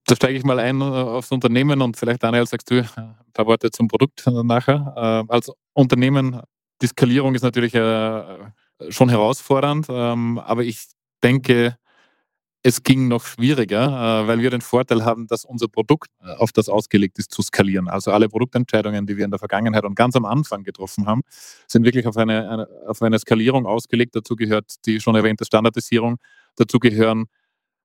Da 0.06 0.16
steige 0.16 0.38
ich 0.38 0.44
mal 0.44 0.58
ein 0.58 0.80
äh, 0.80 0.84
aufs 0.84 1.32
Unternehmen 1.32 1.82
und 1.82 1.96
vielleicht, 1.96 2.22
Daniel, 2.22 2.46
sagst 2.46 2.70
du 2.70 2.80
ein 2.96 3.14
paar 3.32 3.46
Worte 3.46 3.70
zum 3.70 3.88
Produkt 3.88 4.24
nachher. 4.26 4.94
Äh, 5.28 5.32
als 5.32 5.50
Unternehmen, 5.72 6.40
die 6.82 6.86
Skalierung 6.86 7.34
ist 7.34 7.42
natürlich 7.42 7.74
äh, 7.74 8.50
schon 8.88 9.08
herausfordernd, 9.08 9.86
ähm, 9.88 10.38
aber 10.38 10.62
ich 10.62 10.86
denke, 11.22 11.76
es 12.66 12.82
ging 12.82 13.06
noch 13.06 13.24
schwieriger, 13.24 14.24
äh, 14.24 14.26
weil 14.26 14.40
wir 14.40 14.50
den 14.50 14.60
Vorteil 14.60 15.04
haben, 15.04 15.28
dass 15.28 15.44
unser 15.44 15.68
Produkt 15.68 16.10
äh, 16.20 16.32
auf 16.32 16.50
das 16.50 16.68
ausgelegt 16.68 17.16
ist, 17.20 17.30
zu 17.30 17.42
skalieren. 17.42 17.86
Also 17.86 18.10
alle 18.10 18.28
Produktentscheidungen, 18.28 19.06
die 19.06 19.16
wir 19.16 19.24
in 19.24 19.30
der 19.30 19.38
Vergangenheit 19.38 19.84
und 19.84 19.94
ganz 19.94 20.16
am 20.16 20.24
Anfang 20.24 20.64
getroffen 20.64 21.06
haben, 21.06 21.20
sind 21.68 21.84
wirklich 21.84 22.08
auf 22.08 22.16
eine, 22.16 22.66
auf 22.88 23.00
eine 23.02 23.20
Skalierung 23.20 23.66
ausgelegt. 23.66 24.16
Dazu 24.16 24.34
gehört 24.34 24.84
die 24.84 25.00
schon 25.00 25.14
erwähnte 25.14 25.44
Standardisierung. 25.44 26.16
Dazu 26.56 26.80
gehören 26.80 27.26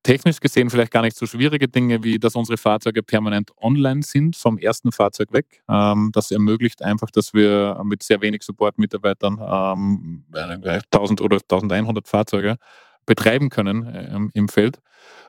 technisch 0.02 0.40
gesehen 0.40 0.72
vielleicht 0.72 0.92
gar 0.92 1.04
nicht 1.04 1.16
so 1.16 1.28
schwierige 1.28 1.68
Dinge, 1.68 2.04
wie 2.04 2.18
dass 2.18 2.36
unsere 2.36 2.58
Fahrzeuge 2.58 3.04
permanent 3.04 3.52
online 3.58 4.02
sind, 4.02 4.36
vom 4.36 4.58
ersten 4.58 4.92
Fahrzeug 4.92 5.32
weg. 5.32 5.62
Ähm, 5.70 6.10
das 6.12 6.32
ermöglicht 6.32 6.82
einfach, 6.82 7.12
dass 7.12 7.36
wir 7.36 7.80
mit 7.84 8.02
sehr 8.02 8.20
wenig 8.22 8.42
Support-Mitarbeitern 8.42 9.40
ähm, 9.40 10.26
1000 10.34 11.22
oder 11.22 11.38
1100 11.38 12.08
Fahrzeuge 12.08 12.58
betreiben 13.06 13.50
können 13.50 13.86
äh, 13.86 14.20
im 14.34 14.48
Feld. 14.48 14.80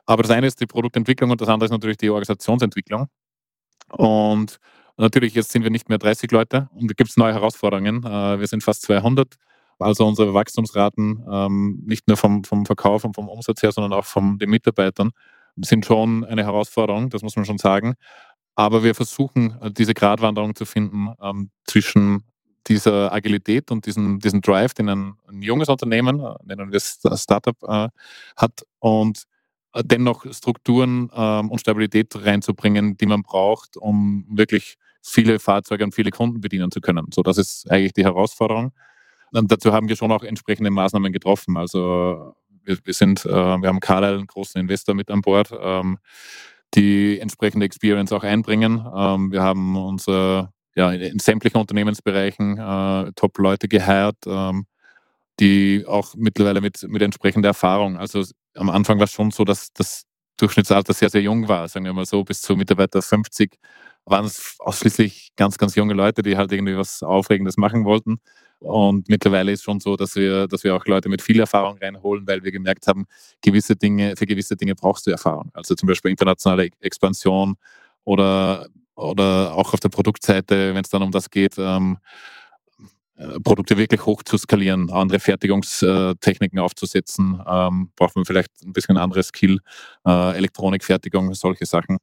Aber 0.05 0.23
das 0.23 0.31
eine 0.31 0.47
ist 0.47 0.59
die 0.59 0.67
Produktentwicklung 0.67 1.31
und 1.31 1.41
das 1.41 1.49
andere 1.49 1.65
ist 1.65 1.71
natürlich 1.71 1.97
die 1.97 2.09
Organisationsentwicklung. 2.09 3.07
Und 3.89 4.59
natürlich, 4.97 5.33
jetzt 5.33 5.51
sind 5.51 5.63
wir 5.63 5.71
nicht 5.71 5.89
mehr 5.89 5.97
30 5.97 6.31
Leute 6.31 6.69
und 6.73 6.89
da 6.89 6.93
gibt 6.93 7.09
es 7.09 7.17
neue 7.17 7.33
Herausforderungen. 7.33 8.03
Äh, 8.03 8.39
wir 8.39 8.47
sind 8.47 8.63
fast 8.63 8.83
200. 8.83 9.35
Also 9.79 10.05
unsere 10.05 10.33
Wachstumsraten, 10.33 11.25
ähm, 11.29 11.83
nicht 11.85 12.07
nur 12.07 12.17
vom, 12.17 12.43
vom 12.43 12.65
Verkauf 12.65 13.03
und 13.03 13.15
vom 13.15 13.27
Umsatz 13.27 13.63
her, 13.63 13.71
sondern 13.71 13.93
auch 13.93 14.05
von 14.05 14.37
den 14.37 14.49
Mitarbeitern, 14.49 15.11
sind 15.57 15.85
schon 15.85 16.23
eine 16.25 16.43
Herausforderung, 16.43 17.09
das 17.09 17.21
muss 17.21 17.35
man 17.35 17.45
schon 17.45 17.57
sagen. 17.57 17.95
Aber 18.55 18.83
wir 18.83 18.95
versuchen, 18.95 19.57
äh, 19.61 19.71
diese 19.71 19.93
Gratwanderung 19.93 20.55
zu 20.55 20.65
finden 20.65 21.13
ähm, 21.21 21.49
zwischen 21.65 22.23
dieser 22.67 23.11
Agilität 23.11 23.71
und 23.71 23.85
diesen, 23.85 24.19
diesen 24.19 24.41
Drive, 24.41 24.73
den 24.73 24.89
ein, 24.89 25.13
ein 25.27 25.41
junges 25.41 25.69
Unternehmen, 25.69 26.19
äh, 26.19 26.35
nennen 26.43 26.71
wir 26.71 26.77
es 26.77 26.99
Startup, 27.15 27.57
äh, 27.63 27.89
hat 28.37 28.65
und 28.79 29.23
äh, 29.73 29.83
dennoch 29.83 30.25
Strukturen 30.33 31.09
ähm, 31.13 31.49
und 31.49 31.59
Stabilität 31.59 32.15
reinzubringen, 32.15 32.97
die 32.97 33.05
man 33.05 33.23
braucht, 33.23 33.77
um 33.77 34.25
wirklich 34.29 34.77
viele 35.01 35.39
Fahrzeuge 35.39 35.83
und 35.83 35.93
viele 35.93 36.11
Kunden 36.11 36.41
bedienen 36.41 36.71
zu 36.71 36.79
können. 36.79 37.07
So, 37.13 37.23
das 37.23 37.37
ist 37.37 37.69
eigentlich 37.69 37.93
die 37.93 38.05
Herausforderung. 38.05 38.71
Und 39.31 39.51
dazu 39.51 39.73
haben 39.73 39.89
wir 39.89 39.95
schon 39.95 40.11
auch 40.11 40.23
entsprechende 40.23 40.69
Maßnahmen 40.69 41.11
getroffen. 41.11 41.57
Also 41.57 42.35
wir, 42.63 42.77
wir 42.83 42.93
sind, 42.93 43.25
äh, 43.25 43.29
wir 43.29 43.67
haben 43.67 43.79
Carlyle, 43.79 44.17
einen 44.17 44.27
großen 44.27 44.61
Investor 44.61 44.95
mit 44.95 45.09
an 45.09 45.21
Bord, 45.21 45.51
ähm, 45.59 45.97
die 46.75 47.19
entsprechende 47.19 47.65
Experience 47.65 48.11
auch 48.11 48.23
einbringen. 48.23 48.85
Ähm, 48.95 49.31
wir 49.31 49.41
haben 49.41 49.75
unser 49.75 50.53
ja, 50.75 50.91
in, 50.91 51.01
in 51.01 51.19
sämtlichen 51.19 51.59
Unternehmensbereichen 51.59 52.57
äh, 52.57 53.11
Top-Leute 53.15 53.67
geheiert, 53.67 54.17
ähm, 54.25 54.65
die 55.39 55.85
auch 55.87 56.15
mittlerweile 56.15 56.61
mit, 56.61 56.83
mit 56.87 57.01
entsprechender 57.01 57.49
Erfahrung, 57.49 57.97
also 57.97 58.23
am 58.55 58.69
Anfang 58.69 58.99
war 58.99 59.05
es 59.05 59.11
schon 59.11 59.31
so, 59.31 59.43
dass 59.43 59.73
das 59.73 60.03
Durchschnittsalter 60.37 60.93
sehr, 60.93 61.09
sehr 61.09 61.21
jung 61.21 61.47
war, 61.47 61.67
sagen 61.67 61.85
wir 61.85 61.93
mal 61.93 62.05
so, 62.05 62.23
bis 62.23 62.41
zu 62.41 62.55
Mitarbeiter 62.55 63.01
50 63.01 63.57
waren 64.05 64.25
es 64.25 64.55
ausschließlich 64.59 65.31
ganz, 65.35 65.57
ganz 65.57 65.75
junge 65.75 65.93
Leute, 65.93 66.23
die 66.23 66.35
halt 66.35 66.51
irgendwie 66.51 66.75
was 66.75 67.03
Aufregendes 67.03 67.57
machen 67.57 67.85
wollten. 67.85 68.19
Und 68.59 69.09
mittlerweile 69.09 69.51
ist 69.51 69.63
schon 69.63 69.79
so, 69.79 69.95
dass 69.95 70.15
wir, 70.15 70.47
dass 70.47 70.63
wir 70.63 70.75
auch 70.75 70.85
Leute 70.85 71.09
mit 71.09 71.21
viel 71.21 71.39
Erfahrung 71.39 71.77
reinholen, 71.77 72.27
weil 72.27 72.43
wir 72.43 72.51
gemerkt 72.51 72.87
haben, 72.87 73.05
gewisse 73.41 73.75
Dinge, 73.75 74.15
für 74.17 74.25
gewisse 74.25 74.55
Dinge 74.55 74.75
brauchst 74.75 75.05
du 75.05 75.11
Erfahrung. 75.11 75.51
Also 75.53 75.75
zum 75.75 75.87
Beispiel 75.87 76.11
internationale 76.11 76.69
Expansion 76.79 77.55
oder, 78.03 78.67
oder 78.95 79.53
auch 79.55 79.73
auf 79.73 79.79
der 79.79 79.89
Produktseite, 79.89 80.73
wenn 80.73 80.83
es 80.83 80.89
dann 80.89 81.03
um 81.03 81.11
das 81.11 81.29
geht, 81.29 81.55
ähm, 81.57 81.97
äh, 83.15 83.39
Produkte 83.43 83.77
wirklich 83.77 84.05
hoch 84.05 84.23
zu 84.23 84.37
skalieren, 84.37 84.89
andere 84.91 85.19
Fertigungstechniken 85.19 86.59
aufzusetzen, 86.59 87.41
ähm, 87.47 87.91
braucht 87.95 88.15
man 88.15 88.25
vielleicht 88.25 88.49
ein 88.63 88.73
bisschen 88.73 88.97
anderes 88.97 89.27
Skill, 89.27 89.59
äh, 90.05 90.35
Elektronikfertigung, 90.35 91.33
solche 91.33 91.65
Sachen. 91.65 91.97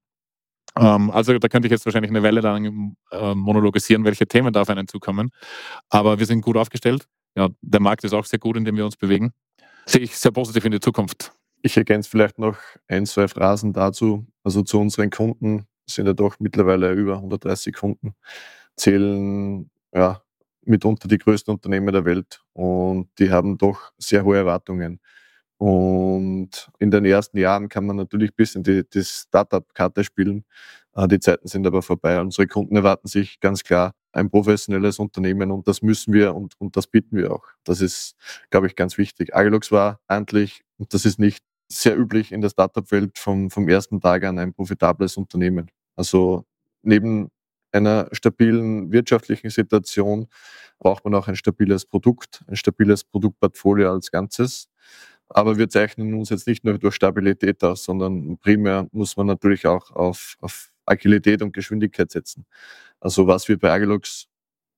Ähm, 0.78 1.10
also 1.10 1.36
da 1.38 1.48
könnte 1.48 1.66
ich 1.66 1.72
jetzt 1.72 1.84
wahrscheinlich 1.84 2.10
eine 2.10 2.22
Weile 2.22 2.40
lang 2.40 2.94
äh, 3.10 3.34
monologisieren, 3.34 4.04
welche 4.04 4.26
Themen 4.26 4.52
da 4.52 4.62
auf 4.62 4.68
einen 4.68 4.86
zukommen. 4.86 5.30
Aber 5.88 6.18
wir 6.18 6.26
sind 6.26 6.42
gut 6.42 6.56
aufgestellt. 6.56 7.06
Ja, 7.36 7.48
der 7.60 7.80
Markt 7.80 8.04
ist 8.04 8.12
auch 8.12 8.24
sehr 8.24 8.38
gut, 8.38 8.56
in 8.56 8.64
dem 8.64 8.76
wir 8.76 8.84
uns 8.84 8.96
bewegen. 8.96 9.32
Sehe 9.86 10.02
ich 10.02 10.16
sehr 10.16 10.30
positiv 10.30 10.64
in 10.64 10.72
die 10.72 10.80
Zukunft. 10.80 11.32
Ich 11.62 11.76
ergänze 11.76 12.08
vielleicht 12.08 12.38
noch 12.38 12.56
ein, 12.88 13.06
zwei 13.06 13.28
Phrasen 13.28 13.72
dazu. 13.72 14.26
Also 14.44 14.62
zu 14.62 14.80
unseren 14.80 15.10
Kunden 15.10 15.66
sind 15.94 16.06
ja 16.06 16.12
doch 16.12 16.36
mittlerweile 16.38 16.92
über 16.92 17.16
130 17.16 17.74
Kunden, 17.74 18.14
zählen 18.76 19.70
ja 19.94 20.22
mitunter 20.64 21.08
die 21.08 21.18
größten 21.18 21.54
Unternehmen 21.54 21.92
der 21.92 22.04
Welt 22.04 22.42
und 22.52 23.08
die 23.18 23.30
haben 23.30 23.58
doch 23.58 23.92
sehr 23.98 24.24
hohe 24.24 24.38
Erwartungen. 24.38 25.00
Und 25.58 26.70
in 26.78 26.90
den 26.90 27.04
ersten 27.04 27.36
Jahren 27.38 27.68
kann 27.68 27.84
man 27.84 27.96
natürlich 27.96 28.30
ein 28.30 28.36
bisschen 28.36 28.62
die, 28.62 28.82
die 28.88 29.04
Startup-Karte 29.04 30.04
spielen. 30.04 30.44
Äh, 30.94 31.08
die 31.08 31.20
Zeiten 31.20 31.48
sind 31.48 31.66
aber 31.66 31.82
vorbei. 31.82 32.18
Unsere 32.20 32.46
Kunden 32.46 32.76
erwarten 32.76 33.08
sich 33.08 33.40
ganz 33.40 33.62
klar 33.62 33.92
ein 34.12 34.30
professionelles 34.30 34.98
Unternehmen 34.98 35.50
und 35.50 35.68
das 35.68 35.82
müssen 35.82 36.14
wir 36.14 36.34
und, 36.34 36.54
und 36.58 36.76
das 36.76 36.86
bieten 36.86 37.16
wir 37.16 37.32
auch. 37.32 37.44
Das 37.64 37.80
ist, 37.80 38.16
glaube 38.50 38.66
ich, 38.68 38.76
ganz 38.76 38.98
wichtig. 38.98 39.34
Agilux 39.36 39.70
war 39.70 40.00
eigentlich, 40.08 40.62
und 40.78 40.94
das 40.94 41.04
ist 41.04 41.18
nicht 41.18 41.44
sehr 41.68 41.96
üblich 41.96 42.32
in 42.32 42.40
der 42.40 42.48
Startup-Welt, 42.50 43.18
vom, 43.18 43.50
vom 43.50 43.68
ersten 43.68 44.00
Tag 44.00 44.24
an 44.24 44.38
ein 44.38 44.52
profitables 44.54 45.16
Unternehmen. 45.16 45.70
Also 46.00 46.46
neben 46.80 47.28
einer 47.72 48.08
stabilen 48.12 48.90
wirtschaftlichen 48.90 49.50
Situation 49.50 50.28
braucht 50.78 51.04
man 51.04 51.14
auch 51.14 51.28
ein 51.28 51.36
stabiles 51.36 51.84
Produkt, 51.84 52.42
ein 52.46 52.56
stabiles 52.56 53.04
Produktportfolio 53.04 53.92
als 53.92 54.10
Ganzes. 54.10 54.70
Aber 55.28 55.58
wir 55.58 55.68
zeichnen 55.68 56.14
uns 56.14 56.30
jetzt 56.30 56.46
nicht 56.46 56.64
nur 56.64 56.78
durch 56.78 56.94
Stabilität 56.94 57.62
aus, 57.62 57.84
sondern 57.84 58.38
primär 58.38 58.88
muss 58.92 59.18
man 59.18 59.26
natürlich 59.26 59.66
auch 59.66 59.90
auf, 59.90 60.36
auf 60.40 60.72
Agilität 60.86 61.42
und 61.42 61.52
Geschwindigkeit 61.52 62.10
setzen. 62.10 62.46
Also 62.98 63.26
was 63.26 63.46
wir 63.48 63.58
bei 63.58 63.70
Agilux 63.70 64.26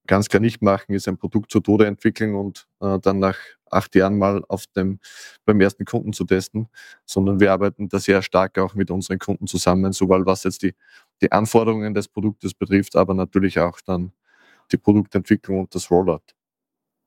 ganz 0.08 0.28
klar 0.28 0.40
nicht 0.40 0.60
machen, 0.60 0.92
ist 0.94 1.06
ein 1.08 1.18
Produkt 1.18 1.52
zu 1.52 1.60
Tode 1.60 1.86
entwickeln 1.86 2.34
und 2.34 2.66
äh, 2.80 2.98
dann 2.98 3.20
nach 3.20 3.38
acht 3.70 3.94
Jahren 3.94 4.18
mal 4.18 4.44
auf 4.48 4.66
dem, 4.68 4.98
beim 5.44 5.60
ersten 5.60 5.84
Kunden 5.84 6.12
zu 6.12 6.24
testen, 6.24 6.68
sondern 7.06 7.40
wir 7.40 7.52
arbeiten 7.52 7.88
da 7.88 7.98
sehr 7.98 8.22
stark 8.22 8.58
auch 8.58 8.74
mit 8.74 8.90
unseren 8.90 9.18
Kunden 9.18 9.46
zusammen, 9.46 9.92
sowohl 9.92 10.26
was 10.26 10.44
jetzt 10.44 10.62
die, 10.62 10.74
die 11.22 11.32
Anforderungen 11.32 11.94
des 11.94 12.08
Produktes 12.08 12.54
betrifft, 12.54 12.96
aber 12.96 13.14
natürlich 13.14 13.58
auch 13.60 13.80
dann 13.80 14.12
die 14.72 14.78
Produktentwicklung 14.78 15.60
und 15.60 15.74
das 15.74 15.90
Rollout. 15.90 16.22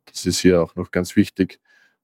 Das 0.06 0.26
ist 0.26 0.40
hier 0.40 0.62
auch 0.64 0.76
noch 0.76 0.92
ganz 0.92 1.16
wichtig 1.16 1.60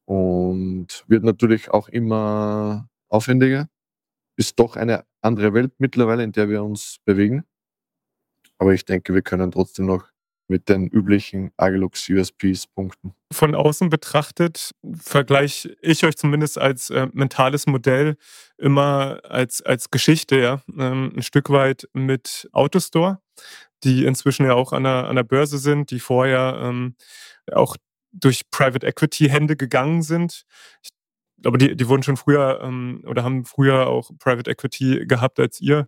und 0.06 0.88
wird 1.08 1.24
natürlich 1.24 1.72
auch 1.72 1.90
immer 1.90 2.90
aufwendiger. 3.10 3.70
Ist 4.38 4.60
doch 4.60 4.76
eine 4.76 5.06
andere 5.22 5.54
Welt 5.54 5.74
mittlerweile, 5.80 6.24
in 6.24 6.32
der 6.32 6.50
wir 6.50 6.64
uns 6.64 7.00
bewegen. 7.06 7.46
Aber 8.58 8.74
ich 8.74 8.86
denke, 8.86 9.14
wir 9.14 9.22
können 9.24 9.52
trotzdem 9.52 9.88
noch 9.88 10.11
mit 10.52 10.70
den 10.70 10.88
üblichen 10.88 11.52
Agilux 11.58 12.08
USPs 12.10 12.68
punkten. 12.68 13.16
Von 13.32 13.56
außen 13.56 13.90
betrachtet 13.90 14.72
vergleiche 14.94 15.76
ich 15.82 16.06
euch 16.06 16.18
zumindest 16.18 16.60
als 16.60 16.90
äh, 16.90 17.08
mentales 17.14 17.66
Modell 17.66 18.18
immer 18.58 19.22
als, 19.24 19.62
als 19.62 19.90
Geschichte, 19.90 20.38
ja, 20.38 20.62
ähm, 20.78 21.14
ein 21.16 21.24
Stück 21.24 21.50
weit 21.50 21.88
mit 21.94 22.50
Autostore, 22.52 23.20
die 23.84 24.06
inzwischen 24.06 24.46
ja 24.46 24.54
auch 24.54 24.74
an 24.74 24.84
der, 24.84 25.08
an 25.08 25.16
der 25.16 25.24
Börse 25.24 25.58
sind, 25.58 25.90
die 25.90 26.00
vorher 26.00 26.60
ähm, 26.62 26.96
auch 27.52 27.78
durch 28.12 28.42
Private 28.52 28.86
Equity 28.86 29.30
Hände 29.30 29.56
gegangen 29.56 30.02
sind. 30.02 30.44
Ich 30.84 30.92
glaube, 31.42 31.58
die, 31.58 31.76
die 31.76 31.88
wurden 31.88 32.04
schon 32.04 32.18
früher 32.18 32.62
ähm, 32.64 33.04
oder 33.08 33.24
haben 33.24 33.46
früher 33.46 33.88
auch 33.88 34.12
Private 34.20 34.50
Equity 34.50 35.06
gehabt 35.06 35.40
als 35.40 35.60
ihr 35.62 35.88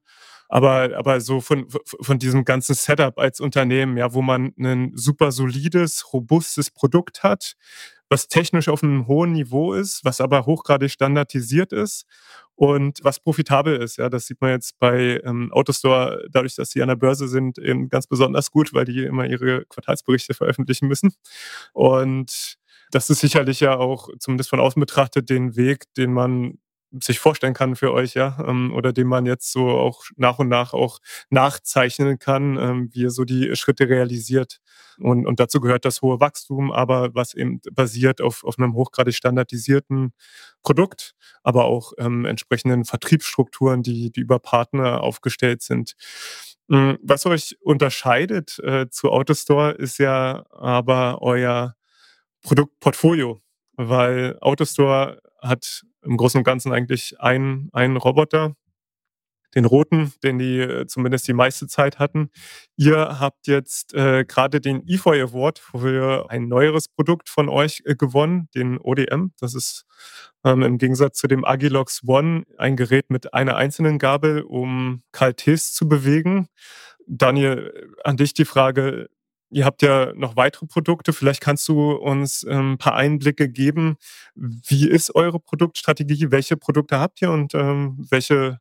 aber, 0.53 0.95
aber 0.95 1.19
so 1.19 1.41
von, 1.41 1.65
von 1.83 2.19
diesem 2.19 2.45
ganzen 2.45 2.75
Setup 2.75 3.17
als 3.17 3.39
Unternehmen, 3.39 3.97
ja, 3.97 4.13
wo 4.13 4.21
man 4.21 4.53
ein 4.59 4.91
super 4.93 5.31
solides, 5.31 6.13
robustes 6.13 6.69
Produkt 6.69 7.23
hat, 7.23 7.55
was 8.07 8.27
technisch 8.27 8.69
auf 8.69 8.83
einem 8.83 9.07
hohen 9.07 9.31
Niveau 9.31 9.73
ist, 9.73 10.05
was 10.05 10.21
aber 10.21 10.45
hochgradig 10.45 10.91
standardisiert 10.91 11.73
ist 11.73 12.05
und 12.53 12.99
was 13.01 13.19
profitabel 13.19 13.77
ist. 13.77 13.97
Ja, 13.97 14.09
das 14.09 14.27
sieht 14.27 14.41
man 14.41 14.51
jetzt 14.51 14.77
bei 14.77 15.19
ähm, 15.25 15.51
Autostore, 15.51 16.27
dadurch, 16.29 16.53
dass 16.53 16.69
sie 16.69 16.83
an 16.83 16.89
der 16.89 16.97
Börse 16.97 17.27
sind, 17.27 17.57
eben 17.57 17.89
ganz 17.89 18.05
besonders 18.05 18.51
gut, 18.51 18.75
weil 18.75 18.85
die 18.85 19.05
immer 19.05 19.25
ihre 19.25 19.65
Quartalsberichte 19.65 20.35
veröffentlichen 20.35 20.87
müssen. 20.87 21.15
Und 21.73 22.59
das 22.93 23.09
ist 23.09 23.19
sicherlich 23.19 23.59
ja 23.59 23.75
auch, 23.75 24.09
zumindest 24.19 24.49
von 24.51 24.59
außen 24.59 24.79
betrachtet, 24.79 25.29
den 25.29 25.55
Weg, 25.55 25.85
den 25.95 26.13
man 26.13 26.59
sich 27.01 27.17
vorstellen 27.17 27.55
kann 27.55 27.75
für 27.75 27.91
euch, 27.91 28.13
ja, 28.13 28.37
ähm, 28.47 28.71
oder 28.71 28.93
den 28.93 29.07
man 29.07 29.25
jetzt 29.25 29.51
so 29.51 29.67
auch 29.67 30.03
nach 30.15 30.37
und 30.37 30.47
nach 30.47 30.73
auch 30.73 30.99
nachzeichnen 31.31 32.19
kann, 32.19 32.55
ähm, 32.57 32.89
wie 32.93 33.01
ihr 33.01 33.09
so 33.09 33.25
die 33.25 33.55
Schritte 33.55 33.89
realisiert. 33.89 34.59
Und, 34.99 35.25
und 35.25 35.39
dazu 35.39 35.59
gehört 35.59 35.85
das 35.85 36.03
hohe 36.03 36.19
Wachstum, 36.19 36.71
aber 36.71 37.15
was 37.15 37.33
eben 37.33 37.61
basiert 37.71 38.21
auf, 38.21 38.43
auf 38.43 38.59
einem 38.59 38.75
hochgradig 38.75 39.15
standardisierten 39.15 40.13
Produkt, 40.61 41.15
aber 41.41 41.65
auch 41.65 41.93
ähm, 41.97 42.25
entsprechenden 42.25 42.85
Vertriebsstrukturen, 42.85 43.81
die, 43.81 44.11
die 44.11 44.21
über 44.21 44.37
Partner 44.37 45.01
aufgestellt 45.01 45.63
sind. 45.63 45.95
Hm, 46.69 46.99
was 47.01 47.25
euch 47.25 47.57
unterscheidet 47.61 48.59
äh, 48.59 48.87
zu 48.89 49.09
Autostore 49.11 49.71
ist 49.71 49.97
ja 49.97 50.45
aber 50.51 51.23
euer 51.23 51.75
Produktportfolio, 52.43 53.41
weil 53.75 54.37
Autostore 54.41 55.21
hat 55.41 55.83
im 56.03 56.17
Großen 56.17 56.39
und 56.39 56.43
Ganzen 56.43 56.71
eigentlich 56.71 57.19
einen, 57.19 57.69
einen 57.73 57.97
Roboter, 57.97 58.55
den 59.55 59.65
roten, 59.65 60.13
den 60.23 60.39
die 60.39 60.59
äh, 60.59 60.87
zumindest 60.87 61.27
die 61.27 61.33
meiste 61.33 61.67
Zeit 61.67 61.99
hatten. 61.99 62.29
Ihr 62.75 63.19
habt 63.19 63.47
jetzt 63.47 63.93
äh, 63.93 64.25
gerade 64.25 64.59
den 64.59 64.87
EFOI 64.87 65.21
Award 65.21 65.59
für 65.59 66.29
ein 66.29 66.47
neueres 66.47 66.87
Produkt 66.87 67.29
von 67.29 67.49
euch 67.49 67.83
äh, 67.85 67.95
gewonnen, 67.95 68.49
den 68.55 68.79
ODM. 68.79 69.31
Das 69.39 69.53
ist 69.53 69.85
ähm, 70.43 70.63
im 70.63 70.77
Gegensatz 70.77 71.19
zu 71.19 71.27
dem 71.27 71.45
Agilox 71.45 72.01
One 72.05 72.43
ein 72.57 72.75
Gerät 72.75 73.09
mit 73.09 73.33
einer 73.33 73.55
einzelnen 73.55 73.99
Gabel, 73.99 74.41
um 74.41 75.03
KLTs 75.11 75.73
zu 75.73 75.87
bewegen. 75.87 76.47
Daniel, 77.05 77.91
an 78.03 78.17
dich 78.17 78.33
die 78.33 78.45
Frage, 78.45 79.09
Ihr 79.53 79.65
habt 79.65 79.83
ja 79.83 80.11
noch 80.15 80.35
weitere 80.35 80.65
Produkte. 80.65 81.13
Vielleicht 81.13 81.39
kannst 81.39 81.67
du 81.67 81.91
uns 81.91 82.43
ähm, 82.49 82.73
ein 82.73 82.77
paar 82.79 82.95
Einblicke 82.95 83.47
geben. 83.47 83.97
Wie 84.33 84.89
ist 84.89 85.13
eure 85.13 85.39
Produktstrategie? 85.39 86.31
Welche 86.31 86.57
Produkte 86.57 86.99
habt 86.99 87.21
ihr 87.21 87.29
und 87.29 87.53
ähm, 87.53 88.03
welche 88.09 88.59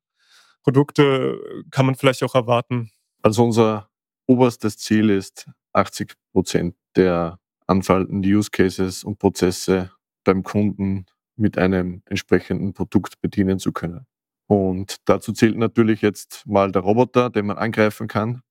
Produkte 0.62 1.64
kann 1.70 1.86
man 1.86 1.94
vielleicht 1.94 2.22
auch 2.22 2.34
erwarten? 2.34 2.90
Also 3.22 3.42
unser 3.42 3.88
oberstes 4.26 4.76
Ziel 4.76 5.08
ist, 5.08 5.48
80 5.72 6.12
Prozent 6.32 6.74
der 6.94 7.38
anfallenden 7.66 8.20
Use 8.20 8.50
Cases 8.50 9.02
und 9.02 9.18
Prozesse 9.18 9.90
beim 10.24 10.42
Kunden 10.42 11.06
mit 11.36 11.56
einem 11.56 12.02
entsprechenden 12.04 12.74
Produkt 12.74 13.18
bedienen 13.22 13.58
zu 13.58 13.72
können. 13.72 14.06
Und 14.46 14.96
dazu 15.06 15.32
zählt 15.32 15.56
natürlich 15.56 16.02
jetzt 16.02 16.46
mal 16.46 16.70
der 16.70 16.82
Roboter, 16.82 17.30
den 17.30 17.46
man 17.46 17.56
angreifen 17.56 18.08
kann, 18.08 18.42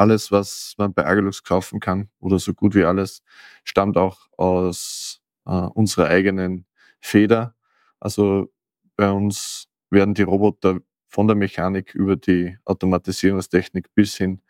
alles, 0.00 0.32
was 0.32 0.74
man 0.78 0.94
bei 0.94 1.04
Agilux 1.06 1.44
kaufen 1.44 1.78
kann 1.80 2.08
oder 2.20 2.38
so 2.38 2.54
gut 2.54 2.74
wie 2.74 2.84
alles, 2.84 3.22
stammt 3.64 3.98
auch 3.98 4.28
aus 4.36 5.20
äh, 5.46 5.50
unserer 5.52 6.06
eigenen 6.08 6.66
Feder. 7.00 7.54
Also 8.00 8.50
bei 8.96 9.10
uns 9.10 9.68
werden 9.90 10.14
die 10.14 10.22
Roboter 10.22 10.80
von 11.08 11.26
der 11.26 11.36
Mechanik 11.36 11.94
über 11.94 12.16
die 12.16 12.56
Automatisierungstechnik 12.64 13.94
bis 13.94 14.16
hin 14.16 14.42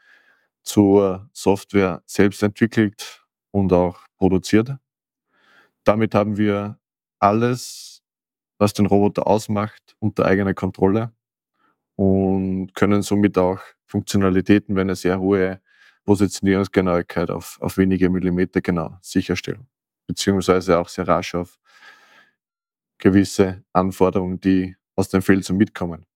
zur 0.63 1.29
Software 1.33 2.03
selbst 2.07 2.43
entwickelt 2.43 3.25
und 3.51 3.73
auch 3.73 4.07
produziert. 4.19 4.77
Damit 5.85 6.15
haben 6.15 6.37
wir 6.37 6.79
alles, 7.19 8.03
was 8.59 8.73
den 8.75 8.87
Roboter 8.87 9.27
ausmacht, 9.27 9.97
unter 9.99 10.27
eigener 10.27 10.55
Kontrolle 10.55 11.13
und 12.01 12.75
können 12.75 13.03
somit 13.03 13.37
auch 13.37 13.61
Funktionalitäten 13.87 14.75
wie 14.75 14.81
eine 14.81 14.97
sehr 14.97 15.21
hohe 15.21 15.61
Positionierungsgenauigkeit 16.07 17.31
auf, 17.31 17.59
auf 17.61 17.77
wenige 17.77 18.09
Millimeter 18.09 18.63
genau 18.63 18.97
sicherstellen, 19.03 19.67
beziehungsweise 20.07 20.79
auch 20.79 20.89
sehr 20.89 21.07
rasch 21.07 21.35
auf 21.35 21.59
gewisse 22.99 23.63
Anforderungen, 23.75 24.41
die 24.41 24.77
aus 24.97 25.11
dem 25.11 25.21
Feld 25.23 25.45
so 25.45 25.55
mitkommen. 25.55 26.07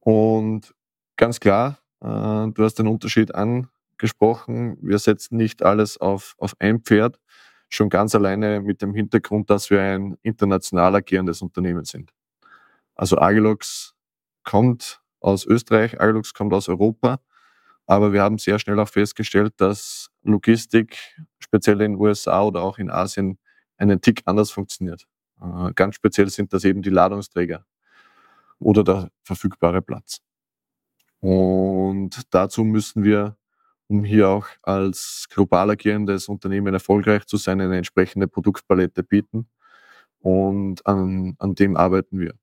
Und 0.00 0.74
ganz 1.16 1.40
klar, 1.40 1.78
Äh, 2.02 2.52
du 2.52 2.64
hast 2.64 2.74
den 2.78 2.88
Unterschied 2.88 3.34
angesprochen. 3.34 4.76
Wir 4.82 4.98
setzen 4.98 5.38
nicht 5.38 5.62
alles 5.62 5.96
auf, 5.98 6.34
auf 6.38 6.54
ein 6.60 6.80
Pferd, 6.82 7.18
schon 7.70 7.88
ganz 7.88 8.14
alleine 8.14 8.60
mit 8.60 8.82
dem 8.82 8.92
Hintergrund, 8.94 9.48
dass 9.48 9.70
wir 9.70 9.80
ein 9.80 10.18
international 10.22 10.94
agierendes 10.96 11.40
Unternehmen 11.42 11.84
sind. 11.86 12.10
Also 12.96 13.18
Agilux 13.18 13.94
kommt 14.44 15.00
aus 15.24 15.46
Österreich, 15.46 16.00
Agilux 16.00 16.34
kommt 16.34 16.52
aus 16.52 16.68
Europa, 16.68 17.18
aber 17.86 18.12
wir 18.12 18.22
haben 18.22 18.38
sehr 18.38 18.58
schnell 18.58 18.78
auch 18.78 18.88
festgestellt, 18.88 19.54
dass 19.56 20.10
Logistik, 20.22 20.96
speziell 21.38 21.80
in 21.80 21.92
den 21.92 22.00
USA 22.00 22.42
oder 22.42 22.62
auch 22.62 22.78
in 22.78 22.90
Asien, 22.90 23.38
einen 23.76 24.00
Tick 24.00 24.22
anders 24.26 24.50
funktioniert. 24.50 25.06
Äh, 25.40 25.72
ganz 25.74 25.96
speziell 25.96 26.28
sind 26.28 26.52
das 26.52 26.64
eben 26.64 26.82
die 26.82 26.90
Ladungsträger 26.90 27.64
oder 28.58 28.84
der 28.84 29.10
verfügbare 29.22 29.82
Platz. 29.82 30.20
Und 31.20 32.22
dazu 32.30 32.64
müssen 32.64 33.02
wir, 33.02 33.36
um 33.88 34.04
hier 34.04 34.28
auch 34.28 34.46
als 34.62 35.26
global 35.30 35.70
agierendes 35.70 36.28
Unternehmen 36.28 36.74
erfolgreich 36.74 37.24
zu 37.26 37.38
sein, 37.38 37.60
eine 37.60 37.78
entsprechende 37.78 38.28
Produktpalette 38.28 39.02
bieten. 39.02 39.48
Und 40.20 40.86
an, 40.86 41.34
an 41.38 41.54
dem 41.54 41.76
arbeiten 41.76 42.18
wir. 42.18 42.34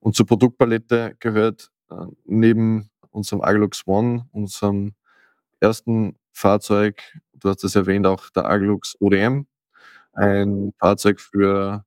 Und 0.00 0.14
zur 0.14 0.26
Produktpalette 0.26 1.16
gehört 1.18 1.70
neben 2.24 2.90
unserem 3.10 3.42
Aglux 3.42 3.86
One, 3.86 4.28
unserem 4.32 4.94
ersten 5.60 6.16
Fahrzeug, 6.32 7.02
du 7.34 7.48
hast 7.48 7.64
es 7.64 7.74
erwähnt, 7.74 8.06
auch 8.06 8.30
der 8.30 8.46
Aglux 8.46 8.96
ODM, 9.00 9.46
ein 10.12 10.72
Fahrzeug 10.78 11.20
für, 11.20 11.84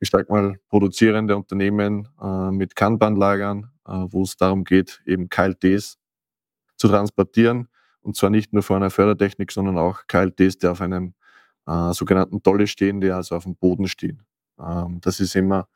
ich 0.00 0.10
sag 0.10 0.28
mal, 0.30 0.58
produzierende 0.68 1.36
Unternehmen 1.36 2.08
äh, 2.20 2.50
mit 2.50 2.76
Kanban-Lagern, 2.76 3.70
äh, 3.86 3.92
wo 4.08 4.22
es 4.22 4.36
darum 4.36 4.64
geht, 4.64 5.02
eben 5.06 5.28
KLTs 5.28 5.98
zu 6.76 6.88
transportieren. 6.88 7.68
Und 8.00 8.16
zwar 8.16 8.30
nicht 8.30 8.52
nur 8.52 8.62
vor 8.62 8.76
einer 8.76 8.90
Fördertechnik, 8.90 9.50
sondern 9.50 9.78
auch 9.78 10.06
KLTs, 10.06 10.58
die 10.58 10.66
auf 10.68 10.80
einem 10.80 11.14
äh, 11.66 11.92
sogenannten 11.92 12.42
Dolle 12.42 12.66
stehen, 12.66 13.00
die 13.00 13.10
also 13.10 13.34
auf 13.36 13.44
dem 13.44 13.56
Boden 13.56 13.88
stehen. 13.88 14.24
Ähm, 14.58 15.00
das 15.00 15.20
ist 15.20 15.34
immer 15.36 15.68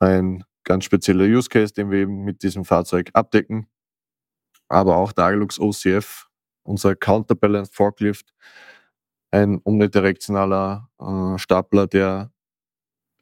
ein 0.00 0.44
ganz 0.64 0.84
spezieller 0.84 1.24
Use 1.24 1.48
Case, 1.48 1.72
den 1.72 1.90
wir 1.90 2.00
eben 2.00 2.24
mit 2.24 2.42
diesem 2.42 2.64
Fahrzeug 2.64 3.10
abdecken. 3.14 3.66
Aber 4.68 4.96
auch 4.96 5.12
der 5.12 5.24
Aglux 5.24 5.58
OCF, 5.58 6.28
unser 6.62 6.94
Counterbalanced 6.94 7.74
Forklift, 7.74 8.32
ein 9.32 9.60
omnidirektionaler 9.64 10.88
äh, 11.00 11.38
Stapler, 11.38 11.86
der 11.86 12.32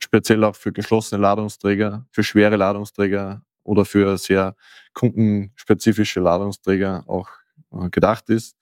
speziell 0.03 0.45
auch 0.45 0.57
für 0.57 0.73
geschlossene 0.73 1.21
Ladungsträger, 1.21 2.07
für 2.13 2.23
schwere 2.23 2.57
Ladungsträger 2.57 3.43
oder 3.65 3.85
für 3.85 4.17
sehr 4.19 4.57
kundenspezifische 4.95 6.21
Ladungsträger 6.21 7.05
auch 7.07 7.29
äh, 7.73 7.91
gedacht 7.91 8.31
ist, 8.31 8.57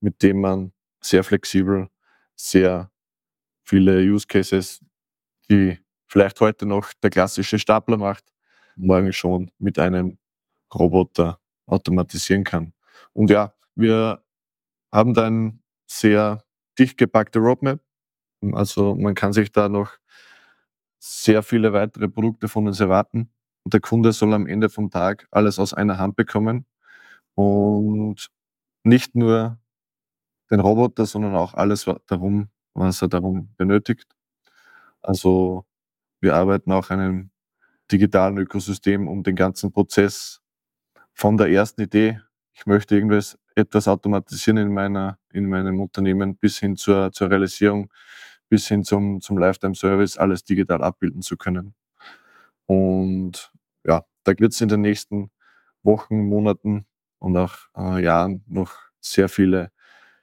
mit 0.00 0.22
dem 0.22 0.40
man 0.40 0.72
sehr 1.00 1.24
flexibel 1.24 1.88
sehr 2.36 2.90
viele 3.64 4.00
Use 4.00 4.26
Cases, 4.26 4.80
die 5.50 5.78
vielleicht 6.12 6.40
heute 6.42 6.66
noch 6.66 6.92
der 7.02 7.08
klassische 7.08 7.58
Stapler 7.58 7.96
macht, 7.96 8.24
morgen 8.76 9.14
schon 9.14 9.50
mit 9.58 9.78
einem 9.78 10.18
Roboter 10.74 11.40
automatisieren 11.66 12.44
kann. 12.44 12.74
Und 13.14 13.30
ja, 13.30 13.54
wir 13.74 14.22
haben 14.92 15.14
da 15.14 15.26
ein 15.26 15.62
sehr 15.86 16.44
dicht 16.78 16.98
gepackte 16.98 17.38
Roadmap. 17.38 17.80
Also 18.52 18.94
man 18.94 19.14
kann 19.14 19.32
sich 19.32 19.52
da 19.52 19.70
noch 19.70 19.92
sehr 20.98 21.42
viele 21.42 21.72
weitere 21.72 22.08
Produkte 22.08 22.46
von 22.48 22.66
uns 22.66 22.78
erwarten. 22.78 23.30
Und 23.64 23.72
der 23.72 23.80
Kunde 23.80 24.12
soll 24.12 24.34
am 24.34 24.46
Ende 24.46 24.68
vom 24.68 24.90
Tag 24.90 25.26
alles 25.30 25.58
aus 25.58 25.72
einer 25.72 25.96
Hand 25.96 26.16
bekommen 26.16 26.66
und 27.34 28.28
nicht 28.84 29.14
nur 29.14 29.58
den 30.50 30.60
Roboter, 30.60 31.06
sondern 31.06 31.34
auch 31.36 31.54
alles 31.54 31.88
darum, 32.06 32.50
was 32.74 33.00
er 33.00 33.08
darum 33.08 33.54
benötigt. 33.56 34.06
Also 35.00 35.64
wir 36.22 36.34
arbeiten 36.34 36.72
auch 36.72 36.90
an 36.90 37.00
einem 37.00 37.30
digitalen 37.90 38.38
Ökosystem, 38.38 39.08
um 39.08 39.22
den 39.22 39.36
ganzen 39.36 39.72
Prozess 39.72 40.40
von 41.12 41.36
der 41.36 41.50
ersten 41.50 41.82
Idee, 41.82 42.20
ich 42.54 42.64
möchte 42.66 42.94
irgendwas 42.94 43.38
etwas 43.54 43.88
automatisieren 43.88 44.56
in 44.56 44.72
meiner 44.72 45.18
in 45.32 45.48
meinem 45.48 45.80
Unternehmen 45.80 46.36
bis 46.36 46.58
hin 46.58 46.76
zur, 46.76 47.12
zur 47.12 47.30
Realisierung, 47.30 47.92
bis 48.48 48.68
hin 48.68 48.84
zum, 48.84 49.20
zum 49.20 49.38
Lifetime 49.38 49.74
Service 49.74 50.16
alles 50.16 50.44
digital 50.44 50.82
abbilden 50.82 51.22
zu 51.22 51.36
können. 51.36 51.74
Und 52.66 53.52
ja, 53.84 54.04
da 54.24 54.32
wird 54.38 54.52
es 54.52 54.60
in 54.60 54.68
den 54.68 54.82
nächsten 54.82 55.30
Wochen, 55.82 56.28
Monaten 56.28 56.86
und 57.18 57.36
auch 57.36 57.56
äh, 57.76 58.02
Jahren 58.02 58.44
noch 58.46 58.74
sehr 59.00 59.28
viele 59.28 59.72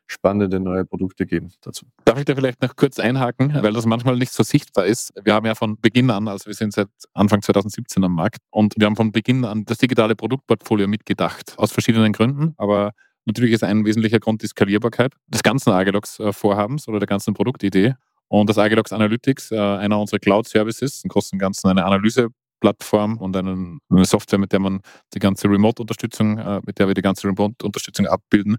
spannende 0.10 0.60
neue 0.60 0.86
Produkte 0.86 1.26
geben 1.26 1.52
dazu. 1.62 1.86
Darf 2.04 2.18
ich 2.20 2.26
da 2.26 2.36
vielleicht 2.36 2.62
noch 2.62 2.76
kurz 2.76 3.00
einhaken, 3.00 3.54
weil 3.62 3.74
das 3.74 3.86
manchmal 3.86 4.18
nicht 4.18 4.34
so 4.34 4.44
sichtbar 4.44 4.86
ist. 4.86 5.14
Wir 5.24 5.34
haben 5.34 5.46
ja 5.46 5.56
von 5.56 5.80
Beginn 5.80 6.10
an, 6.10 6.28
also 6.28 6.48
wir 6.48 6.54
sind 6.56 6.74
seit 6.74 6.90
Anfang 7.14 7.42
2017 7.42 8.04
am 8.04 8.16
Markt 8.16 8.40
und 8.50 8.74
wir 8.78 8.86
haben 8.88 8.96
von 8.96 9.12
Beginn 9.12 9.46
an 9.46 9.66
das 9.66 9.78
digitale 9.78 10.16
Produktportfolio 10.16 10.88
mitgedacht, 10.88 11.54
aus 11.58 11.72
verschiedenen 11.72 12.12
Gründen, 12.12 12.54
aber 12.58 12.92
natürlich 13.26 13.54
ist 13.54 13.64
ein 13.64 13.86
wesentlicher 13.86 14.20
Grund 14.20 14.42
die 14.42 14.48
Skalierbarkeit 14.48 15.14
des 15.28 15.44
ganzen 15.44 15.72
Agilox-Vorhabens 15.72 16.88
oder 16.88 17.00
der 17.00 17.08
ganzen 17.08 17.34
Produktidee. 17.34 17.94
Und 18.32 18.48
das 18.48 18.60
Agilox 18.60 18.94
Analytics, 18.94 19.52
äh, 19.52 19.58
einer 19.58 20.00
unserer 20.00 20.20
Cloud-Services, 20.20 21.04
im 21.04 21.10
Großen 21.10 21.36
und 21.36 21.40
Ganzen 21.40 21.68
eine 21.68 21.84
Analyse 21.84 22.30
Plattform 22.60 23.18
und 23.18 23.36
eine 23.36 23.80
Software, 24.06 24.40
mit 24.40 24.52
der 24.52 24.60
man 24.60 24.82
die 25.14 25.20
ganze 25.20 25.48
Remote-Unterstützung, 25.48 26.38
äh, 26.38 26.62
mit 26.66 26.80
der 26.80 26.88
wir 26.88 26.94
die 26.94 27.02
ganze 27.02 27.28
Remote-Unterstützung 27.28 28.06
abbilden, 28.06 28.58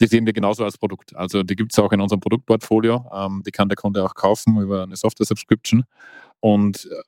die 0.00 0.06
sehen 0.06 0.26
wir 0.26 0.32
genauso 0.32 0.64
als 0.64 0.78
Produkt. 0.78 1.14
Also 1.16 1.42
die 1.42 1.56
gibt 1.56 1.72
es 1.72 1.78
auch 1.78 1.92
in 1.92 2.00
unserem 2.00 2.20
Produktportfolio. 2.20 3.04
Ähm, 3.14 3.42
die 3.46 3.50
kann 3.50 3.68
der 3.68 3.76
Kunde 3.76 4.04
auch 4.04 4.14
kaufen 4.14 4.60
über 4.60 4.82
eine 4.82 4.96
Software-Subscription. 4.96 5.84
Und 6.40 6.86
äh, 6.90 7.02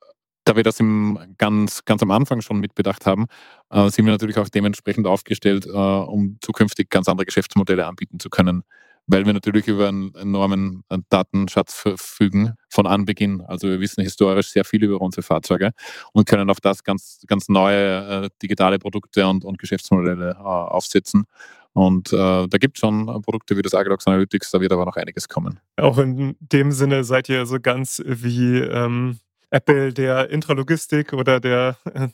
da 0.44 0.56
wir 0.56 0.62
das 0.62 0.78
im, 0.78 1.18
ganz, 1.38 1.84
ganz 1.86 2.02
am 2.02 2.10
Anfang 2.10 2.42
schon 2.42 2.60
mitbedacht 2.60 3.06
haben, 3.06 3.26
äh, 3.70 3.88
sind 3.88 4.04
wir 4.04 4.12
natürlich 4.12 4.38
auch 4.38 4.48
dementsprechend 4.48 5.06
aufgestellt, 5.06 5.66
um 5.66 6.36
zukünftig 6.42 6.90
ganz 6.90 7.08
andere 7.08 7.24
Geschäftsmodelle 7.24 7.86
anbieten 7.86 8.20
zu 8.20 8.28
können 8.28 8.62
weil 9.06 9.26
wir 9.26 9.32
natürlich 9.32 9.68
über 9.68 9.88
einen 9.88 10.14
enormen 10.14 10.82
Datenschatz 11.08 11.74
verfügen 11.74 12.54
von 12.68 12.86
Anbeginn. 12.86 13.42
Also 13.42 13.68
wir 13.68 13.80
wissen 13.80 14.02
historisch 14.02 14.48
sehr 14.48 14.64
viel 14.64 14.82
über 14.84 15.00
unsere 15.00 15.22
Fahrzeuge 15.22 15.72
und 16.12 16.26
können 16.26 16.50
auf 16.50 16.60
das 16.60 16.84
ganz, 16.84 17.20
ganz 17.26 17.48
neue 17.48 18.24
äh, 18.24 18.28
digitale 18.42 18.78
Produkte 18.78 19.26
und, 19.26 19.44
und 19.44 19.58
Geschäftsmodelle 19.58 20.30
äh, 20.30 20.42
aufsetzen. 20.42 21.24
Und 21.72 22.12
äh, 22.12 22.16
da 22.16 22.58
gibt 22.58 22.76
es 22.76 22.80
schon 22.80 23.06
Produkte 23.22 23.56
wie 23.56 23.62
das 23.62 23.74
Agilox 23.74 24.06
Analytics, 24.06 24.52
da 24.52 24.60
wird 24.60 24.72
aber 24.72 24.86
noch 24.86 24.96
einiges 24.96 25.28
kommen. 25.28 25.58
Auch 25.76 25.98
in 25.98 26.36
dem 26.38 26.70
Sinne 26.70 27.02
seid 27.02 27.28
ihr 27.28 27.46
so 27.46 27.58
ganz 27.60 28.00
wie 28.06 28.58
ähm, 28.58 29.18
Apple 29.50 29.92
der 29.92 30.30
Intralogistik 30.30 31.12
oder 31.12 31.40
der 31.40 31.76
äh, 31.92 32.08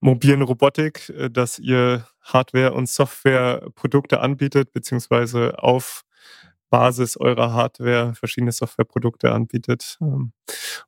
mobilen 0.00 0.42
Robotik, 0.42 1.08
äh, 1.10 1.30
dass 1.30 1.60
ihr 1.60 2.06
Hardware- 2.22 2.74
und 2.74 2.88
Softwareprodukte 2.88 4.20
anbietet, 4.20 4.72
beziehungsweise 4.72 5.62
auf 5.62 6.04
Basis 6.70 7.16
eurer 7.16 7.52
Hardware 7.52 8.14
verschiedene 8.14 8.52
Softwareprodukte 8.52 9.32
anbietet 9.32 9.96
ähm, 10.00 10.32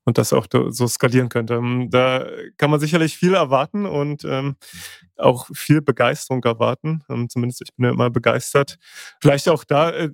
und 0.05 0.19
das 0.19 0.33
auch 0.33 0.47
so 0.51 0.87
skalieren 0.89 1.29
könnte. 1.29 1.55
Ähm, 1.55 1.89
da 1.91 2.27
kann 2.57 2.71
man 2.71 2.81
sicherlich 2.81 3.17
viel 3.17 3.35
erwarten 3.35 3.87
und 3.87 4.25
ähm, 4.25 4.57
auch 5.17 5.49
viel 5.55 5.83
Begeisterung 5.83 6.43
erwarten. 6.45 7.03
Ähm, 7.09 7.29
zumindest 7.29 7.63
ich 7.63 7.75
bin 7.75 7.87
ja 7.87 7.93
immer 7.93 8.11
begeistert. 8.11 8.79
Vielleicht 9.21 9.49
auch 9.49 9.65
da 9.65 9.91
äh, 9.91 10.11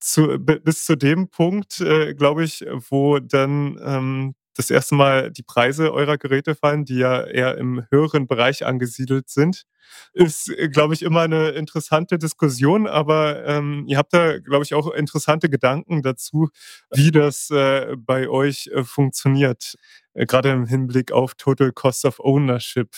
zu, 0.00 0.38
bis 0.38 0.84
zu 0.84 0.96
dem 0.96 1.28
Punkt, 1.28 1.80
äh, 1.80 2.14
glaube 2.14 2.44
ich, 2.44 2.64
wo 2.90 3.18
dann 3.18 3.78
ähm, 3.82 4.34
das 4.56 4.70
erste 4.70 4.94
Mal 4.94 5.30
die 5.30 5.42
Preise 5.42 5.92
eurer 5.92 6.18
Geräte 6.18 6.54
fallen, 6.54 6.84
die 6.84 6.96
ja 6.96 7.22
eher 7.22 7.58
im 7.58 7.84
höheren 7.90 8.26
Bereich 8.26 8.64
angesiedelt 8.64 9.28
sind. 9.28 9.64
Ist, 10.12 10.48
äh, 10.50 10.68
glaube 10.68 10.94
ich, 10.94 11.02
immer 11.02 11.22
eine 11.22 11.50
interessante 11.50 12.18
Diskussion, 12.18 12.86
aber 12.86 13.44
ähm, 13.46 13.84
ihr 13.86 13.98
habt 13.98 14.12
da, 14.14 14.38
glaube 14.38 14.64
ich, 14.64 14.74
auch 14.74 14.90
interessante 14.92 15.48
Gedanken 15.48 16.02
dazu, 16.02 16.48
wie 16.92 17.10
das 17.10 17.50
äh, 17.50 17.94
bei 17.96 18.28
euch 18.28 18.68
äh, 18.68 18.82
funktioniert, 18.82 19.76
äh, 20.14 20.26
gerade 20.26 20.50
im 20.50 20.66
Hinblick 20.66 21.12
auf 21.12 21.34
Total 21.34 21.70
Cost 21.72 22.04
of 22.04 22.18
Ownership. 22.18 22.88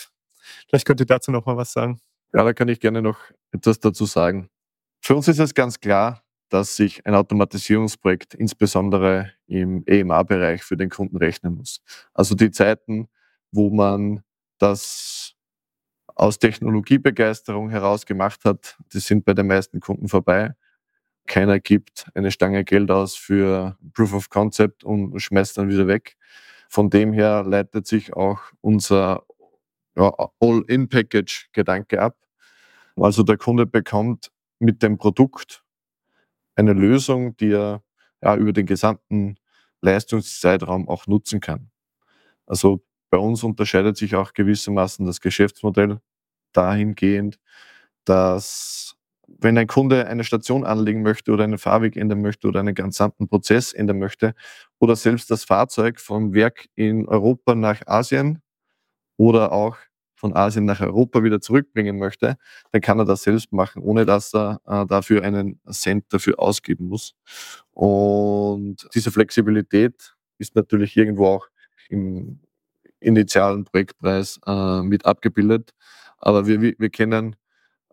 Vielleicht 0.69 0.87
könnt 0.87 1.01
ihr 1.01 1.07
dazu 1.07 1.31
noch 1.31 1.45
mal 1.45 1.57
was 1.57 1.73
sagen. 1.73 2.01
Ja, 2.33 2.45
da 2.45 2.53
kann 2.53 2.69
ich 2.69 2.81
gerne 2.81 3.03
noch 3.03 3.19
etwas 3.53 3.81
dazu 3.81 4.07
sagen. 4.07 4.49
Für 5.01 5.15
uns 5.15 5.29
ist 5.29 5.39
es 5.39 5.55
ganz 5.55 5.81
klar, 5.81 6.23
dass 6.49 6.77
sich 6.77 7.05
ein 7.07 7.15
Automatisierungsprojekt 7.15 8.35
insbesondere 8.35 9.33
im 9.47 9.85
EMA-Bereich 9.87 10.63
für 10.63 10.77
den 10.77 10.91
Kunden 10.91 11.17
rechnen 11.17 11.55
muss. 11.55 11.81
Also 12.15 12.35
die 12.35 12.51
Zeiten, 12.51 13.09
wo 13.53 13.71
man 13.71 14.23
das 14.59 15.35
aus 16.15 16.39
Technologiebegeisterung 16.39 17.71
heraus 17.71 18.07
gemacht 18.07 18.45
hat, 18.45 18.77
die 18.93 18.99
sind 18.99 19.25
bei 19.25 19.35
den 19.35 19.47
meisten 19.47 19.81
Kunden 19.81 20.09
vorbei. 20.09 20.55
Keiner 21.27 21.61
gibt 21.61 22.07
eine 22.15 22.31
Stange 22.31 22.65
Geld 22.65 22.91
aus 22.91 23.15
für 23.15 23.77
Proof 23.93 24.15
of 24.15 24.31
Concept 24.31 24.83
und 24.83 25.21
schmeißt 25.21 25.59
dann 25.59 25.69
wieder 25.69 25.87
weg. 25.87 26.17
Von 26.69 26.91
dem 26.91 27.13
her 27.13 27.45
leitet 27.45 27.87
sich 27.87 28.15
auch 28.15 28.41
unser 28.61 29.25
All-in-Package-Gedanke 29.95 32.01
ab. 32.01 32.17
Also 32.97 33.23
der 33.23 33.37
Kunde 33.37 33.67
bekommt 33.67 34.33
mit 34.59 34.83
dem 34.83 34.99
Produkt 34.99 35.65
eine 36.59 36.73
Lösung, 36.75 37.37
die 37.39 37.53
er 37.53 37.83
ja, 38.23 38.37
über 38.37 38.53
den 38.53 38.67
gesamten 38.67 39.37
Leistungszeitraum 39.83 40.89
auch 40.89 41.07
nutzen 41.07 41.41
kann. 41.41 41.71
Also 42.47 42.83
bei 43.11 43.19
uns 43.19 43.45
unterscheidet 43.45 43.97
sich 43.97 44.17
auch 44.17 44.33
gewissermaßen 44.35 45.07
das 45.07 45.21
Geschäftsmodell 45.21 46.01
dahingehend, 46.53 47.39
dass 48.05 48.97
wenn 49.29 49.59
ein 49.59 49.67
Kunde 49.67 50.07
eine 50.09 50.25
Station 50.25 50.65
anlegen 50.65 51.03
möchte 51.03 51.33
oder 51.33 51.45
einen 51.45 51.59
Fahrweg 51.59 51.97
ändern 51.97 52.23
möchte 52.23 52.49
oder 52.49 52.61
einen 52.61 52.75
gesamten 52.75 53.29
Prozess 53.29 53.73
ändern 53.75 53.99
möchte 53.99 54.35
oder 54.79 54.97
selbst 54.97 55.31
das 55.31 55.45
Fahrzeug 55.45 56.01
vom 56.01 56.35
Werk 56.35 56.69
in 56.75 57.07
Europa 57.09 57.55
nach 57.55 57.83
Asien 57.87 58.43
oder 59.19 59.53
auch 59.53 59.77
von 60.19 60.35
Asien 60.35 60.65
nach 60.65 60.81
Europa 60.81 61.23
wieder 61.23 61.41
zurückbringen 61.41 61.99
möchte, 61.99 62.37
dann 62.73 62.81
kann 62.81 62.99
er 62.99 63.05
das 63.05 63.23
selbst 63.23 63.53
machen, 63.53 63.83
ohne 63.83 64.05
dass 64.05 64.35
er 64.35 64.61
äh, 64.67 64.85
dafür 64.87 65.23
einen 65.23 65.61
Cent 65.71 66.07
dafür 66.13 66.41
ausgeben 66.41 66.89
muss. 66.89 67.15
Und 67.71 68.89
diese 68.95 69.13
Flexibilität 69.13 70.17
ist 70.39 70.57
natürlich 70.57 70.97
irgendwo 70.97 71.27
auch 71.27 71.47
im 71.89 72.41
initialen 73.01 73.65
Projektpreis 73.65 74.41
äh, 74.47 74.83
mit 74.83 75.07
abgebildet. 75.07 75.73
Aber 76.19 76.47
wir, 76.47 76.61
wir 76.61 76.91
kennen 76.91 77.37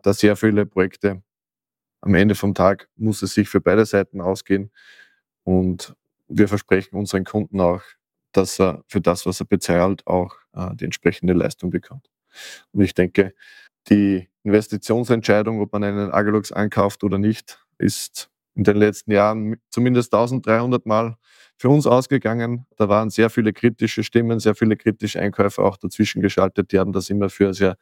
da 0.02 0.12
sehr 0.12 0.36
viele 0.36 0.66
Projekte. 0.66 1.22
Am 2.00 2.14
Ende 2.14 2.34
vom 2.34 2.54
Tag 2.54 2.88
muss 2.96 3.22
es 3.22 3.34
sich 3.34 3.48
für 3.48 3.60
beide 3.60 3.86
Seiten 3.86 4.20
ausgehen. 4.20 4.72
Und 5.44 5.94
wir 6.28 6.48
versprechen 6.48 6.96
unseren 6.96 7.24
Kunden 7.24 7.60
auch, 7.60 7.82
dass 8.32 8.60
er 8.60 8.84
für 8.88 9.00
das, 9.00 9.26
was 9.26 9.40
er 9.40 9.46
bezahlt, 9.46 10.06
auch 10.06 10.34
äh, 10.54 10.74
die 10.74 10.84
entsprechende 10.84 11.32
Leistung 11.34 11.70
bekommt. 11.70 12.08
Und 12.72 12.82
ich 12.82 12.94
denke, 12.94 13.34
die 13.88 14.28
Investitionsentscheidung, 14.44 15.60
ob 15.60 15.72
man 15.72 15.84
einen 15.84 16.10
Agalux 16.10 16.52
ankauft 16.52 17.04
oder 17.04 17.18
nicht, 17.18 17.58
ist 17.78 18.30
in 18.54 18.64
den 18.64 18.76
letzten 18.76 19.12
Jahren 19.12 19.56
zumindest 19.70 20.14
1300 20.14 20.86
Mal 20.86 21.16
für 21.58 21.68
uns 21.68 21.86
ausgegangen. 21.86 22.66
Da 22.76 22.88
waren 22.88 23.10
sehr 23.10 23.30
viele 23.30 23.52
kritische 23.52 24.02
Stimmen, 24.02 24.40
sehr 24.40 24.54
viele 24.54 24.76
kritische 24.76 25.20
Einkäufer 25.20 25.62
auch 25.62 25.76
dazwischen 25.76 26.22
geschaltet. 26.22 26.72
Die 26.72 26.78
haben 26.78 26.92
das 26.92 27.10
immer 27.10 27.28
für 27.28 27.52
sehr, 27.54 27.76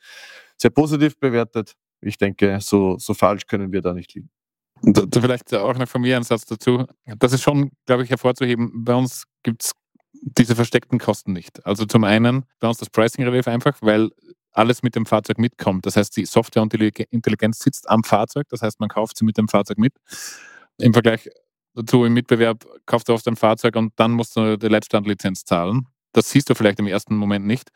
sehr 0.56 0.70
positiv 0.70 1.18
bewertet. 1.18 1.74
Ich 2.00 2.18
denke, 2.18 2.58
so, 2.60 2.98
so 2.98 3.14
falsch 3.14 3.46
können 3.46 3.72
wir 3.72 3.82
da 3.82 3.94
nicht 3.94 4.14
liegen. 4.14 4.30
Und 4.82 5.14
vielleicht 5.14 5.54
auch 5.54 5.78
noch 5.78 5.88
von 5.88 6.02
mir 6.02 6.16
ein 6.16 6.24
Satz 6.24 6.44
dazu. 6.44 6.86
Das 7.18 7.32
ist 7.32 7.42
schon, 7.42 7.70
glaube 7.86 8.02
ich, 8.02 8.10
hervorzuheben. 8.10 8.84
Bei 8.84 8.94
uns 8.94 9.24
gibt 9.42 9.64
es 9.64 9.72
diese 10.12 10.54
versteckten 10.54 10.98
Kosten 10.98 11.32
nicht. 11.32 11.64
Also 11.64 11.86
zum 11.86 12.04
einen 12.04 12.44
bei 12.60 12.68
uns 12.68 12.78
das 12.78 12.90
Pricing 12.90 13.24
relativ 13.24 13.48
einfach, 13.48 13.76
weil 13.80 14.10
alles 14.54 14.82
mit 14.82 14.94
dem 14.94 15.04
Fahrzeug 15.04 15.38
mitkommt. 15.38 15.84
Das 15.86 15.96
heißt, 15.96 16.16
die 16.16 16.24
Software 16.24 16.62
und 16.62 16.72
die 16.72 16.92
Intelligenz 17.10 17.58
sitzt 17.58 17.88
am 17.90 18.04
Fahrzeug. 18.04 18.46
Das 18.48 18.62
heißt, 18.62 18.80
man 18.80 18.88
kauft 18.88 19.18
sie 19.18 19.24
mit 19.24 19.36
dem 19.36 19.48
Fahrzeug 19.48 19.78
mit. 19.78 19.94
Im 20.78 20.92
Vergleich 20.92 21.28
dazu 21.74 22.04
im 22.04 22.14
Mitbewerb 22.14 22.64
kaufst 22.86 23.08
du 23.08 23.12
oft 23.12 23.26
ein 23.28 23.36
Fahrzeug 23.36 23.76
und 23.76 23.92
dann 23.96 24.12
musst 24.12 24.36
du 24.36 24.56
die 24.56 24.68
Leitstandlizenz 24.68 25.44
zahlen. 25.44 25.88
Das 26.12 26.30
siehst 26.30 26.48
du 26.48 26.54
vielleicht 26.54 26.78
im 26.78 26.86
ersten 26.86 27.16
Moment 27.16 27.46
nicht, 27.46 27.70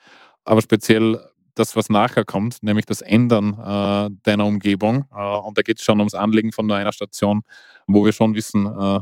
aber 0.45 0.63
speziell 0.63 1.21
das, 1.55 1.75
was 1.75 1.89
nachher 1.89 2.25
kommt, 2.25 2.63
nämlich 2.63 2.87
das 2.87 3.01
Ändern 3.01 3.55
äh, 3.55 4.11
deiner 4.23 4.47
Umgebung. 4.47 5.07
Äh, 5.13 5.39
und 5.39 5.59
da 5.59 5.63
geht 5.63 5.79
es 5.79 5.85
schon 5.85 5.99
ums 5.99 6.15
Anlegen 6.15 6.53
von 6.53 6.67
nur 6.67 6.77
einer 6.77 6.93
Station, 6.93 7.43
wo 7.89 8.05
wir 8.05 8.13
schon 8.13 8.35
wissen, 8.35 8.67
äh, 8.67 9.01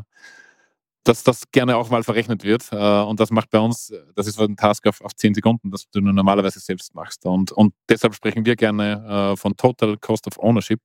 dass 1.07 1.23
das 1.23 1.45
gerne 1.53 1.77
auch 1.77 1.89
mal 1.91 2.03
verrechnet 2.03 2.43
wird. 2.43 2.69
Äh, 2.73 2.77
und 2.77 3.21
das 3.21 3.31
macht 3.31 3.51
bei 3.51 3.59
uns, 3.59 3.93
das 4.15 4.27
ist 4.27 4.41
ein 4.41 4.57
Task 4.57 4.87
auf, 4.87 5.01
auf 5.01 5.15
10 5.15 5.35
Sekunden, 5.35 5.71
das 5.71 5.89
du 5.91 6.01
normalerweise 6.01 6.59
selbst 6.59 6.95
machst. 6.95 7.25
Und, 7.25 7.53
und 7.53 7.75
deshalb 7.89 8.15
sprechen 8.15 8.45
wir 8.45 8.57
gerne 8.57 9.33
äh, 9.33 9.37
von 9.37 9.57
Total 9.57 9.97
Cost 9.99 10.27
of 10.27 10.39
Ownership. 10.39 10.81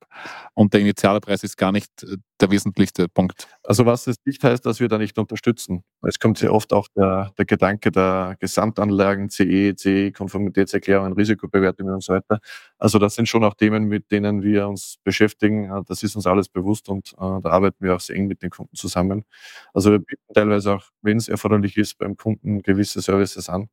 Und 0.54 0.72
der 0.72 0.80
Initialpreis 0.80 1.42
ist 1.42 1.56
gar 1.56 1.72
nicht 1.72 1.90
äh, 2.04 2.16
der 2.42 2.50
wesentlichste 2.50 3.08
Punkt. 3.08 3.48
Also 3.62 3.86
was 3.86 4.06
es 4.06 4.16
nicht 4.24 4.42
heißt, 4.44 4.66
dass 4.66 4.80
wir 4.80 4.88
da 4.88 4.98
nicht 4.98 5.18
unterstützen. 5.18 5.84
Es 6.02 6.18
kommt 6.18 6.38
sehr 6.38 6.52
oft 6.52 6.72
auch 6.72 6.88
der, 6.96 7.32
der 7.38 7.44
Gedanke 7.44 7.90
der 7.90 8.36
Gesamtanlagen, 8.40 9.30
CE, 9.30 9.74
CE, 9.76 10.12
Konformitätserklärungen, 10.12 11.12
Risikobewertungen 11.14 11.94
und 11.94 12.02
so 12.02 12.12
weiter. 12.12 12.40
Also 12.78 12.98
das 12.98 13.14
sind 13.14 13.28
schon 13.28 13.44
auch 13.44 13.54
Themen, 13.54 13.84
mit 13.84 14.10
denen 14.10 14.42
wir 14.42 14.68
uns 14.68 14.98
beschäftigen. 15.04 15.84
Das 15.86 16.02
ist 16.02 16.16
uns 16.16 16.26
alles 16.26 16.48
bewusst 16.48 16.88
und 16.88 17.12
äh, 17.14 17.40
da 17.42 17.50
arbeiten 17.50 17.84
wir 17.84 17.94
auch 17.94 18.00
sehr 18.00 18.16
eng 18.16 18.26
mit 18.26 18.42
den 18.42 18.50
Kunden 18.50 18.76
zusammen. 18.76 19.24
Also 19.72 19.92
wir 19.92 20.00
bieten 20.00 20.34
teilweise 20.34 20.74
auch, 20.74 20.84
wenn 21.00 21.16
es 21.16 21.28
erforderlich 21.28 21.76
ist, 21.76 21.96
beim 21.98 22.16
Kunden 22.16 22.62
gewisse 22.62 23.00
Services 23.00 23.48
an. 23.48 23.68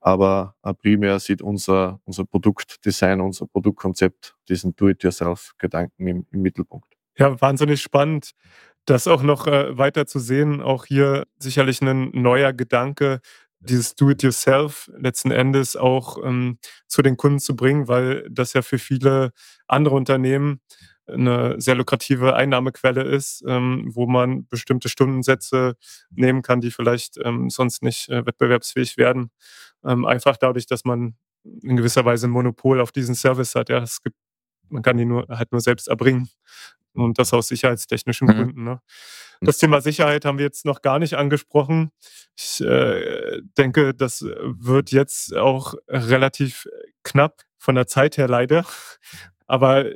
Aber 0.00 0.56
äh, 0.62 0.74
primär 0.74 1.18
sieht 1.20 1.42
unser, 1.42 2.00
unser 2.04 2.24
Produktdesign, 2.24 3.20
unser 3.20 3.46
Produktkonzept 3.46 4.36
diesen 4.48 4.74
Do-it-yourself-Gedanken 4.76 6.06
im, 6.06 6.26
im 6.30 6.42
Mittelpunkt. 6.42 6.89
Ja, 7.20 7.40
wahnsinnig 7.40 7.82
spannend, 7.82 8.32
das 8.86 9.06
auch 9.06 9.22
noch 9.22 9.46
äh, 9.46 9.76
weiter 9.78 10.06
zu 10.06 10.18
sehen. 10.20 10.62
Auch 10.62 10.86
hier 10.86 11.26
sicherlich 11.38 11.82
ein 11.82 12.10
neuer 12.12 12.52
Gedanke, 12.54 13.20
dieses 13.60 13.94
Do-it-yourself 13.94 14.90
letzten 14.96 15.30
Endes 15.30 15.76
auch 15.76 16.16
ähm, 16.24 16.58
zu 16.88 17.02
den 17.02 17.18
Kunden 17.18 17.38
zu 17.40 17.56
bringen, 17.56 17.88
weil 17.88 18.26
das 18.30 18.54
ja 18.54 18.62
für 18.62 18.78
viele 18.78 19.32
andere 19.68 19.96
Unternehmen 19.96 20.60
eine 21.06 21.60
sehr 21.60 21.74
lukrative 21.74 22.34
Einnahmequelle 22.36 23.02
ist, 23.02 23.44
ähm, 23.46 23.90
wo 23.94 24.06
man 24.06 24.46
bestimmte 24.48 24.88
Stundensätze 24.88 25.76
nehmen 26.10 26.42
kann, 26.42 26.60
die 26.62 26.70
vielleicht 26.70 27.18
ähm, 27.24 27.50
sonst 27.50 27.82
nicht 27.82 28.08
äh, 28.08 28.24
wettbewerbsfähig 28.26 28.96
werden. 28.96 29.30
Ähm, 29.84 30.06
einfach 30.06 30.36
dadurch, 30.38 30.66
dass 30.66 30.84
man 30.86 31.16
in 31.62 31.76
gewisser 31.76 32.04
Weise 32.06 32.28
ein 32.28 32.32
Monopol 32.32 32.80
auf 32.80 32.92
diesen 32.92 33.14
Service 33.16 33.54
hat. 33.56 33.70
Ja, 33.70 33.78
es 33.82 34.02
gibt, 34.02 34.16
man 34.70 34.82
kann 34.82 34.98
ihn 34.98 35.08
nur, 35.08 35.26
halt 35.28 35.52
nur 35.52 35.60
selbst 35.62 35.88
erbringen. 35.88 36.30
Und 36.94 37.18
das 37.18 37.32
aus 37.32 37.48
sicherheitstechnischen 37.48 38.26
mhm. 38.26 38.32
Gründen. 38.32 38.64
Ne? 38.64 38.80
Das 39.40 39.58
Thema 39.58 39.80
Sicherheit 39.80 40.24
haben 40.24 40.38
wir 40.38 40.44
jetzt 40.44 40.64
noch 40.64 40.82
gar 40.82 40.98
nicht 40.98 41.14
angesprochen. 41.14 41.92
Ich 42.36 42.60
äh, 42.60 43.40
denke, 43.56 43.94
das 43.94 44.22
wird 44.22 44.90
jetzt 44.90 45.36
auch 45.36 45.74
relativ 45.88 46.66
knapp 47.04 47.42
von 47.58 47.74
der 47.74 47.86
Zeit 47.86 48.18
her 48.18 48.28
leider. 48.28 48.64
Aber 49.46 49.86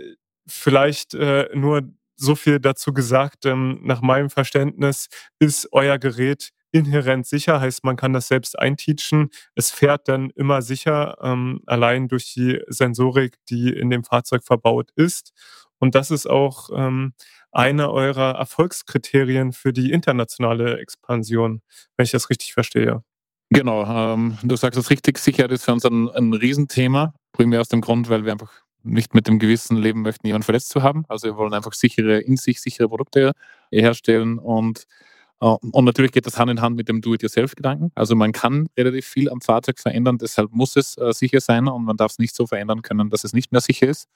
vielleicht 0.46 1.14
äh, 1.14 1.48
nur 1.54 1.82
so 2.16 2.34
viel 2.34 2.60
dazu 2.60 2.92
gesagt. 2.92 3.46
Ähm, 3.46 3.80
nach 3.82 4.00
meinem 4.00 4.30
Verständnis 4.30 5.08
ist 5.38 5.68
euer 5.72 5.98
Gerät 5.98 6.50
inhärent 6.74 7.24
sicher, 7.24 7.60
heißt 7.60 7.84
man 7.84 7.96
kann 7.96 8.12
das 8.12 8.26
selbst 8.26 8.58
einteachen. 8.58 9.30
Es 9.54 9.70
fährt 9.70 10.08
dann 10.08 10.30
immer 10.30 10.60
sicher, 10.60 11.16
ähm, 11.22 11.60
allein 11.66 12.08
durch 12.08 12.34
die 12.34 12.60
Sensorik, 12.66 13.36
die 13.48 13.72
in 13.72 13.90
dem 13.90 14.02
Fahrzeug 14.02 14.42
verbaut 14.44 14.90
ist. 14.96 15.32
Und 15.84 15.94
das 15.94 16.10
ist 16.10 16.26
auch 16.26 16.70
ähm, 16.74 17.12
eine 17.52 17.90
eurer 17.90 18.36
Erfolgskriterien 18.36 19.52
für 19.52 19.74
die 19.74 19.92
internationale 19.92 20.78
Expansion, 20.78 21.60
wenn 21.98 22.04
ich 22.04 22.10
das 22.10 22.30
richtig 22.30 22.54
verstehe. 22.54 23.02
Genau, 23.50 23.84
ähm, 23.84 24.38
du 24.42 24.56
sagst 24.56 24.78
es 24.78 24.88
richtig, 24.88 25.18
Sicherheit 25.18 25.52
ist 25.52 25.66
für 25.66 25.74
uns 25.74 25.84
ein, 25.84 26.08
ein 26.08 26.32
Riesenthema, 26.32 27.12
primär 27.32 27.60
aus 27.60 27.68
dem 27.68 27.82
Grund, 27.82 28.08
weil 28.08 28.24
wir 28.24 28.32
einfach 28.32 28.50
nicht 28.82 29.12
mit 29.12 29.28
dem 29.28 29.38
Gewissen 29.38 29.76
leben 29.76 30.00
möchten, 30.00 30.26
jemanden 30.26 30.46
verletzt 30.46 30.70
zu 30.70 30.82
haben. 30.82 31.04
Also 31.08 31.26
wir 31.28 31.36
wollen 31.36 31.52
einfach 31.52 31.74
sichere, 31.74 32.18
in 32.18 32.38
sich 32.38 32.62
sichere 32.62 32.88
Produkte 32.88 33.32
herstellen 33.70 34.38
und 34.38 34.84
äh, 35.42 35.46
und 35.46 35.84
natürlich 35.84 36.12
geht 36.12 36.24
das 36.24 36.38
Hand 36.38 36.50
in 36.50 36.62
Hand 36.62 36.76
mit 36.76 36.88
dem 36.88 37.02
Do-it-yourself-Gedanken. 37.02 37.92
Also 37.94 38.16
man 38.16 38.32
kann 38.32 38.70
relativ 38.74 39.04
viel 39.04 39.28
am 39.28 39.42
Fahrzeug 39.42 39.78
verändern, 39.78 40.16
deshalb 40.16 40.50
muss 40.50 40.76
es 40.76 40.96
äh, 40.96 41.12
sicher 41.12 41.40
sein 41.40 41.68
und 41.68 41.84
man 41.84 41.98
darf 41.98 42.12
es 42.12 42.18
nicht 42.18 42.34
so 42.34 42.46
verändern 42.46 42.80
können, 42.80 43.10
dass 43.10 43.22
es 43.24 43.34
nicht 43.34 43.52
mehr 43.52 43.60
sicher 43.60 43.86
ist. 43.86 44.08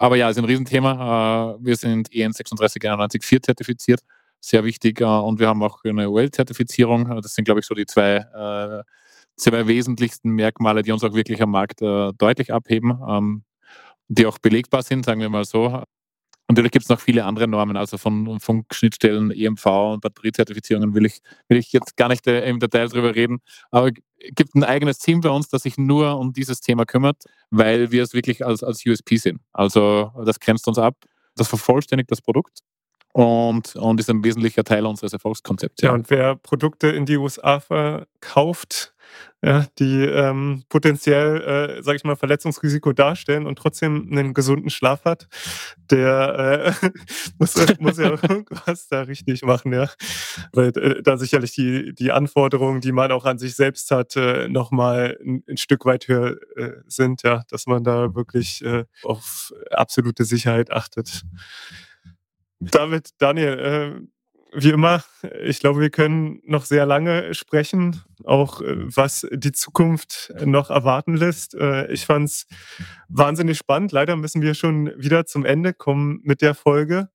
Aber 0.00 0.16
ja, 0.16 0.30
ist 0.30 0.38
ein 0.38 0.46
Riesenthema. 0.46 1.56
Äh, 1.60 1.64
wir 1.64 1.76
sind 1.76 2.08
EN 2.10 2.32
36994 2.32 3.42
zertifiziert, 3.42 4.00
sehr 4.40 4.64
wichtig. 4.64 5.02
Äh, 5.02 5.04
und 5.04 5.38
wir 5.38 5.46
haben 5.48 5.62
auch 5.62 5.84
eine 5.84 6.08
UL-Zertifizierung. 6.08 7.18
Äh, 7.18 7.20
das 7.20 7.34
sind, 7.34 7.44
glaube 7.44 7.60
ich, 7.60 7.66
so 7.66 7.74
die 7.74 7.84
zwei, 7.84 8.24
zwei 9.36 9.66
wesentlichsten 9.66 10.30
Merkmale, 10.30 10.82
die 10.82 10.92
uns 10.92 11.04
auch 11.04 11.12
wirklich 11.14 11.42
am 11.42 11.50
Markt 11.50 11.80
deutlich 11.82 12.52
abheben, 12.52 12.98
ähm, 13.08 13.44
die 14.08 14.26
auch 14.26 14.38
belegbar 14.38 14.82
sind, 14.82 15.04
sagen 15.04 15.20
wir 15.20 15.28
mal 15.28 15.44
so. 15.44 15.82
Natürlich 16.50 16.72
gibt 16.72 16.84
es 16.84 16.88
noch 16.88 16.98
viele 16.98 17.24
andere 17.24 17.46
Normen, 17.46 17.76
also 17.76 17.96
von 17.96 18.40
Funkschnittstellen, 18.40 19.30
EMV 19.30 19.66
und 19.66 20.00
Batteriezertifizierungen 20.00 20.94
will 20.94 21.06
ich, 21.06 21.20
will 21.48 21.58
ich 21.58 21.72
jetzt 21.72 21.96
gar 21.96 22.08
nicht 22.08 22.26
äh, 22.26 22.48
im 22.48 22.58
Detail 22.58 22.88
drüber 22.88 23.14
reden. 23.14 23.38
Aber 23.70 23.88
es 23.88 24.34
gibt 24.34 24.56
ein 24.56 24.64
eigenes 24.64 24.98
Team 24.98 25.20
bei 25.20 25.28
uns, 25.30 25.48
das 25.48 25.62
sich 25.62 25.78
nur 25.78 26.18
um 26.18 26.32
dieses 26.32 26.60
Thema 26.60 26.86
kümmert, 26.86 27.22
weil 27.50 27.92
wir 27.92 28.02
es 28.02 28.14
wirklich 28.14 28.44
als, 28.44 28.64
als 28.64 28.84
USP 28.84 29.16
sehen. 29.16 29.38
Also 29.52 30.10
das 30.24 30.40
grenzt 30.40 30.66
uns 30.66 30.78
ab, 30.78 30.96
das 31.36 31.46
vervollständigt 31.46 32.10
das 32.10 32.20
Produkt 32.20 32.58
und, 33.12 33.76
und 33.76 34.00
ist 34.00 34.10
ein 34.10 34.24
wesentlicher 34.24 34.64
Teil 34.64 34.86
unseres 34.86 35.12
Erfolgskonzepts. 35.12 35.82
Ja, 35.82 35.92
und 35.92 36.10
wer 36.10 36.34
Produkte 36.34 36.88
in 36.88 37.06
die 37.06 37.16
USA 37.16 37.60
verkauft, 37.60 38.92
ja, 39.42 39.66
die 39.78 40.04
ähm, 40.04 40.64
potenziell, 40.68 41.78
äh, 41.78 41.82
sage 41.82 41.96
ich 41.96 42.04
mal, 42.04 42.16
Verletzungsrisiko 42.16 42.92
darstellen 42.92 43.46
und 43.46 43.56
trotzdem 43.56 44.08
einen 44.10 44.34
gesunden 44.34 44.68
Schlaf 44.68 45.04
hat, 45.04 45.28
der 45.90 46.74
äh, 46.82 46.88
muss, 47.38 47.54
muss 47.78 47.98
ja 47.98 48.10
irgendwas 48.22 48.88
da 48.88 49.02
richtig 49.02 49.42
machen, 49.42 49.72
ja. 49.72 49.88
Weil 50.52 50.68
äh, 50.76 51.02
da 51.02 51.16
sicherlich 51.16 51.52
die, 51.52 51.94
die 51.94 52.12
Anforderungen, 52.12 52.82
die 52.82 52.92
man 52.92 53.12
auch 53.12 53.24
an 53.24 53.38
sich 53.38 53.56
selbst 53.56 53.90
hat, 53.90 54.14
äh, 54.16 54.48
nochmal 54.48 55.18
ein, 55.24 55.42
ein 55.48 55.56
Stück 55.56 55.86
weit 55.86 56.06
höher 56.08 56.36
äh, 56.56 56.72
sind, 56.86 57.22
ja, 57.22 57.42
dass 57.48 57.66
man 57.66 57.82
da 57.82 58.14
wirklich 58.14 58.62
äh, 58.62 58.84
auf 59.02 59.54
absolute 59.70 60.24
Sicherheit 60.24 60.70
achtet. 60.70 61.22
Damit, 62.60 63.10
Daniel, 63.16 63.58
äh, 63.58 64.06
wie 64.52 64.70
immer, 64.70 65.02
ich 65.42 65.60
glaube, 65.60 65.80
wir 65.80 65.90
können 65.90 66.40
noch 66.44 66.64
sehr 66.64 66.86
lange 66.86 67.34
sprechen, 67.34 68.02
auch 68.24 68.60
äh, 68.60 68.96
was 68.96 69.26
die 69.32 69.52
Zukunft 69.52 70.32
noch 70.44 70.70
erwarten 70.70 71.16
lässt. 71.16 71.54
Äh, 71.54 71.90
ich 71.92 72.06
fand 72.06 72.28
es 72.28 72.46
wahnsinnig 73.08 73.58
spannend. 73.58 73.92
Leider 73.92 74.16
müssen 74.16 74.42
wir 74.42 74.54
schon 74.54 74.92
wieder 74.96 75.26
zum 75.26 75.44
Ende 75.44 75.72
kommen 75.72 76.20
mit 76.22 76.42
der 76.42 76.54
Folge. 76.54 77.08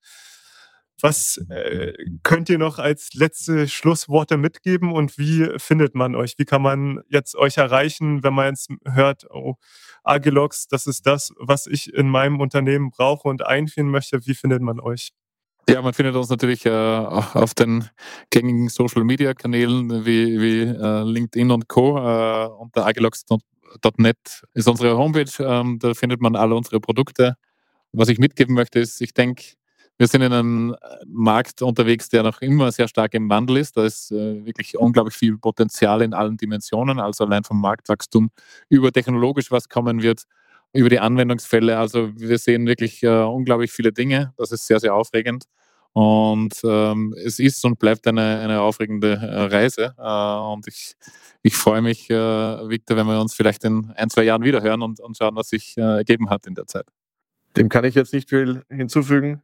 Was 1.01 1.37
äh, 1.49 1.93
könnt 2.23 2.49
ihr 2.49 2.57
noch 2.57 2.79
als 2.79 3.13
letzte 3.13 3.67
Schlussworte 3.67 4.37
mitgeben 4.37 4.93
und 4.93 5.17
wie 5.17 5.49
findet 5.57 5.93
man 5.93 6.15
euch? 6.15 6.35
Wie 6.37 6.45
kann 6.45 6.61
man 6.61 7.01
jetzt 7.09 7.35
euch 7.35 7.57
erreichen, 7.57 8.23
wenn 8.23 8.33
man 8.33 8.47
jetzt 8.47 8.69
hört, 8.85 9.25
oh, 9.29 9.55
Agilox, 10.03 10.67
das 10.67 10.87
ist 10.87 11.05
das, 11.05 11.33
was 11.37 11.67
ich 11.67 11.93
in 11.93 12.07
meinem 12.07 12.39
Unternehmen 12.39 12.91
brauche 12.91 13.27
und 13.27 13.45
einführen 13.45 13.89
möchte? 13.89 14.25
Wie 14.25 14.35
findet 14.35 14.61
man 14.61 14.79
euch? 14.79 15.11
Ja, 15.67 15.81
man 15.81 15.93
findet 15.93 16.15
uns 16.15 16.29
natürlich 16.29 16.65
äh, 16.65 16.69
auf 16.69 17.55
den 17.55 17.89
gängigen 18.29 18.69
Social 18.69 19.03
Media 19.03 19.33
Kanälen 19.33 20.05
wie, 20.05 20.39
wie 20.39 20.61
äh, 20.61 21.03
LinkedIn 21.03 21.49
und 21.49 21.67
Co. 21.67 21.97
Äh, 21.97 22.47
unter 22.59 22.85
agilox.net 22.85 24.43
ist 24.53 24.67
unsere 24.67 24.95
Homepage. 24.95 25.31
Ähm, 25.39 25.79
da 25.79 25.95
findet 25.95 26.21
man 26.21 26.35
alle 26.35 26.53
unsere 26.55 26.79
Produkte. 26.79 27.35
Was 27.93 28.09
ich 28.09 28.19
mitgeben 28.19 28.53
möchte, 28.53 28.79
ist, 28.79 29.01
ich 29.01 29.13
denke, 29.15 29.43
wir 29.97 30.07
sind 30.07 30.21
in 30.21 30.33
einem 30.33 30.75
Markt 31.07 31.61
unterwegs, 31.63 32.09
der 32.09 32.21
noch 32.21 32.41
immer 32.41 32.71
sehr 32.71 32.87
stark 32.87 33.15
im 33.15 33.29
Wandel 33.29 33.57
ist. 33.57 33.75
Da 33.75 33.85
ist 33.85 34.11
äh, 34.11 34.45
wirklich 34.45 34.77
unglaublich 34.77 35.15
viel 35.15 35.37
Potenzial 35.37 36.03
in 36.03 36.13
allen 36.13 36.37
Dimensionen, 36.37 36.99
also 36.99 37.23
allein 37.25 37.43
vom 37.43 37.59
Marktwachstum 37.59 38.29
über 38.69 38.91
technologisch, 38.91 39.49
was 39.49 39.67
kommen 39.67 40.03
wird, 40.03 40.25
über 40.75 40.89
die 40.89 40.99
Anwendungsfälle. 40.99 41.77
Also 41.77 42.11
wir 42.15 42.37
sehen 42.37 42.67
wirklich 42.67 43.01
äh, 43.01 43.07
unglaublich 43.07 43.71
viele 43.71 43.91
Dinge. 43.91 44.33
Das 44.37 44.51
ist 44.51 44.67
sehr, 44.67 44.79
sehr 44.79 44.93
aufregend. 44.93 45.45
Und 45.93 46.59
ähm, 46.65 47.15
es 47.23 47.39
ist 47.39 47.63
und 47.63 47.79
bleibt 47.79 48.05
eine, 48.05 48.39
eine 48.39 48.59
aufregende 48.59 49.13
äh, 49.13 49.43
Reise. 49.43 49.95
Äh, 49.97 50.53
und 50.53 50.67
ich, 50.67 50.95
ich 51.41 51.55
freue 51.55 51.81
mich, 51.81 52.09
äh, 52.09 52.13
Victor, 52.13 52.97
wenn 52.97 53.07
wir 53.07 53.21
uns 53.21 53.33
vielleicht 53.33 53.63
in 53.63 53.91
ein, 53.95 54.09
zwei 54.09 54.23
Jahren 54.23 54.43
wieder 54.43 54.61
hören 54.61 54.81
und, 54.81 54.99
und 54.99 55.17
schauen, 55.17 55.35
was 55.37 55.49
sich 55.49 55.77
äh, 55.77 55.81
ergeben 55.81 56.29
hat 56.29 56.45
in 56.47 56.55
der 56.55 56.67
Zeit. 56.67 56.85
Dem 57.55 57.69
kann 57.69 57.85
ich 57.85 57.95
jetzt 57.95 58.11
nicht 58.11 58.27
viel 58.27 58.63
hinzufügen. 58.69 59.41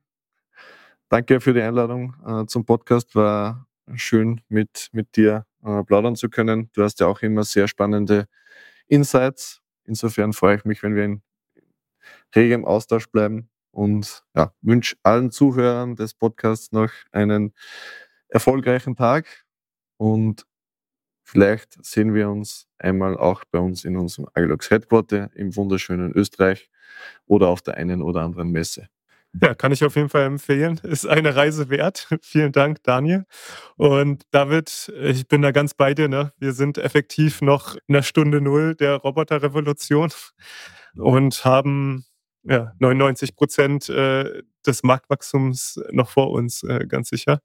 Danke 1.07 1.39
für 1.39 1.53
die 1.53 1.61
Einladung 1.61 2.15
äh, 2.27 2.45
zum 2.47 2.65
Podcast. 2.65 3.15
War 3.15 3.65
schön, 3.95 4.41
mit, 4.49 4.89
mit 4.91 5.15
dir 5.15 5.45
äh, 5.63 5.83
plaudern 5.83 6.17
zu 6.17 6.29
können. 6.29 6.69
Du 6.73 6.83
hast 6.83 6.99
ja 6.99 7.07
auch 7.07 7.21
immer 7.21 7.45
sehr 7.45 7.69
spannende 7.69 8.25
Insights 8.87 9.60
Insofern 9.91 10.31
freue 10.31 10.55
ich 10.55 10.63
mich, 10.63 10.83
wenn 10.83 10.95
wir 10.95 11.03
in 11.03 11.21
regem 12.35 12.65
Austausch 12.65 13.07
bleiben 13.07 13.49
und 13.71 14.23
ja, 14.35 14.53
wünsche 14.61 14.95
allen 15.03 15.31
Zuhörern 15.31 15.95
des 15.95 16.13
Podcasts 16.13 16.71
noch 16.71 16.91
einen 17.11 17.53
erfolgreichen 18.29 18.95
Tag 18.95 19.27
und 19.97 20.45
vielleicht 21.23 21.83
sehen 21.85 22.13
wir 22.13 22.29
uns 22.29 22.67
einmal 22.79 23.17
auch 23.17 23.43
bei 23.51 23.59
uns 23.59 23.85
in 23.85 23.97
unserem 23.97 24.27
Agilox 24.33 24.71
Headquarter 24.71 25.31
im 25.35 25.55
wunderschönen 25.55 26.13
Österreich 26.13 26.69
oder 27.27 27.49
auf 27.49 27.61
der 27.61 27.75
einen 27.75 28.01
oder 28.01 28.21
anderen 28.21 28.51
Messe. 28.51 28.89
Ja, 29.39 29.55
kann 29.55 29.71
ich 29.71 29.83
auf 29.85 29.95
jeden 29.95 30.09
Fall 30.09 30.23
empfehlen. 30.23 30.79
Ist 30.83 31.07
eine 31.07 31.35
Reise 31.35 31.69
wert. 31.69 32.07
Vielen 32.21 32.51
Dank, 32.51 32.83
Daniel. 32.83 33.25
Und 33.77 34.23
David, 34.31 34.91
ich 35.01 35.27
bin 35.27 35.41
da 35.41 35.51
ganz 35.51 35.73
bei 35.73 35.93
dir. 35.93 36.09
Ne? 36.09 36.33
Wir 36.37 36.53
sind 36.53 36.77
effektiv 36.77 37.41
noch 37.41 37.75
in 37.87 37.93
der 37.93 38.03
Stunde 38.03 38.41
Null 38.41 38.75
der 38.75 38.95
Roboterrevolution 38.97 40.11
und 40.95 41.45
haben 41.45 42.05
ja, 42.43 42.73
99 42.79 43.35
Prozent 43.35 43.87
äh, 43.89 44.41
des 44.65 44.83
Marktwachstums 44.83 45.79
noch 45.91 46.09
vor 46.09 46.31
uns, 46.31 46.63
äh, 46.63 46.85
ganz 46.87 47.09
sicher. 47.09 47.39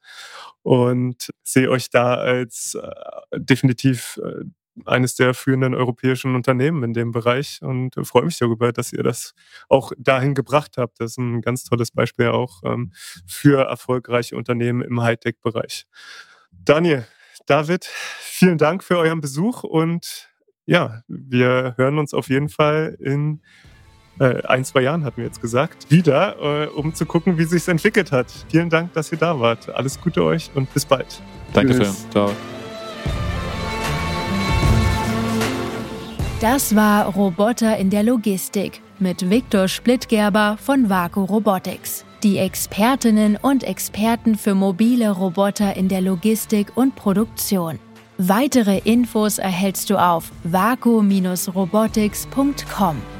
Und 0.62 1.30
sehe 1.44 1.70
euch 1.70 1.90
da 1.90 2.14
als 2.14 2.74
äh, 2.74 3.38
definitiv 3.38 4.18
äh, 4.24 4.44
eines 4.84 5.14
der 5.14 5.34
führenden 5.34 5.74
europäischen 5.74 6.34
Unternehmen 6.34 6.82
in 6.82 6.92
dem 6.92 7.12
Bereich 7.12 7.60
und 7.62 7.94
freue 8.02 8.24
mich 8.24 8.38
darüber, 8.38 8.72
dass 8.72 8.92
ihr 8.92 9.02
das 9.02 9.34
auch 9.68 9.92
dahin 9.98 10.34
gebracht 10.34 10.76
habt. 10.76 11.00
Das 11.00 11.12
ist 11.12 11.18
ein 11.18 11.40
ganz 11.40 11.64
tolles 11.64 11.90
Beispiel 11.90 12.28
auch 12.28 12.62
ähm, 12.64 12.92
für 13.26 13.66
erfolgreiche 13.66 14.36
Unternehmen 14.36 14.82
im 14.82 15.00
Hightech-Bereich. 15.00 15.86
Daniel, 16.52 17.06
David, 17.46 17.84
vielen 17.84 18.58
Dank 18.58 18.84
für 18.84 18.98
euren 18.98 19.20
Besuch 19.20 19.62
und 19.62 20.28
ja, 20.66 21.02
wir 21.06 21.74
hören 21.76 21.98
uns 21.98 22.12
auf 22.12 22.28
jeden 22.28 22.48
Fall 22.48 22.96
in 23.00 23.40
äh, 24.18 24.42
ein, 24.46 24.64
zwei 24.64 24.80
Jahren, 24.80 25.04
hatten 25.04 25.18
wir 25.18 25.24
jetzt 25.24 25.40
gesagt, 25.40 25.90
wieder, 25.90 26.64
äh, 26.64 26.66
um 26.68 26.94
zu 26.94 27.06
gucken, 27.06 27.38
wie 27.38 27.44
sich 27.44 27.68
entwickelt 27.68 28.12
hat. 28.12 28.32
Vielen 28.50 28.70
Dank, 28.70 28.92
dass 28.94 29.12
ihr 29.12 29.18
da 29.18 29.38
wart. 29.38 29.68
Alles 29.68 30.00
Gute 30.00 30.24
euch 30.24 30.50
und 30.54 30.72
bis 30.72 30.84
bald. 30.84 31.20
Dankeschön. 31.52 31.94
Ciao. 32.10 32.32
Das 36.40 36.74
war 36.76 37.14
Roboter 37.14 37.78
in 37.78 37.88
der 37.88 38.02
Logistik 38.02 38.82
mit 38.98 39.30
Viktor 39.30 39.68
Splittgerber 39.68 40.58
von 40.62 40.90
Vaku 40.90 41.24
Robotics. 41.24 42.04
Die 42.22 42.36
Expertinnen 42.36 43.38
und 43.40 43.64
Experten 43.64 44.36
für 44.36 44.54
mobile 44.54 45.12
Roboter 45.12 45.74
in 45.76 45.88
der 45.88 46.02
Logistik 46.02 46.76
und 46.76 46.94
Produktion. 46.94 47.78
Weitere 48.18 48.80
Infos 48.84 49.38
erhältst 49.38 49.88
du 49.88 49.96
auf 49.96 50.30
vaku-robotics.com. 50.44 53.15